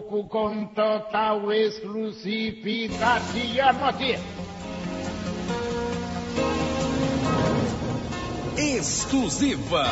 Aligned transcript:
pouco 0.00 0.28
com 0.28 0.66
total 0.66 1.52
exclusividade. 1.52 3.60
Anote. 3.60 4.16
Exclusiva. 8.56 9.84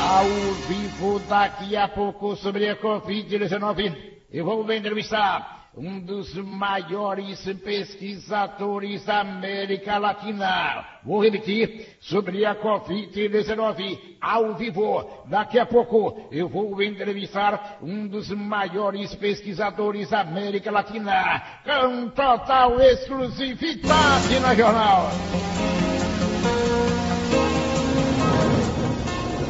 Ao 0.00 0.26
vivo 0.66 1.20
daqui 1.28 1.76
a 1.76 1.86
pouco 1.86 2.34
sobre 2.36 2.68
a 2.68 2.76
Covid-19. 2.76 3.94
Eu 4.32 4.44
vou 4.44 4.72
entrevistar 4.72 5.51
um 5.74 5.98
dos 6.00 6.34
maiores 6.34 7.42
pesquisadores 7.64 9.04
da 9.04 9.20
América 9.20 9.96
Latina. 9.98 10.84
Vou 11.02 11.22
repetir 11.22 11.96
sobre 12.00 12.44
a 12.44 12.54
Covid-19 12.54 13.98
ao 14.20 14.54
vivo. 14.54 15.24
Daqui 15.26 15.58
a 15.58 15.64
pouco 15.64 16.28
eu 16.30 16.48
vou 16.48 16.82
entrevistar 16.82 17.78
um 17.82 18.06
dos 18.06 18.28
maiores 18.30 19.14
pesquisadores 19.14 20.10
da 20.10 20.20
América 20.20 20.70
Latina 20.70 21.42
com 21.64 22.08
total 22.10 22.78
exclusividade 22.80 24.40
no 24.40 24.54
jornal. 24.54 25.08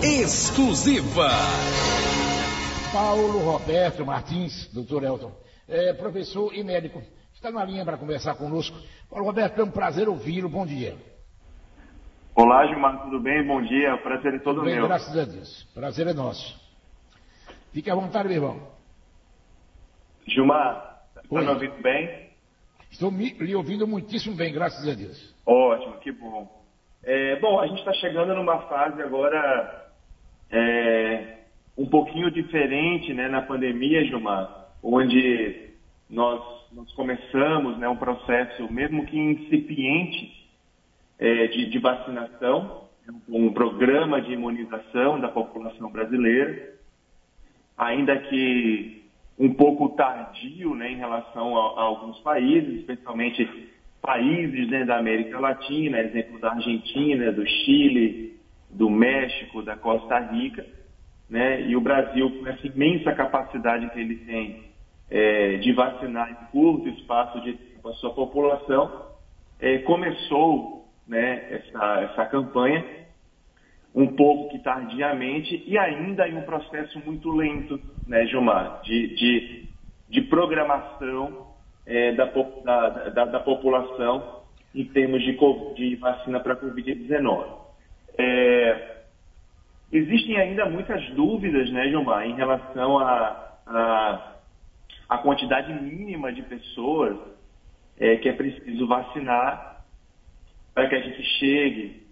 Exclusiva. 0.02 1.30
Paulo 2.93 3.39
Roberto 3.39 4.05
Martins, 4.05 4.69
doutor 4.73 5.02
Elton 5.02 5.43
é, 5.69 5.93
professor 5.93 6.55
e 6.55 6.62
médico. 6.62 7.02
Está 7.34 7.51
na 7.51 7.65
linha 7.65 7.84
para 7.84 7.97
conversar 7.97 8.34
conosco. 8.37 8.77
Paulo 9.11 9.27
Roberto, 9.27 9.61
é 9.61 9.65
um 9.65 9.71
prazer 9.71 10.09
ouvi-lo. 10.09 10.48
Bom 10.48 10.66
dia. 10.66 10.97
Olá, 12.35 12.66
Gilmar, 12.66 13.02
tudo 13.02 13.21
bem? 13.21 13.45
Bom 13.47 13.61
dia. 13.62 13.97
Prazer 13.98 14.35
é 14.35 14.38
todo 14.38 14.57
tudo 14.57 14.65
bem, 14.65 14.77
meu. 14.77 14.87
Graças 14.87 15.16
a 15.16 15.25
Deus. 15.25 15.65
Prazer 15.75 16.07
é 16.07 16.12
nosso. 16.12 16.61
Fique 17.73 17.91
à 17.91 17.95
vontade, 17.95 18.29
meu 18.29 18.37
irmão. 18.37 18.69
Gilmar, 20.27 21.02
está 21.25 21.41
me 21.41 21.48
ouvindo 21.48 21.83
bem? 21.83 22.30
Estou 22.91 23.10
me, 23.10 23.30
lhe 23.30 23.55
ouvindo 23.55 23.87
muitíssimo 23.87 24.37
bem, 24.37 24.52
graças 24.52 24.87
a 24.87 24.95
Deus. 24.95 25.35
Ótimo, 25.45 25.99
que 25.99 26.13
bom. 26.13 26.63
É, 27.02 27.40
bom, 27.40 27.59
a 27.59 27.66
gente 27.66 27.79
está 27.79 27.93
chegando 27.95 28.35
numa 28.35 28.68
fase 28.68 29.02
agora 29.02 29.90
é, 30.51 31.38
um 31.77 31.87
pouquinho 31.87 32.30
diferente 32.30 33.13
né, 33.15 33.29
na 33.29 33.43
pandemia, 33.43 34.05
Gilmar 34.05 34.62
onde 34.83 35.71
nós, 36.11 36.43
nós 36.73 36.93
começamos 36.93 37.79
né, 37.79 37.88
um 37.88 37.97
processo, 37.97 38.71
mesmo 38.73 39.07
que 39.07 39.19
incipiente, 39.19 40.43
é, 41.19 41.47
de, 41.47 41.71
de 41.71 41.79
vacinação, 41.79 42.83
um 43.29 43.52
programa 43.52 44.21
de 44.21 44.33
imunização 44.33 45.21
da 45.21 45.29
população 45.29 45.91
brasileira, 45.91 46.74
ainda 47.79 48.19
que 48.19 49.02
um 49.39 49.55
pouco 49.55 49.91
tardio 49.91 50.74
né, 50.74 50.91
em 50.91 50.96
relação 50.96 51.57
a, 51.57 51.80
a 51.80 51.83
alguns 51.85 52.19
países, 52.21 52.80
especialmente 52.80 53.71
países 54.01 54.69
né, 54.69 54.85
da 54.85 54.99
América 54.99 55.39
Latina, 55.39 56.01
exemplo 56.01 56.39
da 56.41 56.52
Argentina, 56.52 57.30
do 57.33 57.46
Chile, 57.46 58.37
do 58.69 58.91
México, 58.91 59.63
da 59.63 59.77
Costa 59.77 60.19
Rica, 60.19 60.67
né, 61.30 61.63
e 61.63 61.77
o 61.77 61.80
Brasil, 61.80 62.30
com 62.30 62.46
essa 62.46 62.67
imensa 62.67 63.13
capacidade 63.13 63.89
que 63.91 64.00
ele 64.00 64.17
tem 64.17 64.72
é, 65.12 65.59
de 65.59 65.72
vacinar 65.75 66.31
em 66.31 66.50
curto 66.50 66.88
espaço 66.88 67.38
de 67.43 67.53
tempo 67.53 67.87
a 67.87 67.93
sua 67.94 68.15
população, 68.15 69.10
é, 69.60 69.78
começou 69.81 70.88
né, 71.06 71.49
essa, 71.50 72.00
essa 72.00 72.27
campanha 72.27 72.82
um 73.94 74.06
pouco 74.16 74.49
que 74.49 74.59
tardiamente 74.60 75.62
e 75.66 75.77
ainda 75.77 76.27
em 76.27 76.38
um 76.38 76.43
processo 76.43 76.99
muito 77.05 77.31
lento, 77.31 77.78
né, 78.09 78.25
Gilmar, 78.27 78.81
de, 78.84 79.15
de, 79.15 79.69
de 80.09 80.22
programação 80.22 81.49
é, 81.84 82.12
da, 82.12 82.25
da, 82.25 82.88
da, 83.10 83.25
da, 83.27 83.41
população 83.41 84.41
em 84.75 84.87
termos 84.87 85.22
de, 85.22 85.37
de 85.75 85.97
vacina 85.97 86.41
para 86.41 86.55
a 86.55 86.56
Covid-19. 86.56 87.44
É, 88.17 88.97
existem 89.93 90.39
ainda 90.39 90.65
muitas 90.65 91.06
dúvidas, 91.11 91.71
né, 91.71 91.91
Gilmar, 91.91 92.27
em 92.27 92.34
relação 92.34 92.99
a, 92.99 93.59
a 93.67 94.33
a 95.12 95.19
quantidade 95.19 95.71
mínima 95.75 96.33
de 96.33 96.41
pessoas 96.43 97.19
é, 97.99 98.17
que 98.17 98.31
é 98.31 98.33
preciso 98.33 98.87
vacinar 98.87 99.84
para 100.73 100.89
que 100.89 100.95
a 100.95 101.00
gente 101.00 101.23
chegue 101.39 102.06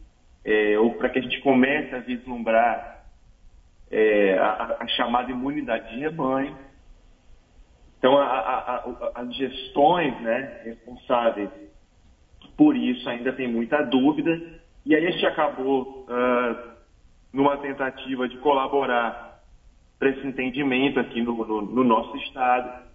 é, 0.45 0.79
ou 0.79 0.93
para 0.95 1.09
que 1.09 1.19
a 1.19 1.23
gente 1.23 1.41
comece 1.41 1.95
a 1.95 2.01
vislumbrar 2.01 3.07
é, 3.91 4.39
a, 4.39 4.77
a, 4.81 4.87
chamada 4.89 5.31
imunidade 5.31 5.95
de 5.95 6.01
rebanho. 6.01 6.55
Então, 7.99 8.19
a, 8.19 8.25
a, 8.25 9.13
as 9.15 9.35
gestões 9.35 10.21
né, 10.21 10.61
responsáveis 10.65 11.49
por 12.55 12.77
isso 12.77 13.09
ainda 13.09 13.33
tem 13.33 13.49
muita 13.49 13.83
dúvida. 13.83 14.61
E 14.85 14.95
aí 14.95 15.07
a 15.07 15.11
gente 15.11 15.25
acabou 15.25 16.05
uh, 16.07 16.71
numa 17.33 17.57
tentativa 17.57 18.29
de 18.29 18.37
colaborar 18.39 19.41
para 19.99 20.11
esse 20.11 20.27
entendimento 20.27 21.01
aqui 21.01 21.23
no, 21.23 21.35
no, 21.47 21.63
no 21.63 21.85
nosso 21.85 22.15
estado 22.19 22.90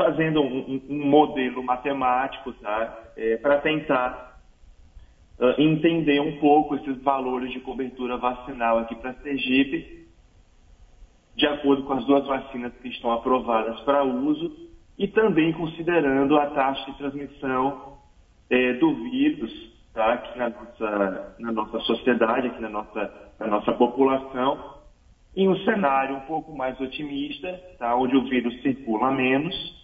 fazendo 0.00 0.40
um, 0.40 0.80
um 0.88 1.06
modelo 1.06 1.62
matemático 1.62 2.54
tá? 2.54 3.12
É, 3.18 3.36
para 3.36 3.58
tentar 3.58 4.40
uh, 5.38 5.60
entender 5.60 6.20
um 6.20 6.38
pouco 6.38 6.74
esses 6.76 7.02
valores 7.02 7.52
de 7.52 7.60
cobertura 7.60 8.16
vacinal 8.16 8.78
aqui 8.78 8.94
para 8.94 9.12
Sergipe, 9.16 10.06
de 11.36 11.46
acordo 11.46 11.82
com 11.82 11.92
as 11.92 12.06
duas 12.06 12.26
vacinas 12.26 12.72
que 12.80 12.88
estão 12.88 13.12
aprovadas 13.12 13.78
para 13.80 14.02
uso 14.02 14.70
e 14.98 15.06
também 15.06 15.52
considerando 15.52 16.38
a 16.38 16.46
taxa 16.46 16.90
de 16.90 16.96
transmissão 16.96 17.98
é, 18.48 18.72
do 18.74 18.94
vírus 19.10 19.52
tá? 19.92 20.14
aqui 20.14 20.38
na 20.38 20.48
nossa, 20.48 21.34
na 21.38 21.52
nossa 21.52 21.78
sociedade, 21.80 22.46
aqui 22.46 22.62
na 22.62 22.70
nossa, 22.70 23.32
na 23.38 23.46
nossa 23.48 23.72
população, 23.74 24.80
em 25.36 25.46
um 25.46 25.56
cenário 25.58 26.16
um 26.16 26.20
pouco 26.20 26.56
mais 26.56 26.80
otimista, 26.80 27.52
tá? 27.78 27.94
onde 27.94 28.16
o 28.16 28.24
vírus 28.24 28.62
circula 28.62 29.10
menos 29.10 29.79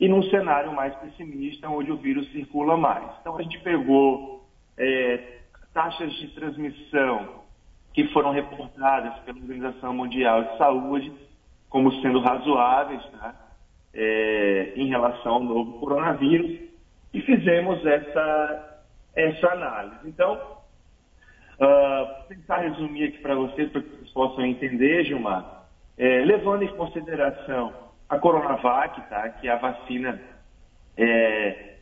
e 0.00 0.08
num 0.08 0.22
cenário 0.24 0.72
mais 0.72 0.94
pessimista, 0.96 1.68
onde 1.68 1.90
o 1.90 1.96
vírus 1.96 2.30
circula 2.32 2.76
mais. 2.76 3.04
Então, 3.20 3.36
a 3.36 3.42
gente 3.42 3.58
pegou 3.60 4.46
é, 4.76 5.38
taxas 5.74 6.12
de 6.14 6.28
transmissão 6.28 7.42
que 7.92 8.06
foram 8.08 8.30
reportadas 8.30 9.18
pela 9.20 9.38
Organização 9.38 9.92
Mundial 9.92 10.44
de 10.44 10.58
Saúde 10.58 11.12
como 11.68 11.92
sendo 12.00 12.20
razoáveis 12.20 13.04
tá? 13.10 13.34
é, 13.92 14.72
em 14.76 14.88
relação 14.88 15.34
ao 15.34 15.42
novo 15.42 15.80
coronavírus 15.80 16.60
e 17.12 17.20
fizemos 17.22 17.84
essa, 17.84 18.82
essa 19.14 19.52
análise. 19.52 20.08
Então, 20.08 20.34
uh, 21.60 22.28
tentar 22.28 22.58
resumir 22.58 23.04
aqui 23.04 23.18
para 23.18 23.34
vocês, 23.34 23.70
para 23.70 23.82
que 23.82 23.88
vocês 23.88 24.10
possam 24.10 24.44
entender, 24.44 25.04
Gilmar, 25.04 25.64
é, 25.96 26.20
levando 26.24 26.62
em 26.62 26.76
consideração 26.76 27.87
a 28.08 28.18
Coronavac, 28.18 29.00
tá? 29.08 29.28
que 29.30 29.48
é 29.48 29.52
a 29.52 29.56
vacina 29.56 30.20
é, 30.96 31.76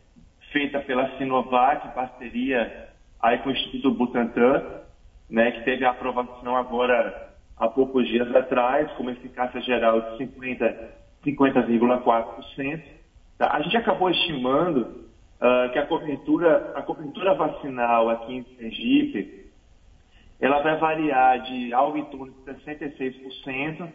feita 0.52 0.80
pela 0.80 1.16
Sinovac, 1.16 1.94
parceria 1.94 2.88
aí 3.20 3.38
com 3.38 3.48
o 3.48 3.52
Instituto 3.52 3.90
Butantan, 3.92 4.62
né, 5.28 5.50
que 5.50 5.64
teve 5.64 5.84
a 5.84 5.90
aprovação 5.90 6.56
agora 6.56 7.34
há 7.56 7.68
poucos 7.68 8.06
dias 8.06 8.34
atrás, 8.34 8.90
com 8.92 9.02
uma 9.02 9.12
eficácia 9.12 9.60
geral 9.60 10.00
de 10.00 10.24
50,4%. 10.24 10.86
50, 11.24 11.62
tá? 13.38 13.52
A 13.52 13.60
gente 13.62 13.76
acabou 13.76 14.10
estimando 14.10 14.80
uh, 15.40 15.72
que 15.72 15.78
a 15.78 15.86
cobertura, 15.86 16.72
a 16.76 16.82
cobertura 16.82 17.34
vacinal 17.34 18.08
aqui 18.10 18.36
em 18.36 18.44
Sergipe, 18.56 19.46
ela 20.40 20.62
vai 20.62 20.76
variar 20.76 21.42
de 21.42 21.72
algo 21.72 21.96
em 21.96 22.04
torno 22.04 22.32
de 22.32 22.52
66%, 22.52 23.88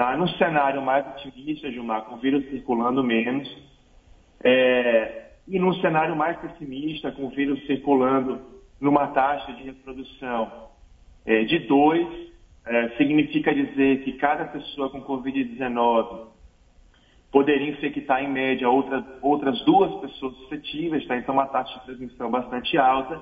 Tá? 0.00 0.16
Cenário 0.38 0.80
mais 0.80 1.06
otimista, 1.08 1.70
Gilmar, 1.70 2.06
com 2.06 2.14
o 2.14 2.18
vírus 2.18 2.48
circulando 2.48 3.04
menos, 3.04 3.46
é, 4.42 5.32
e 5.46 5.58
num 5.58 5.74
cenário 5.74 6.16
mais 6.16 6.38
pessimista, 6.38 7.12
com 7.12 7.26
o 7.26 7.28
vírus 7.28 7.62
circulando 7.66 8.40
numa 8.80 9.08
taxa 9.08 9.52
de 9.52 9.62
reprodução 9.62 10.70
é, 11.26 11.44
de 11.44 11.58
2, 11.58 12.32
é, 12.64 12.88
significa 12.96 13.54
dizer 13.54 14.02
que 14.02 14.14
cada 14.14 14.46
pessoa 14.46 14.88
com 14.88 15.02
Covid-19 15.02 16.28
poderia 17.30 17.68
infectar, 17.68 18.24
em 18.24 18.32
média, 18.32 18.70
outras, 18.70 19.04
outras 19.20 19.62
duas 19.66 20.00
pessoas 20.00 20.34
suscetíveis, 20.36 21.06
tá? 21.06 21.18
então 21.18 21.34
uma 21.34 21.46
taxa 21.46 21.78
de 21.78 21.84
transmissão 21.84 22.30
bastante 22.30 22.78
alta. 22.78 23.20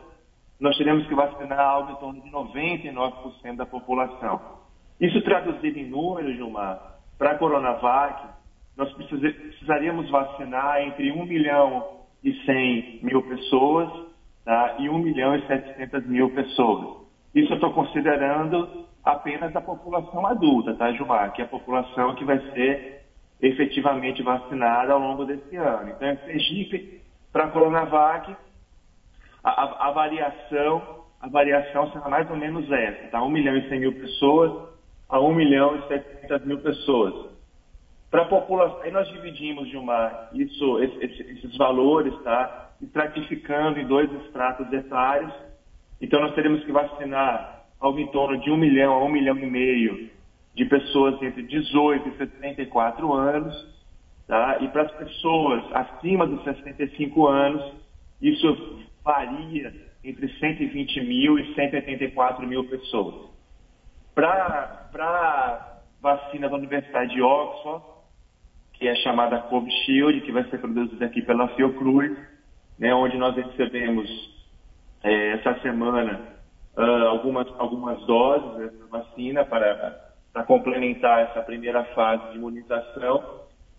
Nós 0.60 0.78
teremos 0.78 1.08
que 1.08 1.14
vacinar 1.16 1.58
algo 1.58 1.90
em 1.90 1.96
torno 1.96 2.22
de 2.22 2.30
99% 2.30 3.56
da 3.56 3.66
população. 3.66 4.67
Isso 5.00 5.22
traduzido 5.22 5.78
em 5.78 5.88
números, 5.88 6.34
Gilmar, 6.34 6.98
para 7.16 7.32
a 7.32 7.38
Coronavac, 7.38 8.26
nós 8.76 8.92
precisaríamos 8.92 10.10
vacinar 10.10 10.82
entre 10.82 11.12
1 11.12 11.24
milhão 11.24 11.98
e 12.22 12.32
100 12.44 13.00
mil 13.02 13.22
pessoas 13.22 13.88
tá? 14.44 14.76
e 14.78 14.88
1 14.88 14.98
milhão 14.98 15.36
e 15.36 15.46
700 15.46 16.06
mil 16.06 16.30
pessoas. 16.30 17.06
Isso 17.34 17.52
eu 17.52 17.56
estou 17.56 17.72
considerando 17.72 18.86
apenas 19.04 19.54
a 19.54 19.60
população 19.60 20.26
adulta, 20.26 20.74
tá, 20.74 20.90
Gilmar? 20.92 21.32
Que 21.32 21.42
é 21.42 21.44
a 21.44 21.48
população 21.48 22.14
que 22.14 22.24
vai 22.24 22.38
ser 22.52 23.04
efetivamente 23.40 24.22
vacinada 24.22 24.92
ao 24.92 24.98
longo 24.98 25.24
desse 25.24 25.56
ano. 25.56 25.90
Então, 25.90 26.08
em 26.08 26.16
Sergipe, 26.18 27.02
para 27.32 27.44
a 27.44 27.50
Coronavac, 27.50 28.34
a, 29.44 29.50
a, 29.50 29.88
a, 29.88 29.90
variação, 29.92 31.04
a 31.20 31.28
variação 31.28 31.90
será 31.92 32.08
mais 32.08 32.28
ou 32.30 32.36
menos 32.36 32.70
essa, 32.70 33.08
tá? 33.08 33.22
1 33.22 33.28
milhão 33.28 33.56
e 33.56 33.68
100 33.68 33.80
mil 33.80 33.92
pessoas 33.92 34.68
a 35.08 35.20
1 35.20 35.34
milhão 35.34 35.76
e 35.76 35.88
700 35.88 36.46
mil 36.46 36.58
pessoas. 36.58 37.30
Para 38.10 38.22
a 38.22 38.26
população, 38.26 38.80
aí 38.82 38.90
nós 38.90 39.08
dividimos, 39.08 39.68
Gilmar, 39.68 40.30
isso, 40.32 40.82
esse, 40.82 41.22
esses 41.22 41.56
valores, 41.56 42.14
tá? 42.22 42.70
Estratificando 42.82 43.78
em 43.78 43.86
dois 43.86 44.10
estratos 44.24 44.72
etários. 44.72 45.32
Então, 46.00 46.20
nós 46.20 46.34
teremos 46.34 46.64
que 46.64 46.72
vacinar 46.72 47.64
algo 47.80 47.98
em 47.98 48.06
torno 48.08 48.38
de 48.38 48.50
1 48.50 48.56
milhão 48.56 48.94
a 48.94 49.04
1 49.04 49.08
milhão 49.08 49.38
e 49.38 49.46
meio 49.46 50.10
de 50.54 50.64
pessoas 50.64 51.20
entre 51.22 51.42
18 51.42 52.08
e 52.08 52.16
74 52.16 53.12
anos. 53.12 53.78
Tá? 54.26 54.58
E 54.60 54.68
para 54.68 54.82
as 54.82 54.92
pessoas 54.92 55.64
acima 55.72 56.26
dos 56.26 56.42
65 56.44 57.26
anos, 57.26 57.72
isso 58.20 58.78
varia 59.04 59.72
entre 60.04 60.28
120 60.38 61.00
mil 61.02 61.38
e 61.38 61.54
184 61.54 62.46
mil 62.46 62.64
pessoas. 62.64 63.37
Para 64.18 65.80
vacina 66.02 66.48
da 66.48 66.56
Universidade 66.56 67.14
de 67.14 67.22
Oxford, 67.22 67.84
que 68.72 68.88
é 68.88 68.96
chamada 68.96 69.38
Covishield, 69.42 70.22
que 70.22 70.32
vai 70.32 70.42
ser 70.50 70.58
produzida 70.58 71.06
aqui 71.06 71.22
pela 71.22 71.46
Fiocruz, 71.50 72.18
né, 72.80 72.92
onde 72.92 73.16
nós 73.16 73.36
recebemos 73.36 74.08
é, 75.04 75.34
essa 75.34 75.60
semana 75.60 76.20
uh, 76.76 77.06
algumas, 77.06 77.46
algumas 77.60 78.04
doses 78.06 78.58
dessa 78.58 78.86
vacina 78.88 79.44
para, 79.44 80.10
para 80.32 80.42
complementar 80.42 81.20
essa 81.20 81.40
primeira 81.42 81.84
fase 81.94 82.32
de 82.32 82.38
imunização. 82.38 83.22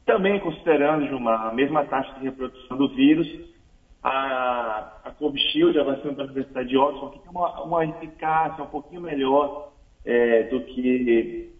Também 0.05 0.39
considerando, 0.39 1.05
Gilmar, 1.05 1.47
a 1.47 1.53
mesma 1.53 1.83
taxa 1.83 2.13
de 2.13 2.23
reprodução 2.23 2.77
do 2.77 2.87
vírus, 2.95 3.27
a, 4.01 4.99
a 5.03 5.11
Covishield, 5.11 5.77
a 5.77 5.83
vacina 5.83 6.13
da 6.13 6.23
Universidade 6.23 6.69
de 6.69 6.77
Oxford, 6.77 7.17
que 7.17 7.23
tem 7.23 7.29
uma, 7.29 7.61
uma 7.61 7.83
eficácia 7.83 8.63
um 8.63 8.67
pouquinho 8.67 9.01
melhor 9.01 9.69
é, 10.09 10.43
do 10.43 10.61
que 10.61 11.53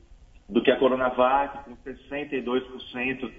do 0.50 0.64
que 0.64 0.72
a 0.72 0.80
Coronavac, 0.80 1.66
com 1.66 1.78
62% 1.88 3.32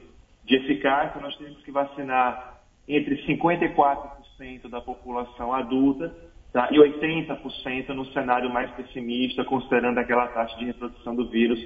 de 0.44 0.54
eficácia, 0.54 1.20
nós 1.20 1.36
temos 1.36 1.60
que 1.64 1.72
vacinar 1.72 2.60
entre 2.86 3.16
54% 3.26 4.68
da 4.70 4.80
população 4.80 5.52
adulta 5.52 6.14
tá, 6.52 6.68
e 6.70 6.76
80% 6.76 7.88
no 7.88 8.06
cenário 8.12 8.48
mais 8.48 8.70
pessimista, 8.72 9.44
considerando 9.44 9.98
aquela 9.98 10.28
taxa 10.28 10.56
de 10.56 10.66
reprodução 10.66 11.16
do 11.16 11.28
vírus 11.28 11.58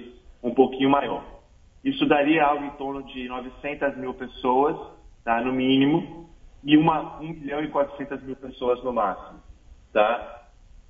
um 0.43 0.55
pouquinho 0.55 0.89
maior. 0.89 1.23
Isso 1.85 2.07
daria 2.07 2.43
algo 2.43 2.65
em 2.65 2.71
torno 2.71 3.03
de 3.03 3.29
900 3.29 3.99
mil 3.99 4.15
pessoas, 4.15 4.75
tá, 5.23 5.43
no 5.43 5.53
mínimo, 5.53 6.31
e 6.65 6.79
uma 6.79 7.21
1 7.21 7.29
milhão 7.29 7.63
e 7.63 7.69
400 7.69 8.23
mil 8.23 8.37
pessoas 8.37 8.83
no 8.83 8.95
máximo. 8.95 9.41
Tá? 9.93 10.44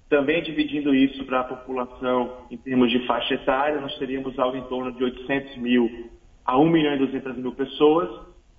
Também 0.08 0.42
dividindo 0.42 0.94
isso 0.94 1.24
para 1.24 1.40
a 1.40 1.44
população 1.44 2.46
em 2.50 2.56
termos 2.56 2.90
de 2.90 3.06
faixa 3.06 3.34
etária, 3.34 3.80
nós 3.80 3.96
teríamos 3.98 4.38
algo 4.38 4.56
em 4.56 4.64
torno 4.64 4.92
de 4.92 5.02
800 5.02 5.56
mil 5.56 6.10
a 6.44 6.58
1 6.58 6.68
milhão 6.68 6.94
e 6.94 6.98
200 6.98 7.36
mil 7.36 7.52
pessoas, 7.52 8.10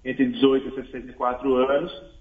entre 0.03 0.25
18 0.25 0.69
e 0.69 0.75
64 0.75 1.55
anos, 1.55 2.15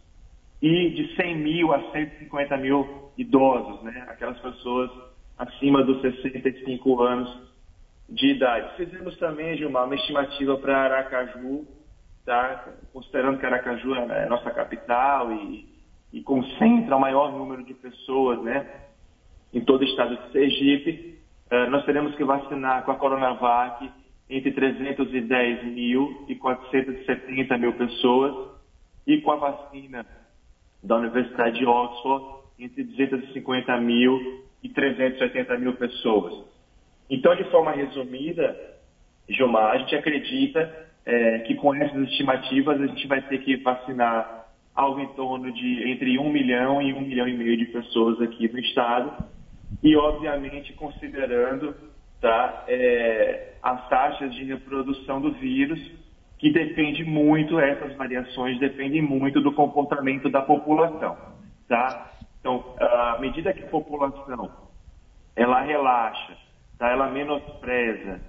e 0.61 0.91
de 0.91 1.17
100 1.17 1.39
mil 1.39 1.73
a 1.73 1.81
150 1.91 2.57
mil 2.59 3.11
idosos, 3.17 3.83
né? 3.83 4.05
aquelas 4.09 4.39
pessoas 4.41 4.91
acima 5.39 5.83
dos 5.83 6.01
65 6.01 7.03
anos 7.03 7.55
de 8.09 8.29
idade. 8.29 8.77
Fizemos 8.77 9.17
também, 9.19 9.57
Gilmar, 9.57 9.87
uma 9.87 9.95
estimativa 9.95 10.57
para 10.59 10.77
Aracaju, 10.77 11.67
tá? 12.25 12.69
considerando 12.93 13.39
que 13.39 13.47
Aracaju 13.47 13.95
é 13.95 14.27
nossa 14.27 14.51
capital 14.51 15.33
e, 15.33 15.67
e 16.13 16.23
concentra 16.23 16.97
o 16.97 17.01
maior 17.01 17.33
número 17.33 17.65
de 17.65 17.75
pessoas, 17.75 18.43
né? 18.43 18.85
Em 19.55 19.61
todo 19.61 19.83
o 19.83 19.85
estado 19.85 20.17
de 20.17 20.33
Sergipe. 20.33 21.19
Uh, 21.51 21.71
nós 21.71 21.85
teremos 21.85 22.15
que 22.17 22.25
vacinar 22.25 22.85
com 22.85 22.91
a 22.91 22.97
Coronavac 22.97 23.89
entre 24.29 24.51
310 24.51 25.65
mil 25.67 26.25
e 26.29 26.35
470 26.35 27.57
mil 27.59 27.73
pessoas 27.75 28.51
e 29.07 29.21
com 29.21 29.31
a 29.31 29.37
vacina 29.37 30.05
da 30.83 30.97
Universidade 30.97 31.59
de 31.59 31.67
Oxford 31.67 32.45
entre 32.59 32.83
250 32.83 33.77
mil 33.81 34.45
e 34.63 34.69
380 34.69 35.59
mil 35.59 35.75
pessoas. 35.75 36.45
Então, 37.09 37.35
de 37.37 37.45
forma 37.45 37.71
resumida, 37.71 38.59
Gilmar, 39.29 39.73
a 39.73 39.79
gente 39.79 39.95
acredita 39.95 40.89
é, 41.05 41.41
que 41.41 41.55
com 41.55 41.75
essas 41.75 42.09
estimativas 42.09 42.81
a 42.81 42.87
gente 42.87 43.07
vai 43.07 43.21
ter 43.23 43.39
que 43.39 43.57
vacinar 43.57 44.49
algo 44.75 45.01
em 45.01 45.09
torno 45.09 45.53
de 45.53 45.91
entre 45.91 46.19
1 46.19 46.31
milhão 46.31 46.83
e 46.83 46.93
1 46.93 47.01
milhão 47.03 47.29
e 47.29 47.37
meio 47.37 47.57
de 47.57 47.67
pessoas 47.67 48.21
aqui 48.23 48.51
no 48.51 48.59
estado 48.59 49.34
e, 49.83 49.97
obviamente, 49.97 50.73
considerando 50.75 51.75
tá, 52.21 52.65
é, 52.69 53.55
as 53.63 53.89
taxas 53.89 54.35
de 54.35 54.45
reprodução 54.45 55.21
do 55.21 55.33
vírus, 55.33 55.81
que 56.39 56.51
depende 56.51 57.05
muito, 57.05 57.59
essas 57.59 57.95
variações 57.97 58.59
dependem 58.59 59.03
muito 59.03 59.41
do 59.41 59.53
comportamento 59.53 60.29
da 60.29 60.43
população. 60.43 61.17
Tá? 61.69 62.11
Então, 62.41 62.75
à 62.79 63.19
medida 63.21 63.53
que 63.53 63.63
a 63.63 63.69
população 63.69 64.51
ela 65.37 65.61
relaxa, 65.63 66.37
tá, 66.79 66.91
ela 66.91 67.11
menospreza 67.11 68.21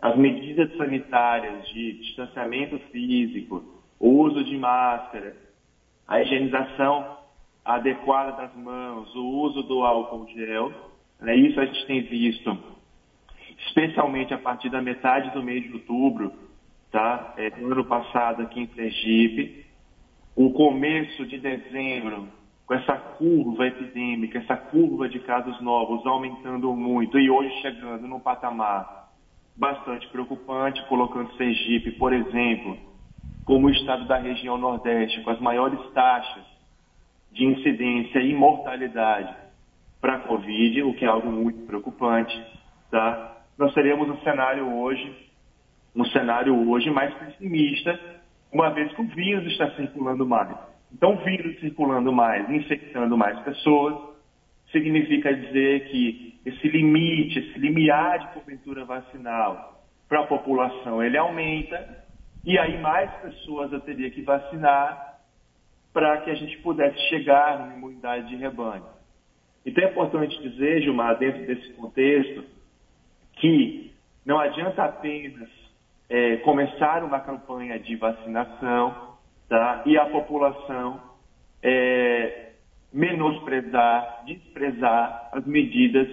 as 0.00 0.16
medidas 0.16 0.76
sanitárias 0.76 1.68
de 1.68 1.92
distanciamento 1.98 2.78
físico, 2.90 3.64
o 3.98 4.08
uso 4.08 4.44
de 4.44 4.56
máscara, 4.58 5.36
a 6.06 6.20
higienização 6.20 7.18
adequada 7.64 8.32
das 8.32 8.54
mãos, 8.56 9.14
o 9.14 9.24
uso 9.24 9.62
do 9.62 9.84
álcool 9.84 10.26
gel, 10.28 10.72
né? 11.22 11.36
Isso 11.36 11.58
a 11.58 11.64
gente 11.64 11.86
tem 11.86 12.02
visto, 12.02 12.58
especialmente 13.66 14.34
a 14.34 14.38
partir 14.38 14.68
da 14.68 14.82
metade 14.82 15.30
do 15.30 15.42
mês 15.42 15.62
de 15.62 15.72
outubro, 15.72 16.32
tá? 16.90 17.34
É, 17.36 17.46
ano 17.62 17.84
passado 17.84 18.42
aqui 18.42 18.60
em 18.60 18.66
Sergipe, 18.68 19.64
o 20.34 20.52
começo 20.52 21.24
de 21.26 21.38
dezembro, 21.38 22.28
com 22.66 22.74
essa 22.74 22.94
curva 22.94 23.66
epidêmica, 23.66 24.38
essa 24.38 24.56
curva 24.56 25.08
de 25.08 25.20
casos 25.20 25.60
novos 25.60 26.04
aumentando 26.06 26.74
muito 26.74 27.18
e 27.18 27.30
hoje 27.30 27.54
chegando 27.60 28.06
num 28.06 28.20
patamar 28.20 29.10
bastante 29.56 30.08
preocupante, 30.08 30.84
colocando 30.88 31.36
Sergipe, 31.36 31.92
por 31.92 32.12
exemplo, 32.12 32.76
como 33.44 33.66
o 33.66 33.70
estado 33.70 34.06
da 34.06 34.16
região 34.16 34.56
Nordeste, 34.56 35.20
com 35.22 35.30
as 35.30 35.40
maiores 35.40 35.78
taxas 35.92 36.44
de 37.30 37.44
incidência 37.44 38.18
e 38.20 38.34
mortalidade 38.34 39.41
para 40.02 40.16
a 40.16 40.18
Covid, 40.18 40.82
o 40.82 40.94
que 40.94 41.04
é 41.04 41.08
algo 41.08 41.30
muito 41.30 41.64
preocupante, 41.64 42.36
tá? 42.90 43.36
Nós 43.56 43.72
teremos 43.72 44.10
um 44.10 44.20
cenário 44.22 44.68
hoje, 44.74 45.30
um 45.94 46.04
cenário 46.06 46.68
hoje 46.68 46.90
mais 46.90 47.14
pessimista, 47.14 47.98
uma 48.52 48.70
vez 48.70 48.92
que 48.92 49.00
o 49.00 49.06
vírus 49.06 49.46
está 49.52 49.70
circulando 49.76 50.26
mais. 50.26 50.56
Então, 50.92 51.14
o 51.14 51.24
vírus 51.24 51.58
circulando 51.60 52.12
mais, 52.12 52.50
infectando 52.50 53.16
mais 53.16 53.38
pessoas, 53.40 53.94
significa 54.72 55.32
dizer 55.32 55.88
que 55.88 56.40
esse 56.44 56.68
limite, 56.68 57.38
esse 57.38 57.58
limiar 57.60 58.18
de 58.18 58.26
cobertura 58.34 58.84
vacinal 58.84 59.86
para 60.08 60.20
a 60.20 60.26
população, 60.26 61.00
ele 61.00 61.16
aumenta, 61.16 62.04
e 62.44 62.58
aí 62.58 62.80
mais 62.80 63.08
pessoas 63.20 63.72
eu 63.72 63.80
teria 63.80 64.10
que 64.10 64.22
vacinar 64.22 65.20
para 65.92 66.22
que 66.22 66.30
a 66.30 66.34
gente 66.34 66.58
pudesse 66.58 66.98
chegar 67.08 67.60
numa 67.60 67.74
imunidade 67.74 68.28
de 68.28 68.36
rebanho. 68.36 68.84
Então 69.64 69.84
é 69.84 69.90
importante 69.90 70.40
dizer, 70.42 70.82
Gilmar, 70.82 71.18
dentro 71.18 71.46
desse 71.46 71.72
contexto, 71.74 72.44
que 73.34 73.92
não 74.26 74.38
adianta 74.38 74.84
apenas 74.84 75.48
é, 76.08 76.36
começar 76.38 77.02
uma 77.04 77.20
campanha 77.20 77.78
de 77.78 77.96
vacinação 77.96 79.16
tá? 79.48 79.82
e 79.86 79.96
a 79.96 80.06
população 80.06 81.00
é, 81.62 82.50
menosprezar, 82.92 84.22
desprezar 84.26 85.30
as 85.32 85.46
medidas 85.46 86.08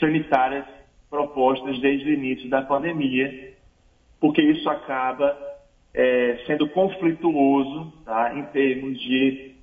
sanitárias 0.00 0.64
propostas 1.10 1.78
desde 1.80 2.08
o 2.08 2.14
início 2.14 2.48
da 2.48 2.62
pandemia, 2.62 3.54
porque 4.20 4.40
isso 4.40 4.68
acaba 4.70 5.36
é, 5.92 6.38
sendo 6.46 6.68
conflituoso 6.68 7.92
tá? 8.04 8.34
em 8.36 8.44
termos 8.46 8.98
de, 9.00 9.54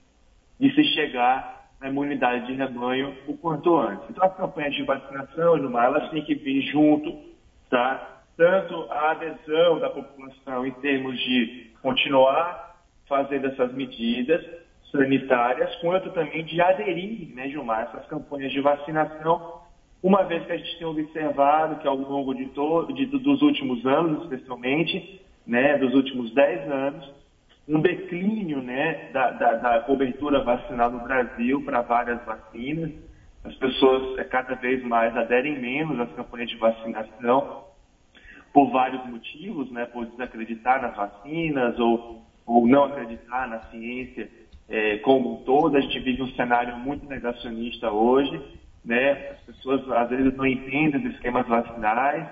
de 0.60 0.75
se 0.75 0.84
chegar 0.93 1.54
a 1.86 1.89
imunidade 1.89 2.48
de 2.48 2.54
rebanho 2.54 3.15
o 3.27 3.38
quanto 3.38 3.77
antes. 3.77 4.10
Então, 4.10 4.25
as 4.25 4.36
campanhas 4.36 4.74
de 4.74 4.84
vacinação, 4.84 5.58
Gilmar, 5.58 5.86
elas 5.86 6.10
têm 6.10 6.24
que 6.24 6.34
vir 6.34 6.62
junto, 6.63 7.15
tá? 7.70 8.22
Tanto 8.36 8.88
a 8.92 9.12
adesão 9.12 9.80
da 9.80 9.89
população 9.89 10.65
em 10.65 10.72
termos 10.72 11.18
de 11.20 11.72
continuar 11.82 12.75
fazendo 13.08 13.48
essas 13.48 13.72
medidas 13.74 14.44
sanitárias, 14.92 15.75
quanto 15.75 16.10
também 16.10 16.44
de 16.44 16.60
aderir, 16.60 17.34
né, 17.36 17.50
Gilmar, 17.50 17.84
essas 17.84 18.08
campanhas 18.08 18.51
de 18.51 18.62
vacinação, 18.62 19.62
uma 20.01 20.24
vez 20.24 20.44
que 20.46 20.51
a 20.51 20.58
gente 20.58 20.77
tem 20.77 20.88
observado 20.88 21.80
que 21.80 21.88
ao 21.88 21.96
longo 21.96 22.34
de 22.34 22.46
de, 22.46 23.06
dos 23.06 23.42
últimos 23.42 23.86
anos, 23.86 24.24
especialmente, 24.24 25.22
né, 25.46 25.77
dos 25.77 25.94
últimos 25.94 26.34
10 26.34 26.72
anos, 26.72 27.13
um 27.67 27.79
declínio 27.79 28.62
né, 28.62 29.10
da, 29.12 29.31
da, 29.31 29.53
da 29.53 29.79
cobertura 29.81 30.43
vacinal 30.43 30.91
no 30.91 31.00
Brasil 31.00 31.62
para 31.63 31.81
várias 31.81 32.24
vacinas. 32.24 32.91
As 33.43 33.55
pessoas 33.55 34.17
é, 34.17 34.24
cada 34.24 34.55
vez 34.55 34.84
mais 34.84 35.15
aderem 35.15 35.60
menos 35.60 36.00
às 36.00 36.12
campanhas 36.13 36.50
de 36.50 36.57
vacinação 36.57 37.65
por 38.53 38.72
vários 38.72 39.05
motivos, 39.05 39.69
né, 39.72 39.86
por 39.86 40.05
desacreditar 40.05 40.81
nas 40.81 40.95
vacinas 40.95 41.77
ou, 41.79 42.24
ou 42.45 42.67
não 42.67 42.86
acreditar 42.86 43.48
na 43.48 43.60
ciência 43.69 44.29
é, 44.69 44.98
como 45.00 45.34
um 45.34 45.43
todo. 45.43 45.75
A 45.75 45.81
gente 45.81 46.00
vive 46.00 46.22
um 46.22 46.31
cenário 46.36 46.77
muito 46.77 47.05
negacionista 47.07 47.91
hoje. 47.91 48.41
Né? 48.84 49.31
As 49.31 49.39
pessoas 49.41 49.89
às 49.91 50.10
vezes 50.10 50.36
não 50.36 50.45
entendem 50.45 51.01
os 51.01 51.13
esquemas 51.15 51.48
vacinais, 51.48 52.27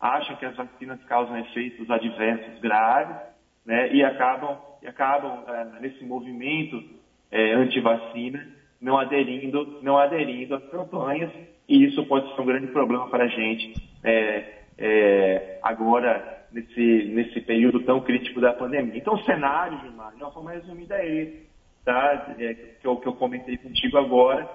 acham 0.00 0.34
que 0.36 0.44
as 0.44 0.56
vacinas 0.56 1.02
causam 1.04 1.38
efeitos 1.38 1.88
adversos 1.88 2.58
graves 2.60 3.16
né? 3.64 3.92
e 3.94 4.04
acabam, 4.04 4.58
e 4.82 4.88
acabam 4.88 5.44
é, 5.48 5.80
nesse 5.80 6.04
movimento 6.04 6.82
é, 7.30 7.52
anti-vacina 7.54 8.46
não 8.80 8.98
aderindo, 8.98 9.78
não 9.80 9.96
aderindo 9.96 10.56
às 10.56 10.64
campanhas 10.70 11.30
e 11.68 11.84
isso 11.84 12.04
pode 12.06 12.34
ser 12.34 12.40
um 12.40 12.46
grande 12.46 12.66
problema 12.68 13.08
para 13.08 13.24
a 13.24 13.28
gente 13.28 13.74
é, 14.02 14.62
é, 14.76 15.58
agora 15.62 16.46
nesse, 16.52 17.04
nesse 17.14 17.40
período 17.40 17.80
tão 17.80 18.00
crítico 18.00 18.40
da 18.40 18.52
pandemia. 18.52 18.96
Então 18.96 19.14
o 19.14 19.24
cenário, 19.24 19.80
Gilmar, 19.80 20.14
de 20.14 20.22
uma 20.22 20.32
forma 20.32 20.50
resumida 20.50 20.96
é 20.96 21.08
esse, 21.08 21.46
tá? 21.84 22.34
É, 22.38 22.54
que, 22.80 22.86
eu, 22.86 22.96
que 22.96 23.06
eu 23.06 23.14
comentei 23.14 23.56
contigo 23.56 23.96
agora. 23.96 24.48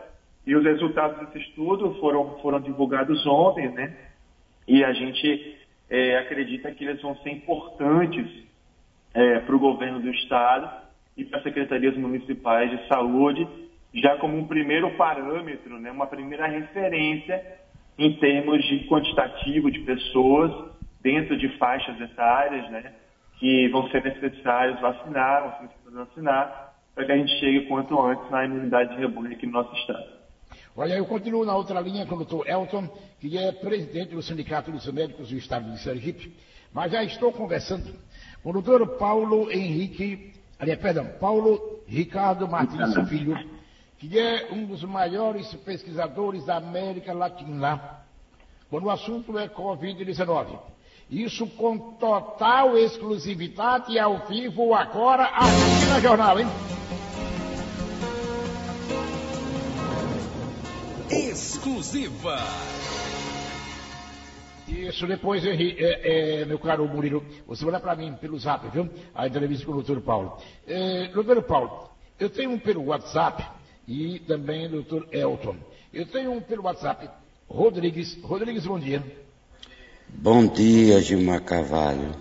E 0.46 0.56
os 0.56 0.64
resultados 0.64 1.20
desse 1.28 1.50
estudo 1.50 1.96
foram, 1.96 2.38
foram 2.40 2.60
divulgados 2.60 3.26
ontem, 3.26 3.70
né? 3.70 3.96
E 4.68 4.84
a 4.84 4.94
gente 4.94 5.58
é, 5.90 6.18
acredita 6.20 6.72
que 6.72 6.86
eles 6.86 7.02
vão 7.02 7.16
ser 7.18 7.32
importantes 7.32 8.47
é, 9.18 9.40
para 9.40 9.56
o 9.56 9.60
governo 9.60 10.00
do 10.00 10.12
Estado 10.12 10.70
e 11.18 11.26
para 11.26 11.40
as 11.40 11.44
secretarias 11.44 11.98
municipais 11.98 12.70
de 12.70 12.88
saúde, 12.88 13.48
já 13.92 14.16
como 14.18 14.38
um 14.38 14.46
primeiro 14.46 14.92
parâmetro, 14.92 15.80
né, 15.80 15.90
uma 15.90 16.06
primeira 16.06 16.46
referência 16.46 17.44
em 17.98 18.14
termos 18.20 18.64
de 18.64 18.88
quantitativo 18.88 19.72
de 19.72 19.80
pessoas 19.80 20.52
dentro 21.02 21.36
de 21.36 21.50
faixas 21.58 22.00
etárias, 22.00 22.70
né, 22.70 22.94
que 23.40 23.68
vão 23.70 23.90
ser 23.90 24.04
necessários 24.04 24.80
vacinar, 24.80 25.42
vão 25.42 25.52
ser 25.54 25.64
necessários 25.64 26.08
vacinar, 26.08 26.74
para 26.94 27.06
que 27.06 27.12
a 27.12 27.18
gente 27.18 27.40
chegue 27.40 27.62
quanto 27.62 28.00
antes 28.00 28.30
na 28.30 28.46
imunidade 28.46 28.96
de 28.96 29.02
rebanho 29.02 29.32
aqui 29.32 29.48
no 29.48 29.54
nosso 29.54 29.76
estado. 29.78 30.18
Olha, 30.76 30.94
eu 30.94 31.06
continuo 31.08 31.44
na 31.44 31.56
outra 31.56 31.82
linha 31.82 32.06
com 32.06 32.14
o 32.14 32.18
doutor 32.20 32.48
Elton, 32.48 32.88
que 33.20 33.36
é 33.36 33.52
presidente 33.52 34.14
do 34.14 34.22
Sindicato 34.22 34.72
dos 34.72 34.86
Médicos 34.94 35.30
do 35.30 35.36
Estado 35.36 35.72
de 35.72 35.80
Sergipe, 35.80 36.36
mas 36.72 36.92
já 36.92 37.04
estou 37.04 37.32
conversando 37.32 37.98
o 38.44 38.54
doutor 38.54 38.88
Paulo 38.98 39.52
Henrique, 39.52 40.34
aliás, 40.60 40.80
perdão, 40.80 41.08
Paulo 41.20 41.82
Ricardo 41.88 42.48
Martins 42.48 43.10
Filho, 43.10 43.38
que 43.98 44.18
é 44.18 44.50
um 44.52 44.66
dos 44.66 44.84
maiores 44.84 45.54
pesquisadores 45.56 46.46
da 46.46 46.58
América 46.58 47.14
Latina, 47.14 48.02
quando 48.70 48.86
o 48.86 48.92
assunto 48.92 49.38
é 49.38 49.48
Covid-19. 49.48 50.60
Isso 51.10 51.48
com 51.48 51.78
total 51.78 52.78
exclusividade 52.78 53.94
e 53.94 54.00
ao 54.00 54.28
vivo 54.28 54.74
agora 54.74 55.24
aqui 55.24 55.86
na 55.90 56.00
jornal, 56.02 56.40
hein? 56.40 56.48
Exclusiva. 61.10 62.38
Isso, 64.68 65.08
depois, 65.08 65.46
é, 65.46 66.42
é, 66.42 66.46
meu 66.46 66.60
caro 66.60 66.88
Murilo, 66.88 67.24
você 67.48 67.66
olha 67.66 67.80
para 67.80 67.96
mim 67.96 68.14
pelo 68.20 68.38
zap, 68.38 68.68
viu? 68.70 68.90
A 69.16 69.26
entrevista 69.26 69.66
com 69.66 69.72
o 69.72 69.76
doutor 69.76 70.02
Paulo. 70.02 70.38
É, 70.68 71.08
doutor 71.08 71.42
Paulo, 71.44 71.90
eu 72.20 72.30
tenho 72.30 72.52
um 72.52 72.60
pelo 72.60 72.86
WhatsApp 72.86 73.46
e 73.88 74.20
também 74.20 74.70
doutor 74.70 75.08
Elton. 75.12 75.56
Eu 75.94 76.06
tenho 76.06 76.34
um 76.34 76.42
pelo 76.42 76.64
WhatsApp, 76.64 77.10
Rodrigues. 77.48 78.22
Rodrigues, 78.22 78.66
bom 78.66 78.78
dia. 78.78 79.02
Bom 80.10 80.46
dia, 80.48 81.00
Gilmar 81.00 81.44
Carvalho. 81.44 82.16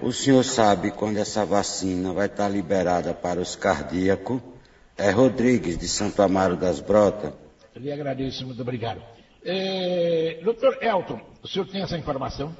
O 0.00 0.12
senhor 0.12 0.44
sabe 0.44 0.90
quando 0.90 1.18
essa 1.18 1.44
vacina 1.44 2.12
vai 2.12 2.26
estar 2.26 2.48
liberada 2.48 3.12
para 3.12 3.40
os 3.40 3.54
cardíacos? 3.54 4.40
É 4.96 5.10
Rodrigues, 5.10 5.76
de 5.76 5.86
Santo 5.88 6.22
Amaro 6.22 6.56
das 6.56 6.80
Brotas. 6.80 7.34
Eu 7.74 7.82
lhe 7.82 7.92
agradeço, 7.92 8.46
muito 8.46 8.62
obrigado. 8.62 9.15
É, 9.48 10.40
doutor 10.42 10.76
Elton, 10.82 11.20
o 11.40 11.46
senhor 11.46 11.66
tem 11.68 11.80
essa 11.80 11.96
informação? 11.96 12.52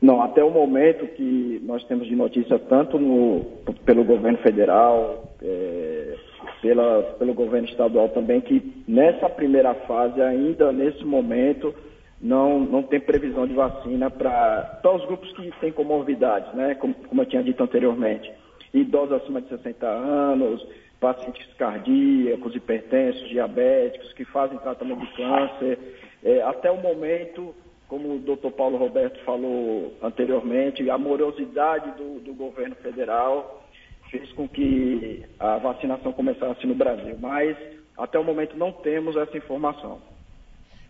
Não, 0.00 0.22
até 0.22 0.44
o 0.44 0.50
momento 0.50 1.04
que 1.16 1.60
nós 1.64 1.82
temos 1.84 2.06
de 2.06 2.14
notícia, 2.14 2.56
tanto 2.60 2.96
no, 2.96 3.44
pelo 3.84 4.04
governo 4.04 4.38
federal, 4.38 5.34
é, 5.42 6.14
pela, 6.62 7.02
pelo 7.18 7.34
governo 7.34 7.66
estadual 7.66 8.08
também, 8.10 8.40
que 8.40 8.84
nessa 8.86 9.28
primeira 9.28 9.74
fase, 9.74 10.22
ainda 10.22 10.70
nesse 10.70 11.04
momento, 11.04 11.74
não, 12.22 12.60
não 12.60 12.84
tem 12.84 13.00
previsão 13.00 13.44
de 13.44 13.54
vacina 13.54 14.08
para 14.08 14.80
os 14.94 15.04
grupos 15.06 15.32
que 15.32 15.50
têm 15.60 15.72
comorbidades, 15.72 16.54
né? 16.54 16.76
Como, 16.76 16.94
como 16.94 17.22
eu 17.22 17.26
tinha 17.26 17.42
dito 17.42 17.60
anteriormente. 17.60 18.30
Idosos 18.72 19.22
acima 19.22 19.40
de 19.40 19.48
60 19.48 19.84
anos, 19.84 20.64
pacientes 21.00 21.46
cardíacos, 21.54 22.54
hipertensos, 22.54 23.28
diabéticos, 23.28 24.12
que 24.12 24.24
fazem 24.24 24.58
tratamento 24.58 25.00
de 25.00 25.12
câncer. 25.14 25.78
É, 26.22 26.42
até 26.42 26.70
o 26.70 26.80
momento, 26.80 27.54
como 27.86 28.16
o 28.16 28.18
doutor 28.18 28.52
Paulo 28.52 28.76
Roberto 28.76 29.22
falou 29.24 29.94
anteriormente, 30.02 30.88
a 30.90 30.98
morosidade 30.98 31.90
do, 31.92 32.20
do 32.20 32.34
governo 32.34 32.74
federal 32.76 33.64
fez 34.10 34.30
com 34.32 34.48
que 34.48 35.24
a 35.38 35.58
vacinação 35.58 36.12
começasse 36.12 36.66
no 36.66 36.74
Brasil. 36.74 37.16
Mas, 37.20 37.56
até 37.96 38.18
o 38.18 38.24
momento, 38.24 38.56
não 38.56 38.72
temos 38.72 39.16
essa 39.16 39.36
informação. 39.36 40.00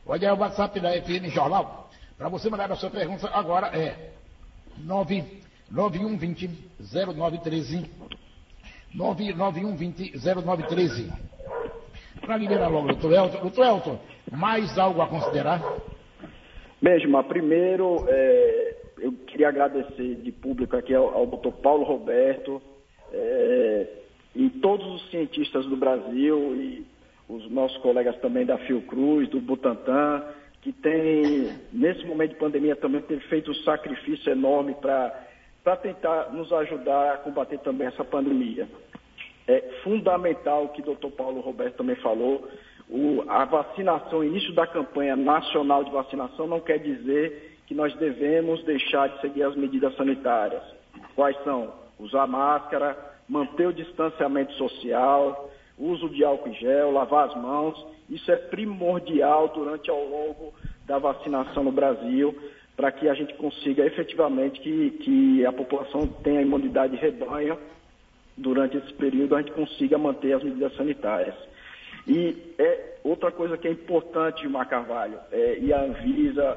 Olha, 0.06 0.32
o 0.32 0.38
WhatsApp 0.38 0.80
da 0.80 0.90
FM 1.02 1.26
Jornal. 1.28 1.90
Para 2.16 2.28
você 2.28 2.48
mandar 2.48 2.72
a 2.72 2.76
sua 2.76 2.90
pergunta 2.90 3.28
agora 3.28 3.68
é 3.68 4.10
99120 4.78 6.48
0913. 6.80 7.90
99120 8.94 10.12
0913. 10.18 11.12
Para 12.20 12.36
liberar 12.36 12.68
logo, 12.68 12.88
doutor 12.88 13.12
Elton. 13.12 13.40
Doutor 13.40 13.66
Elton, 13.66 13.98
mais 14.30 14.78
algo 14.78 15.00
a 15.00 15.06
considerar? 15.06 15.62
Mesmo, 16.80 17.22
primeiro, 17.24 18.04
é, 18.08 18.76
eu 18.98 19.12
queria 19.26 19.48
agradecer 19.48 20.16
de 20.16 20.32
público 20.32 20.76
aqui 20.76 20.94
ao, 20.94 21.08
ao 21.14 21.26
doutor 21.26 21.52
Paulo 21.52 21.84
Roberto 21.84 22.60
é, 23.12 23.86
e 24.34 24.50
todos 24.50 24.86
os 24.86 25.10
cientistas 25.10 25.66
do 25.66 25.76
Brasil 25.76 26.54
e 26.54 26.86
os 27.28 27.50
nossos 27.50 27.76
colegas 27.78 28.16
também 28.20 28.46
da 28.46 28.58
Fiocruz, 28.58 29.28
do 29.28 29.40
Butantan, 29.40 30.22
que 30.62 30.72
tem, 30.72 31.52
nesse 31.72 32.04
momento 32.04 32.30
de 32.30 32.38
pandemia, 32.38 32.74
também 32.76 33.00
tem 33.02 33.20
feito 33.20 33.50
um 33.50 33.54
sacrifício 33.56 34.30
enorme 34.30 34.74
para 34.74 35.27
tentar 35.76 36.32
nos 36.32 36.52
ajudar 36.52 37.14
a 37.14 37.18
combater 37.18 37.58
também 37.58 37.86
essa 37.86 38.04
pandemia. 38.04 38.68
É 39.46 39.60
fundamental 39.82 40.64
o 40.64 40.68
que 40.68 40.82
o 40.82 40.84
doutor 40.84 41.10
Paulo 41.12 41.40
Roberto 41.40 41.76
também 41.76 41.96
falou, 41.96 42.46
o, 42.88 43.22
a 43.28 43.44
vacinação, 43.44 44.20
o 44.20 44.24
início 44.24 44.54
da 44.54 44.66
campanha 44.66 45.14
nacional 45.14 45.84
de 45.84 45.90
vacinação 45.90 46.46
não 46.46 46.60
quer 46.60 46.78
dizer 46.78 47.58
que 47.66 47.74
nós 47.74 47.94
devemos 47.96 48.64
deixar 48.64 49.08
de 49.08 49.20
seguir 49.20 49.42
as 49.42 49.54
medidas 49.54 49.94
sanitárias. 49.96 50.62
Quais 51.14 51.36
são? 51.44 51.72
Usar 51.98 52.26
máscara, 52.26 52.96
manter 53.28 53.66
o 53.66 53.72
distanciamento 53.72 54.52
social, 54.54 55.50
uso 55.78 56.08
de 56.08 56.24
álcool 56.24 56.48
em 56.48 56.54
gel, 56.54 56.90
lavar 56.90 57.28
as 57.28 57.36
mãos. 57.36 57.86
Isso 58.08 58.30
é 58.32 58.36
primordial 58.36 59.48
durante 59.48 59.90
ao 59.90 60.02
longo 60.02 60.54
da 60.86 60.98
vacinação 60.98 61.62
no 61.62 61.70
Brasil, 61.70 62.34
para 62.78 62.92
que 62.92 63.08
a 63.08 63.14
gente 63.14 63.34
consiga 63.34 63.84
efetivamente 63.84 64.60
que, 64.60 64.90
que 65.02 65.44
a 65.44 65.52
população 65.52 66.06
tenha 66.22 66.40
imunidade 66.40 66.96
de 66.96 67.02
rebanho 67.02 67.58
durante 68.36 68.76
esse 68.76 68.92
período, 68.92 69.34
a 69.34 69.42
gente 69.42 69.50
consiga 69.50 69.98
manter 69.98 70.32
as 70.34 70.44
medidas 70.44 70.72
sanitárias. 70.76 71.34
E 72.06 72.54
é 72.56 72.98
outra 73.02 73.32
coisa 73.32 73.58
que 73.58 73.66
é 73.66 73.72
importante, 73.72 74.42
Gilmar 74.42 74.68
Carvalho, 74.68 75.18
é, 75.32 75.58
e 75.58 75.72
a 75.72 75.82
Anvisa, 75.82 76.56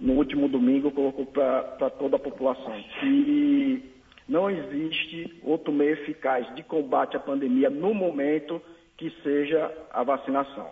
no 0.00 0.14
último 0.14 0.48
domingo, 0.48 0.90
colocou 0.90 1.26
para 1.26 1.90
toda 1.90 2.16
a 2.16 2.18
população, 2.18 2.82
que 3.00 3.84
não 4.26 4.48
existe 4.48 5.38
outro 5.42 5.74
meio 5.74 5.92
eficaz 5.92 6.54
de 6.54 6.62
combate 6.62 7.18
à 7.18 7.20
pandemia 7.20 7.68
no 7.68 7.92
momento 7.92 8.62
que 8.96 9.10
seja 9.22 9.70
a 9.92 10.02
vacinação. 10.02 10.70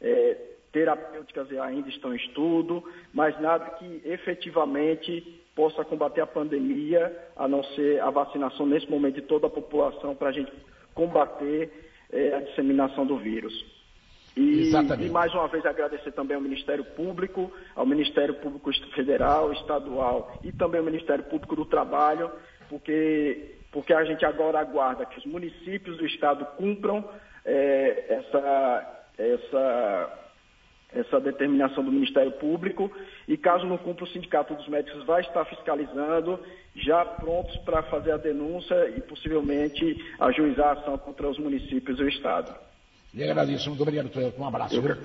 É, 0.00 0.53
terapêuticas 0.74 1.48
ainda 1.52 1.88
estão 1.88 2.12
em 2.12 2.16
estudo, 2.16 2.82
mas 3.12 3.40
nada 3.40 3.70
que 3.76 4.02
efetivamente 4.04 5.22
possa 5.54 5.84
combater 5.84 6.20
a 6.20 6.26
pandemia, 6.26 7.16
a 7.36 7.46
não 7.46 7.62
ser 7.62 8.02
a 8.02 8.10
vacinação 8.10 8.66
nesse 8.66 8.90
momento 8.90 9.14
de 9.14 9.22
toda 9.22 9.46
a 9.46 9.50
população 9.50 10.16
para 10.16 10.30
a 10.30 10.32
gente 10.32 10.52
combater 10.92 11.70
é, 12.12 12.34
a 12.34 12.40
disseminação 12.40 13.06
do 13.06 13.16
vírus. 13.16 13.54
E, 14.36 14.72
e, 14.72 15.10
mais 15.10 15.32
uma 15.32 15.46
vez 15.46 15.64
agradecer 15.64 16.10
também 16.10 16.34
ao 16.34 16.42
Ministério 16.42 16.84
Público, 16.84 17.52
ao 17.76 17.86
Ministério 17.86 18.34
Público 18.34 18.72
Federal, 18.92 19.52
Estadual 19.52 20.40
e 20.42 20.50
também 20.50 20.80
ao 20.80 20.84
Ministério 20.84 21.22
Público 21.22 21.54
do 21.54 21.64
Trabalho, 21.64 22.32
porque, 22.68 23.54
porque 23.70 23.94
a 23.94 24.04
gente 24.04 24.24
agora 24.24 24.58
aguarda 24.58 25.06
que 25.06 25.20
os 25.20 25.24
municípios 25.24 25.96
do 25.98 26.04
Estado 26.04 26.44
cumpram 26.56 27.08
é, 27.44 28.06
essa, 28.08 29.06
essa, 29.16 30.23
essa 30.94 31.20
determinação 31.20 31.84
do 31.84 31.90
Ministério 31.90 32.32
Público 32.32 32.90
e 33.26 33.36
caso 33.36 33.66
não 33.66 33.76
cumpra 33.76 34.04
o 34.04 34.08
Sindicato 34.08 34.54
dos 34.54 34.68
Médicos 34.68 35.04
vai 35.04 35.22
estar 35.22 35.44
fiscalizando, 35.46 36.38
já 36.74 37.04
prontos 37.04 37.56
para 37.58 37.82
fazer 37.84 38.12
a 38.12 38.16
denúncia 38.16 38.88
e 38.96 39.00
possivelmente 39.00 39.96
ajuizar 40.20 40.68
a 40.68 40.72
ação 40.72 40.98
contra 40.98 41.28
os 41.28 41.38
municípios 41.38 41.98
e 41.98 42.02
o 42.02 42.08
Estado. 42.08 42.54
Lhe 43.12 43.28
agradeço, 43.28 43.68
muito 43.68 43.82
obrigado, 43.82 44.10
doutor. 44.10 44.40
Um 44.40 44.46
abraço. 44.46 44.74
Eu... 44.74 44.98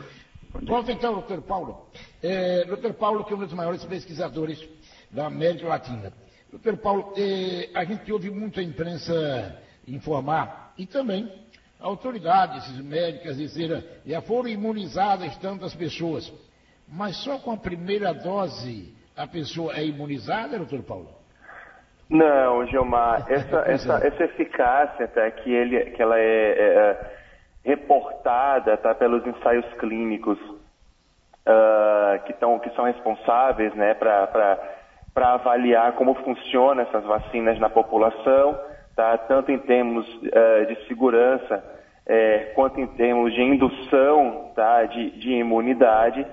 Volta 0.64 0.92
então, 0.92 1.14
doutor 1.14 1.42
Paulo. 1.44 1.88
É, 2.24 2.66
doutor 2.66 2.94
Paulo, 2.94 3.24
que 3.24 3.34
é 3.34 3.36
um 3.36 3.40
dos 3.40 3.54
maiores 3.54 3.86
pesquisadores 3.86 4.68
da 5.12 5.28
América 5.28 5.68
Latina. 5.68 6.12
Doutor 6.52 6.78
Paulo, 6.78 7.14
é, 7.16 7.70
a 7.76 7.86
gente 7.86 8.12
ouve 8.12 8.32
muito 8.32 8.60
a 8.60 8.64
imprensa 8.64 9.62
informar, 9.88 10.74
e 10.78 10.86
também 10.86 11.32
autoridades 11.80 12.80
médicas 12.82 13.38
dizer, 13.38 14.02
já 14.06 14.22
foram 14.22 14.50
imunizadas 14.50 15.38
tantas 15.38 15.74
pessoas. 15.74 16.32
Mas 16.88 17.18
só 17.24 17.38
com 17.40 17.52
a 17.52 17.58
primeira 17.58 18.14
dose 18.14 18.94
a 19.16 19.28
pessoa 19.28 19.76
é 19.76 19.86
imunizada, 19.86 20.58
doutor 20.58 20.82
Paulo? 20.84 21.10
Não, 22.10 22.66
Gilmar, 22.68 23.26
essa, 23.30 23.60
essa, 23.68 24.08
essa 24.08 24.24
eficácia 24.24 25.08
tá, 25.08 25.30
que, 25.30 25.52
ele, 25.52 25.92
que 25.92 26.02
ela 26.02 26.18
é, 26.18 26.24
é, 26.24 26.66
é 26.66 27.12
reportada 27.64 28.76
tá, 28.78 28.96
pelos 28.96 29.26
ensaios 29.28 29.66
clínicos 29.74 30.40
uh, 30.40 32.24
que, 32.26 32.34
tão, 32.34 32.58
que 32.60 32.70
são 32.72 32.86
responsáveis 32.86 33.74
né, 33.76 33.94
para 33.94 34.58
avaliar 35.16 35.94
como 35.94 36.16
funcionam 36.16 36.82
essas 36.82 37.04
vacinas 37.04 37.60
na 37.60 37.70
população, 37.70 38.60
tá, 39.00 39.18
tanto 39.18 39.50
em 39.50 39.58
termos 39.58 40.06
uh, 40.06 40.66
de 40.68 40.76
segurança 40.90 41.64
é, 42.06 42.52
quanto 42.54 42.82
em 42.82 42.88
termos 42.88 43.34
de 43.34 43.42
indução 43.42 44.52
tá, 44.54 44.84
de, 44.84 45.12
de 45.12 45.32
imunidade, 45.36 46.28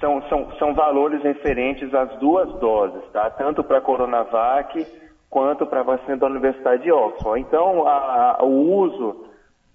são, 0.00 0.20
são, 0.22 0.50
são 0.58 0.74
valores 0.74 1.22
referentes 1.22 1.94
às 1.94 2.10
duas 2.16 2.52
doses, 2.58 3.08
tá, 3.12 3.30
tanto 3.30 3.62
para 3.62 3.78
a 3.78 3.80
Coronavac 3.80 4.84
quanto 5.30 5.64
para 5.64 5.78
a 5.78 5.84
vacina 5.84 6.16
da 6.16 6.26
Universidade 6.26 6.82
de 6.82 6.90
Oxford. 6.90 7.40
Então, 7.40 7.86
a, 7.86 8.38
a, 8.40 8.44
o 8.44 8.72
uso 8.74 9.24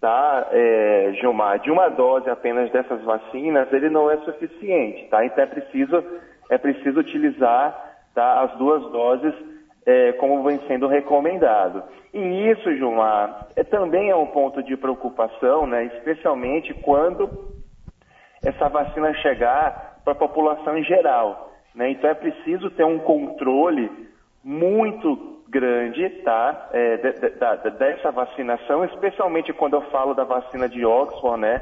tá, 0.02 0.50
é, 0.52 1.14
Gilmar, 1.22 1.60
de 1.60 1.72
uma 1.72 1.88
dose 1.88 2.30
apenas 2.30 2.70
dessas 2.72 3.02
vacinas, 3.04 3.72
ele 3.72 3.90
não 3.90 4.12
é 4.12 4.18
suficiente, 4.18 5.08
tá? 5.10 5.26
Então 5.26 5.46
é 5.46 5.48
preciso, 5.48 6.04
é 6.50 6.58
preciso 6.58 7.00
utilizar 7.00 7.96
tá, 8.14 8.42
as 8.42 8.52
duas 8.58 8.84
doses 8.92 9.34
é, 9.88 10.12
como 10.14 10.44
vem 10.44 10.60
sendo 10.68 10.86
recomendado. 10.86 11.82
E 12.14 12.50
isso, 12.52 12.76
Gilmar, 12.76 13.48
é, 13.56 13.64
também 13.64 14.10
é 14.10 14.16
um 14.16 14.28
ponto 14.28 14.62
de 14.62 14.76
preocupação, 14.76 15.66
né, 15.66 15.86
especialmente 15.86 16.74
quando 16.74 17.30
essa 18.44 18.68
vacina 18.68 19.14
chegar 19.16 20.02
para 20.04 20.12
a 20.12 20.18
população 20.18 20.78
em 20.78 20.84
geral. 20.84 21.54
Né? 21.74 21.92
Então 21.92 22.10
é 22.10 22.14
preciso 22.14 22.70
ter 22.72 22.84
um 22.84 23.00
controle 23.00 23.90
muito 24.44 25.38
grande 25.48 26.10
tá, 26.22 26.70
é, 26.74 26.98
de, 26.98 27.12
de, 27.14 27.78
dessa 27.78 28.12
vacinação, 28.12 28.84
especialmente 28.84 29.54
quando 29.54 29.76
eu 29.76 29.82
falo 29.84 30.14
da 30.14 30.26
vacina 30.26 30.68
de 30.68 30.86
Oxford, 30.86 31.40
né, 31.40 31.62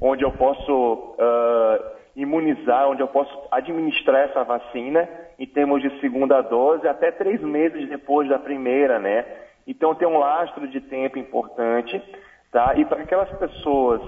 onde 0.00 0.24
eu 0.24 0.32
posso 0.32 0.72
uh, 0.72 1.96
imunizar, 2.14 2.88
onde 2.88 3.02
eu 3.02 3.08
posso 3.08 3.48
administrar 3.50 4.30
essa 4.30 4.42
vacina 4.44 5.06
em 5.38 5.46
termos 5.46 5.82
de 5.82 6.00
segunda 6.00 6.40
dose 6.40 6.86
até 6.88 7.10
três 7.10 7.40
meses 7.40 7.88
depois 7.88 8.28
da 8.28 8.38
primeira, 8.38 8.98
né? 8.98 9.24
Então 9.66 9.94
tem 9.94 10.06
um 10.06 10.18
lastro 10.18 10.66
de 10.68 10.80
tempo 10.80 11.18
importante, 11.18 12.02
tá? 12.50 12.74
E 12.76 12.84
para 12.84 13.02
aquelas 13.02 13.30
pessoas 13.38 14.00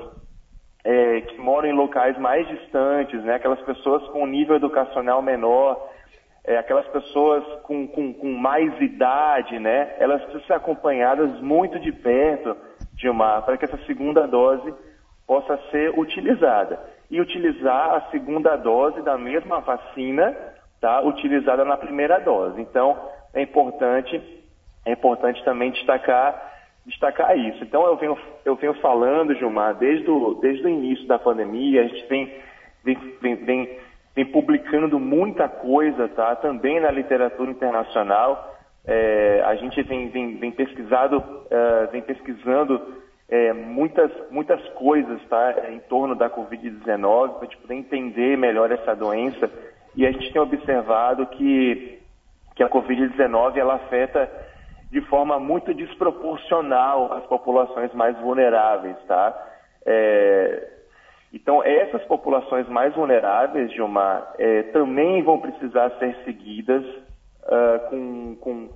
é, 0.85 1.20
que 1.22 1.38
moram 1.38 1.68
em 1.68 1.74
locais 1.74 2.16
mais 2.18 2.46
distantes, 2.48 3.22
né? 3.24 3.35
Aquelas 3.35 3.61
pessoas 3.62 4.07
com 4.09 4.26
nível 4.26 4.57
educacional 4.57 5.20
menor, 5.20 5.88
é, 6.44 6.57
aquelas 6.57 6.87
pessoas 6.88 7.44
com, 7.62 7.87
com, 7.88 8.14
com, 8.14 8.33
mais 8.33 8.81
idade, 8.81 9.59
né? 9.59 9.94
Elas 9.98 10.22
precisam 10.22 10.46
ser 10.46 10.53
acompanhadas 10.55 11.40
muito 11.42 11.79
de 11.79 11.92
perto, 11.92 12.57
Gilmar, 12.96 13.42
para 13.42 13.59
que 13.59 13.66
essa 13.66 13.76
segunda 13.85 14.26
dose 14.26 14.72
possa 15.26 15.59
ser 15.70 15.98
utilizada. 15.98 16.81
E 17.11 17.20
utilizar 17.20 17.96
a 17.96 18.11
segunda 18.11 18.57
dose 18.57 19.03
da 19.03 19.18
mesma 19.18 19.61
vacina, 19.61 20.35
tá? 20.81 21.01
Utilizada 21.03 21.64
na 21.64 21.77
primeira 21.77 22.19
dose. 22.19 22.61
Então, 22.61 22.97
é 23.35 23.43
importante, 23.43 24.21
é 24.85 24.93
importante 24.93 25.43
também 25.45 25.71
destacar 25.71 26.49
destacar 26.88 27.38
isso. 27.38 27.62
Então 27.62 27.85
eu 27.87 27.97
venho, 27.97 28.19
eu 28.45 28.57
venho 28.57 28.75
falando, 28.75 29.35
Gilmar, 29.35 29.75
desde 29.75 30.11
o, 30.11 30.35
desde 30.37 30.64
o 30.64 30.69
início 30.69 31.07
da 31.07 31.19
pandemia, 31.19 31.83
a 31.83 31.87
gente 31.87 32.07
vem, 32.09 32.33
vem, 32.83 32.97
vem, 33.37 33.79
vem 34.17 34.25
publicando 34.27 34.99
muita 34.99 35.49
coisa, 35.49 36.09
tá? 36.09 36.35
Também 36.37 36.81
na 36.81 36.91
literatura 36.91 37.51
internacional. 37.51 38.57
É, 38.87 39.43
a 39.45 39.55
gente 39.57 39.83
vem, 39.83 40.09
vem, 40.09 40.37
vem 40.38 40.51
pesquisado, 40.51 41.19
uh, 41.19 41.91
vem 41.93 42.01
pesquisando 42.01 42.81
é, 43.29 43.53
muitas, 43.53 44.11
muitas 44.31 44.67
coisas, 44.71 45.21
tá? 45.29 45.71
Em 45.71 45.81
torno 45.81 46.14
da 46.14 46.31
Covid-19, 46.31 47.35
para 47.35 47.41
a 47.41 47.45
gente 47.45 47.59
poder 47.59 47.75
entender 47.75 48.38
melhor 48.38 48.73
essa 48.73 48.97
doença. 48.97 49.51
E 49.94 50.07
a 50.07 50.12
gente 50.12 50.33
tem 50.33 50.40
observado 50.40 51.27
que, 51.27 51.98
que 52.55 52.62
a 52.62 52.68
Covid-19 52.68 53.57
ela 53.57 53.74
afeta 53.74 54.31
de 54.90 55.01
forma 55.03 55.38
muito 55.38 55.74
desproporcional 55.74 57.12
as 57.12 57.24
populações 57.27 57.92
mais 57.92 58.18
vulneráveis, 58.18 58.96
tá? 59.07 59.46
É, 59.85 60.68
então, 61.33 61.62
essas 61.62 62.03
populações 62.05 62.66
mais 62.68 62.94
vulneráveis, 62.94 63.72
Gilmar, 63.72 64.33
é, 64.38 64.62
também 64.64 65.22
vão 65.22 65.38
precisar 65.38 65.90
ser 65.98 66.16
seguidas 66.24 66.85
uh, 66.85 67.90
com, 67.90 68.37
com, 68.37 68.68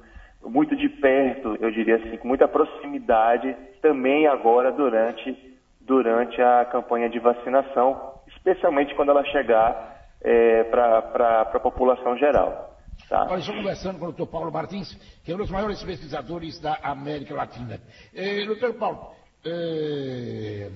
muito 0.51 0.77
de 0.77 0.89
perto, 0.89 1.57
eu 1.61 1.71
diria 1.71 1.97
assim, 1.97 2.17
com 2.19 2.29
muita 2.29 2.47
proximidade, 2.47 3.57
também 3.81 4.27
agora 4.27 4.71
durante, 4.71 5.35
durante 5.81 6.43
a 6.43 6.67
campanha 6.67 7.09
de 7.09 7.19
vacinação, 7.19 8.21
especialmente 8.29 8.95
quando 8.95 9.11
ela 9.11 9.25
chegar 9.25 9.92
é, 10.23 10.65
para 10.65 11.41
a 11.43 11.61
população 11.61 12.17
geral. 12.17 12.71
Tá? 13.09 13.25
Nós 13.27 13.41
estamos 13.41 13.63
conversando 13.63 13.99
com 13.99 14.07
o 14.07 14.13
Dr. 14.13 14.27
Paulo 14.27 14.53
Martins, 14.53 14.95
que 15.25 15.33
é 15.33 15.35
um 15.35 15.39
dos 15.39 15.51
maiores 15.51 15.83
pesquisadores 15.83 16.61
da 16.61 16.79
América 16.83 17.35
Latina. 17.35 17.81
Eh, 18.15 18.45
doutor 18.47 18.75
Paulo, 18.75 19.13
eh, 19.45 20.71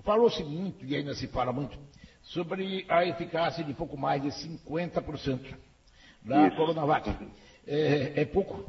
Falou-se 0.00 0.42
muito, 0.42 0.84
e 0.84 0.96
ainda 0.96 1.14
se 1.14 1.28
fala 1.28 1.52
muito, 1.52 1.78
sobre 2.22 2.84
a 2.88 3.04
eficácia 3.04 3.62
de 3.62 3.74
pouco 3.74 3.96
mais 3.96 4.22
de 4.22 4.30
50% 4.30 5.54
da 6.22 6.48
Isso. 6.48 6.56
Coronavac. 6.56 7.14
É, 7.66 8.22
é 8.22 8.24
pouco? 8.24 8.64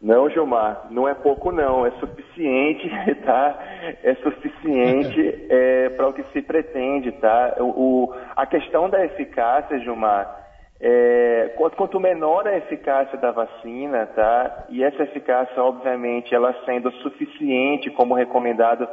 Não, 0.00 0.28
Gilmar, 0.28 0.86
não 0.90 1.08
é 1.08 1.14
pouco 1.14 1.50
não, 1.50 1.86
é 1.86 1.90
suficiente, 1.92 2.90
tá? 3.24 3.58
É 4.02 4.14
suficiente 4.16 5.46
é, 5.48 5.88
para 5.90 6.08
o 6.08 6.12
que 6.12 6.22
se 6.24 6.42
pretende, 6.42 7.12
tá? 7.12 7.56
O, 7.58 7.64
o, 7.64 8.14
a 8.36 8.44
questão 8.46 8.90
da 8.90 9.04
eficácia, 9.04 9.78
Gilmar, 9.78 10.44
é, 10.80 11.54
quanto 11.76 11.98
menor 11.98 12.46
a 12.46 12.56
eficácia 12.56 13.16
da 13.16 13.30
vacina, 13.30 14.06
tá? 14.14 14.66
E 14.68 14.84
essa 14.84 15.02
eficácia, 15.04 15.62
obviamente, 15.62 16.34
ela 16.34 16.54
sendo 16.66 16.90
suficiente, 16.92 17.90
como 17.90 18.14
recomendado 18.14 18.86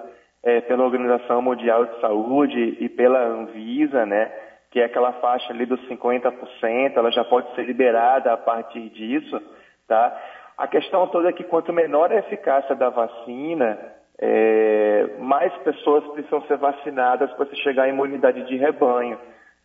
é, 0.44 0.62
pela 0.62 0.84
Organização 0.84 1.42
Mundial 1.42 1.86
de 1.86 2.00
Saúde 2.00 2.78
e 2.80 2.90
pela 2.90 3.20
Anvisa, 3.20 4.06
né, 4.06 4.32
que 4.72 4.80
é 4.80 4.86
aquela 4.86 5.14
faixa 5.14 5.52
ali 5.52 5.66
dos 5.66 5.82
50%, 5.88 6.96
ela 6.96 7.12
já 7.12 7.24
pode 7.24 7.54
ser 7.56 7.64
liberada 7.64 8.32
a 8.32 8.38
partir 8.38 8.90
disso, 8.90 9.42
tá? 9.88 10.18
A 10.62 10.68
questão 10.68 11.08
toda 11.08 11.28
é 11.28 11.34
que 11.34 11.44
quanto 11.44 11.74
menor 11.74 12.12
a 12.12 12.20
eficácia 12.20 12.76
da 12.76 12.88
vacina, 12.88 13.80
é, 14.20 15.08
mais 15.18 15.52
pessoas 15.64 16.06
precisam 16.10 16.40
ser 16.44 16.58
vacinadas 16.58 17.32
para 17.32 17.48
se 17.48 17.56
chegar 17.64 17.86
à 17.86 17.88
imunidade 17.88 18.44
de 18.44 18.58
rebanho, 18.58 19.18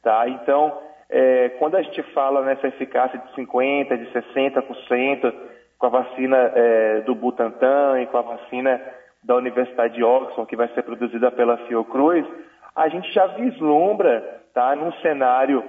tá? 0.03 0.27
Então, 0.27 0.73
é, 1.11 1.51
quando 1.59 1.77
a 1.77 1.83
gente 1.83 2.03
fala 2.15 2.41
nessa 2.41 2.69
eficácia 2.69 3.19
de 3.19 3.31
50%, 3.35 3.95
de 3.95 4.07
60%, 4.11 5.35
com 5.79 5.87
a 5.87 5.91
vacina 5.91 6.51
é, 6.55 7.01
do 7.03 7.15
Butantan 7.15 8.01
e 8.01 8.07
com 8.07 8.17
a 8.17 8.23
vacina 8.23 8.81
da 9.23 9.37
Universidade 9.37 9.97
de 9.97 10.03
Oxford, 10.03 10.49
que 10.49 10.57
vai 10.57 10.69
ser 10.69 10.83
produzida 10.83 11.31
pela 11.31 11.59
Fiocruz, 11.67 12.27
a 12.75 12.89
gente 12.89 13.13
já 13.13 13.27
vislumbra, 13.27 14.41
tá, 14.55 14.75
num 14.75 14.93
cenário, 15.03 15.63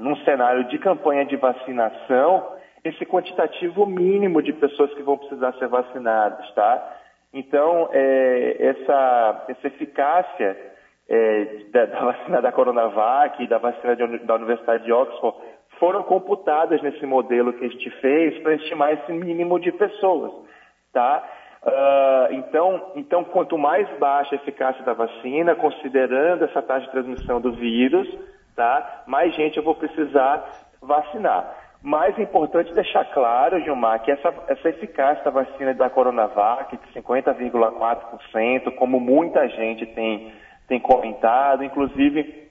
num 0.00 0.16
cenário 0.24 0.64
de 0.64 0.76
campanha 0.80 1.24
de 1.24 1.36
vacinação, 1.36 2.55
esse 2.88 3.04
quantitativo 3.04 3.86
mínimo 3.86 4.42
de 4.42 4.52
pessoas 4.52 4.92
que 4.94 5.02
vão 5.02 5.18
precisar 5.18 5.52
ser 5.54 5.68
vacinadas, 5.68 6.50
tá? 6.52 6.96
Então, 7.32 7.88
é, 7.92 8.56
essa, 8.58 9.44
essa 9.48 9.66
eficácia 9.66 10.56
é, 11.08 11.44
da, 11.70 11.86
da, 11.86 12.00
vacina 12.00 12.42
da 12.42 12.52
Coronavac 12.52 13.42
e 13.42 13.46
da 13.46 13.58
vacina 13.58 13.94
de, 13.94 14.18
da 14.18 14.34
Universidade 14.34 14.84
de 14.84 14.92
Oxford 14.92 15.36
foram 15.78 16.02
computadas 16.02 16.80
nesse 16.82 17.04
modelo 17.04 17.52
que 17.52 17.64
a 17.64 17.68
gente 17.68 17.90
fez 18.00 18.38
para 18.42 18.54
estimar 18.54 18.92
esse 18.94 19.12
mínimo 19.12 19.60
de 19.60 19.70
pessoas, 19.72 20.32
tá? 20.92 21.22
Uh, 21.62 22.34
então, 22.34 22.92
então, 22.94 23.24
quanto 23.24 23.58
mais 23.58 23.88
baixa 23.98 24.34
a 24.34 24.38
eficácia 24.38 24.84
da 24.84 24.92
vacina, 24.92 25.54
considerando 25.56 26.44
essa 26.44 26.62
taxa 26.62 26.86
de 26.86 26.92
transmissão 26.92 27.40
do 27.40 27.52
vírus, 27.52 28.08
tá? 28.54 29.02
Mais 29.06 29.34
gente 29.34 29.56
eu 29.56 29.64
vou 29.64 29.74
precisar 29.74 30.48
vacinar. 30.80 31.65
Mais 31.86 32.18
importante 32.18 32.74
deixar 32.74 33.04
claro, 33.12 33.60
Gilmar, 33.60 34.02
que 34.02 34.10
essa, 34.10 34.34
essa 34.48 34.70
eficácia 34.70 35.22
da 35.22 35.30
vacina 35.30 35.72
da 35.72 35.88
Coronavac, 35.88 36.76
de 36.76 37.00
50,4%, 37.00 38.74
como 38.74 38.98
muita 38.98 39.48
gente 39.50 39.86
tem, 39.86 40.32
tem 40.66 40.80
comentado, 40.80 41.62
inclusive, 41.62 42.50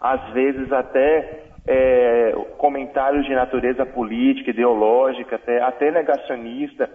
às 0.00 0.32
vezes 0.32 0.72
até 0.72 1.44
é, 1.68 2.32
comentários 2.56 3.24
de 3.26 3.32
natureza 3.32 3.86
política, 3.86 4.50
ideológica, 4.50 5.36
até, 5.36 5.62
até 5.62 5.92
negacionista, 5.92 6.90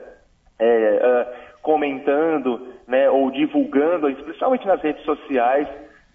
é, 0.59 0.65
é, 0.67 1.33
comentando 1.61 2.73
né, 2.85 3.09
ou 3.09 3.31
divulgando, 3.31 4.09
especialmente 4.09 4.67
nas 4.67 4.81
redes 4.81 5.05
sociais, 5.05 5.69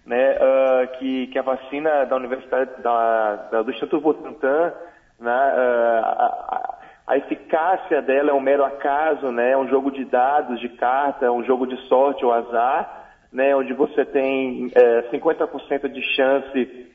né, 0.05 0.37
uh, 0.37 0.97
que, 0.99 1.27
que 1.27 1.39
a 1.39 1.43
vacina 1.43 2.05
da 2.05 2.15
Universidade 2.15 2.81
da, 2.83 3.35
da, 3.51 3.61
do 3.63 3.71
Instituto 3.71 4.01
Butantan, 4.01 4.73
né, 5.19 5.53
uh, 5.53 6.75
a, 7.07 7.17
eficácia 7.17 8.01
dela 8.01 8.31
é 8.31 8.33
um 8.33 8.39
mero 8.39 8.63
acaso, 8.63 9.31
né, 9.31 9.51
é 9.51 9.57
um 9.57 9.67
jogo 9.67 9.91
de 9.91 10.05
dados, 10.05 10.59
de 10.59 10.69
carta, 10.69 11.25
é 11.25 11.31
um 11.31 11.43
jogo 11.43 11.67
de 11.67 11.75
sorte 11.87 12.23
ou 12.23 12.31
azar, 12.31 13.09
né, 13.31 13.55
onde 13.55 13.73
você 13.73 14.05
tem 14.05 14.71
é, 14.73 15.01
50% 15.11 15.87
de 15.89 16.01
chance 16.15 16.89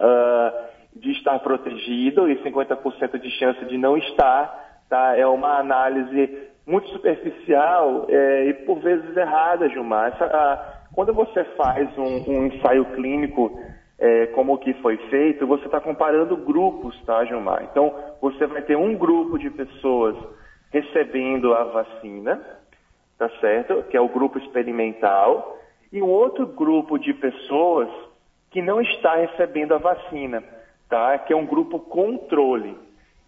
uh, 0.00 0.68
de 0.94 1.12
estar 1.12 1.38
protegido 1.38 2.28
e 2.30 2.42
50% 2.42 3.18
de 3.18 3.30
chance 3.38 3.64
de 3.66 3.78
não 3.78 3.96
estar, 3.96 4.82
tá? 4.88 5.16
É 5.16 5.26
uma 5.26 5.58
análise 5.58 6.48
muito 6.66 6.88
superficial 6.88 8.06
é, 8.08 8.46
e 8.46 8.54
por 8.54 8.80
vezes 8.80 9.16
errada, 9.16 9.68
Gilmar. 9.68 10.08
Essa, 10.08 10.24
a, 10.24 10.78
quando 10.94 11.14
você 11.14 11.44
faz 11.56 11.88
um, 11.96 12.30
um 12.30 12.46
ensaio 12.46 12.84
clínico 12.86 13.60
é, 13.98 14.26
como 14.26 14.54
o 14.54 14.58
que 14.58 14.72
foi 14.74 14.96
feito, 15.08 15.46
você 15.46 15.66
está 15.66 15.80
comparando 15.80 16.36
grupos, 16.36 16.98
tá, 17.04 17.24
Gilmar? 17.24 17.64
Então, 17.64 17.94
você 18.20 18.46
vai 18.46 18.62
ter 18.62 18.76
um 18.76 18.94
grupo 18.94 19.38
de 19.38 19.50
pessoas 19.50 20.16
recebendo 20.72 21.52
a 21.54 21.64
vacina, 21.64 22.40
tá 23.18 23.28
certo? 23.40 23.82
Que 23.90 23.96
é 23.96 24.00
o 24.00 24.08
grupo 24.08 24.38
experimental, 24.38 25.58
e 25.92 26.00
um 26.00 26.08
outro 26.08 26.46
grupo 26.46 26.98
de 26.98 27.12
pessoas 27.14 27.88
que 28.50 28.62
não 28.62 28.80
está 28.80 29.16
recebendo 29.16 29.74
a 29.74 29.78
vacina, 29.78 30.44
tá? 30.88 31.18
Que 31.18 31.32
é 31.32 31.36
um 31.36 31.46
grupo 31.46 31.80
controle. 31.80 32.76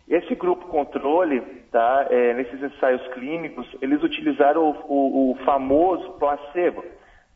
Esse 0.08 0.34
grupo 0.34 0.66
controle, 0.68 1.40
tá? 1.72 2.06
É, 2.10 2.34
nesses 2.34 2.62
ensaios 2.62 3.06
clínicos, 3.08 3.66
eles 3.80 4.02
utilizaram 4.02 4.70
o, 4.70 4.92
o, 4.92 5.30
o 5.32 5.34
famoso 5.44 6.12
placebo 6.12 6.84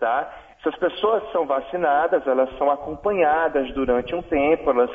tá? 0.04 0.30
Essas 0.64 0.76
pessoas 0.76 1.30
são 1.30 1.44
vacinadas, 1.44 2.26
elas 2.26 2.48
são 2.56 2.70
acompanhadas 2.70 3.70
durante 3.74 4.14
um 4.14 4.22
tempo, 4.22 4.70
elas 4.70 4.90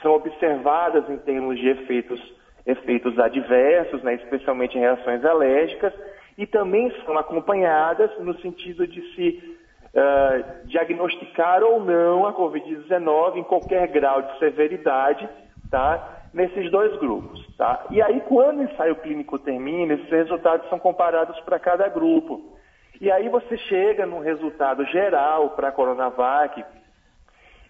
são 0.00 0.12
observadas 0.12 1.06
em 1.10 1.18
termos 1.18 1.58
de 1.58 1.68
efeitos, 1.68 2.18
efeitos 2.64 3.18
adversos, 3.18 4.02
né, 4.02 4.14
especialmente 4.14 4.78
em 4.78 4.80
reações 4.80 5.22
alérgicas, 5.22 5.92
e 6.38 6.46
também 6.46 6.90
são 7.04 7.18
acompanhadas 7.18 8.10
no 8.20 8.34
sentido 8.40 8.86
de 8.86 9.02
se 9.14 9.58
uh, 9.94 10.66
diagnosticar 10.66 11.62
ou 11.64 11.84
não 11.84 12.26
a 12.26 12.32
Covid-19 12.32 13.36
em 13.36 13.44
qualquer 13.44 13.88
grau 13.88 14.22
de 14.22 14.38
severidade, 14.38 15.28
tá? 15.70 16.22
Nesses 16.32 16.70
dois 16.70 16.96
grupos, 16.98 17.46
tá? 17.58 17.84
E 17.90 18.00
aí, 18.00 18.22
quando 18.22 18.60
o 18.60 18.62
ensaio 18.62 18.96
clínico 18.96 19.38
termina, 19.38 19.92
esses 19.92 20.08
resultados 20.08 20.66
são 20.70 20.78
comparados 20.78 21.38
para 21.40 21.58
cada 21.58 21.88
grupo. 21.88 22.58
E 23.00 23.10
aí 23.10 23.28
você 23.30 23.56
chega 23.56 24.04
num 24.04 24.20
resultado 24.20 24.84
geral 24.86 25.50
para 25.50 25.68
a 25.68 25.72
Coronavac 25.72 26.62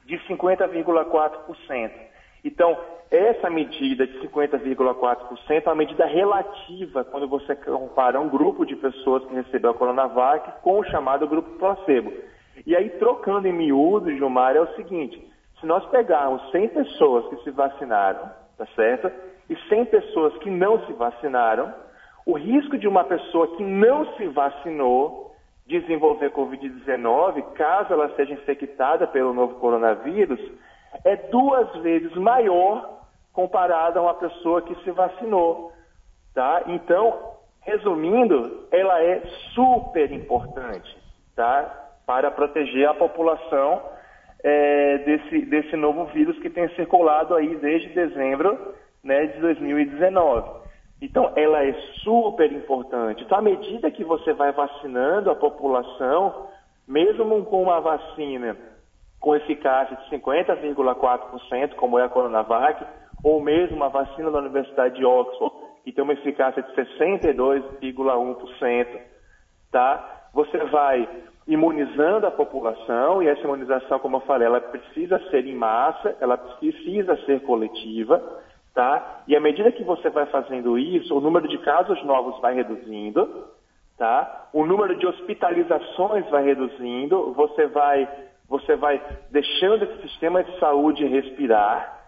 de 0.04 0.18
50,4%. 0.26 1.90
Então, 2.44 2.76
essa 3.10 3.48
medida 3.48 4.06
de 4.06 4.18
50,4% 4.20 5.62
é 5.64 5.68
uma 5.68 5.74
medida 5.76 6.04
relativa 6.04 7.04
quando 7.04 7.28
você 7.28 7.54
compara 7.54 8.20
um 8.20 8.28
grupo 8.28 8.66
de 8.66 8.74
pessoas 8.74 9.24
que 9.26 9.34
recebeu 9.34 9.70
a 9.70 9.74
Coronavac 9.74 10.62
com 10.62 10.80
o 10.80 10.84
chamado 10.84 11.28
grupo 11.28 11.58
placebo. 11.58 12.12
E 12.66 12.74
aí, 12.74 12.90
trocando 12.90 13.46
em 13.46 13.52
miúdo, 13.52 14.10
Gilmar, 14.10 14.56
é 14.56 14.60
o 14.60 14.74
seguinte: 14.74 15.24
se 15.60 15.66
nós 15.66 15.84
pegarmos 15.90 16.50
100 16.50 16.68
pessoas 16.68 17.28
que 17.28 17.44
se 17.44 17.50
vacinaram, 17.50 18.30
tá 18.58 18.66
certo? 18.74 19.10
E 19.48 19.56
100 19.68 19.84
pessoas 19.86 20.36
que 20.38 20.50
não 20.50 20.84
se 20.86 20.92
vacinaram, 20.94 21.72
o 22.30 22.34
risco 22.34 22.78
de 22.78 22.86
uma 22.86 23.02
pessoa 23.02 23.56
que 23.56 23.62
não 23.62 24.14
se 24.14 24.26
vacinou 24.28 25.34
desenvolver 25.66 26.30
Covid-19, 26.30 27.42
caso 27.54 27.92
ela 27.92 28.14
seja 28.14 28.34
infectada 28.34 29.06
pelo 29.06 29.32
novo 29.32 29.56
coronavírus, 29.56 30.40
é 31.04 31.16
duas 31.16 31.72
vezes 31.82 32.12
maior 32.14 33.00
comparada 33.32 33.98
a 33.98 34.02
uma 34.02 34.14
pessoa 34.14 34.62
que 34.62 34.74
se 34.82 34.90
vacinou. 34.90 35.72
Tá? 36.34 36.62
Então, 36.66 37.34
resumindo, 37.62 38.66
ela 38.70 39.02
é 39.02 39.22
super 39.54 40.10
importante 40.12 40.96
tá? 41.34 41.88
para 42.06 42.30
proteger 42.30 42.88
a 42.88 42.94
população 42.94 43.82
é, 44.42 44.98
desse, 44.98 45.46
desse 45.46 45.76
novo 45.76 46.06
vírus 46.06 46.38
que 46.38 46.50
tem 46.50 46.68
circulado 46.70 47.34
aí 47.34 47.56
desde 47.56 47.88
dezembro 47.88 48.74
né, 49.02 49.26
de 49.26 49.40
2019. 49.40 50.59
Então, 51.00 51.32
ela 51.34 51.64
é 51.64 51.72
super 52.02 52.52
importante. 52.52 53.24
Então, 53.24 53.38
à 53.38 53.42
medida 53.42 53.90
que 53.90 54.04
você 54.04 54.32
vai 54.32 54.52
vacinando 54.52 55.28
a 55.30 55.34
população, 55.34 56.46
mesmo 56.86 57.44
com 57.46 57.62
uma 57.62 57.80
vacina 57.80 58.56
com 59.18 59.34
eficácia 59.36 59.96
de 59.96 60.10
50,4%, 60.10 61.74
como 61.74 61.98
é 61.98 62.04
a 62.04 62.08
Coronavac, 62.08 62.84
ou 63.22 63.38
mesmo 63.40 63.76
uma 63.76 63.90
vacina 63.90 64.30
da 64.30 64.38
Universidade 64.38 64.96
de 64.96 65.04
Oxford, 65.04 65.54
que 65.84 65.92
tem 65.92 66.02
uma 66.02 66.14
eficácia 66.14 66.62
de 66.62 66.72
62,1%, 66.72 68.98
tá? 69.70 70.28
Você 70.32 70.56
vai 70.66 71.06
imunizando 71.46 72.26
a 72.26 72.30
população, 72.30 73.22
e 73.22 73.28
essa 73.28 73.42
imunização, 73.42 73.98
como 73.98 74.16
eu 74.16 74.20
falei, 74.20 74.46
ela 74.46 74.60
precisa 74.60 75.18
ser 75.30 75.46
em 75.46 75.54
massa, 75.54 76.16
ela 76.20 76.38
precisa 76.38 77.16
ser 77.26 77.42
coletiva, 77.42 78.40
tá? 78.74 79.22
E 79.26 79.36
à 79.36 79.40
medida 79.40 79.72
que 79.72 79.82
você 79.82 80.10
vai 80.10 80.26
fazendo 80.26 80.78
isso, 80.78 81.16
o 81.16 81.20
número 81.20 81.48
de 81.48 81.58
casos 81.58 82.02
novos 82.04 82.40
vai 82.40 82.54
reduzindo, 82.54 83.48
tá? 83.98 84.48
O 84.52 84.64
número 84.64 84.96
de 84.96 85.06
hospitalizações 85.06 86.28
vai 86.30 86.44
reduzindo, 86.44 87.32
você 87.34 87.66
vai, 87.66 88.08
você 88.48 88.76
vai 88.76 89.00
deixando 89.30 89.84
esse 89.84 90.08
sistema 90.08 90.42
de 90.42 90.58
saúde 90.58 91.04
respirar, 91.06 91.98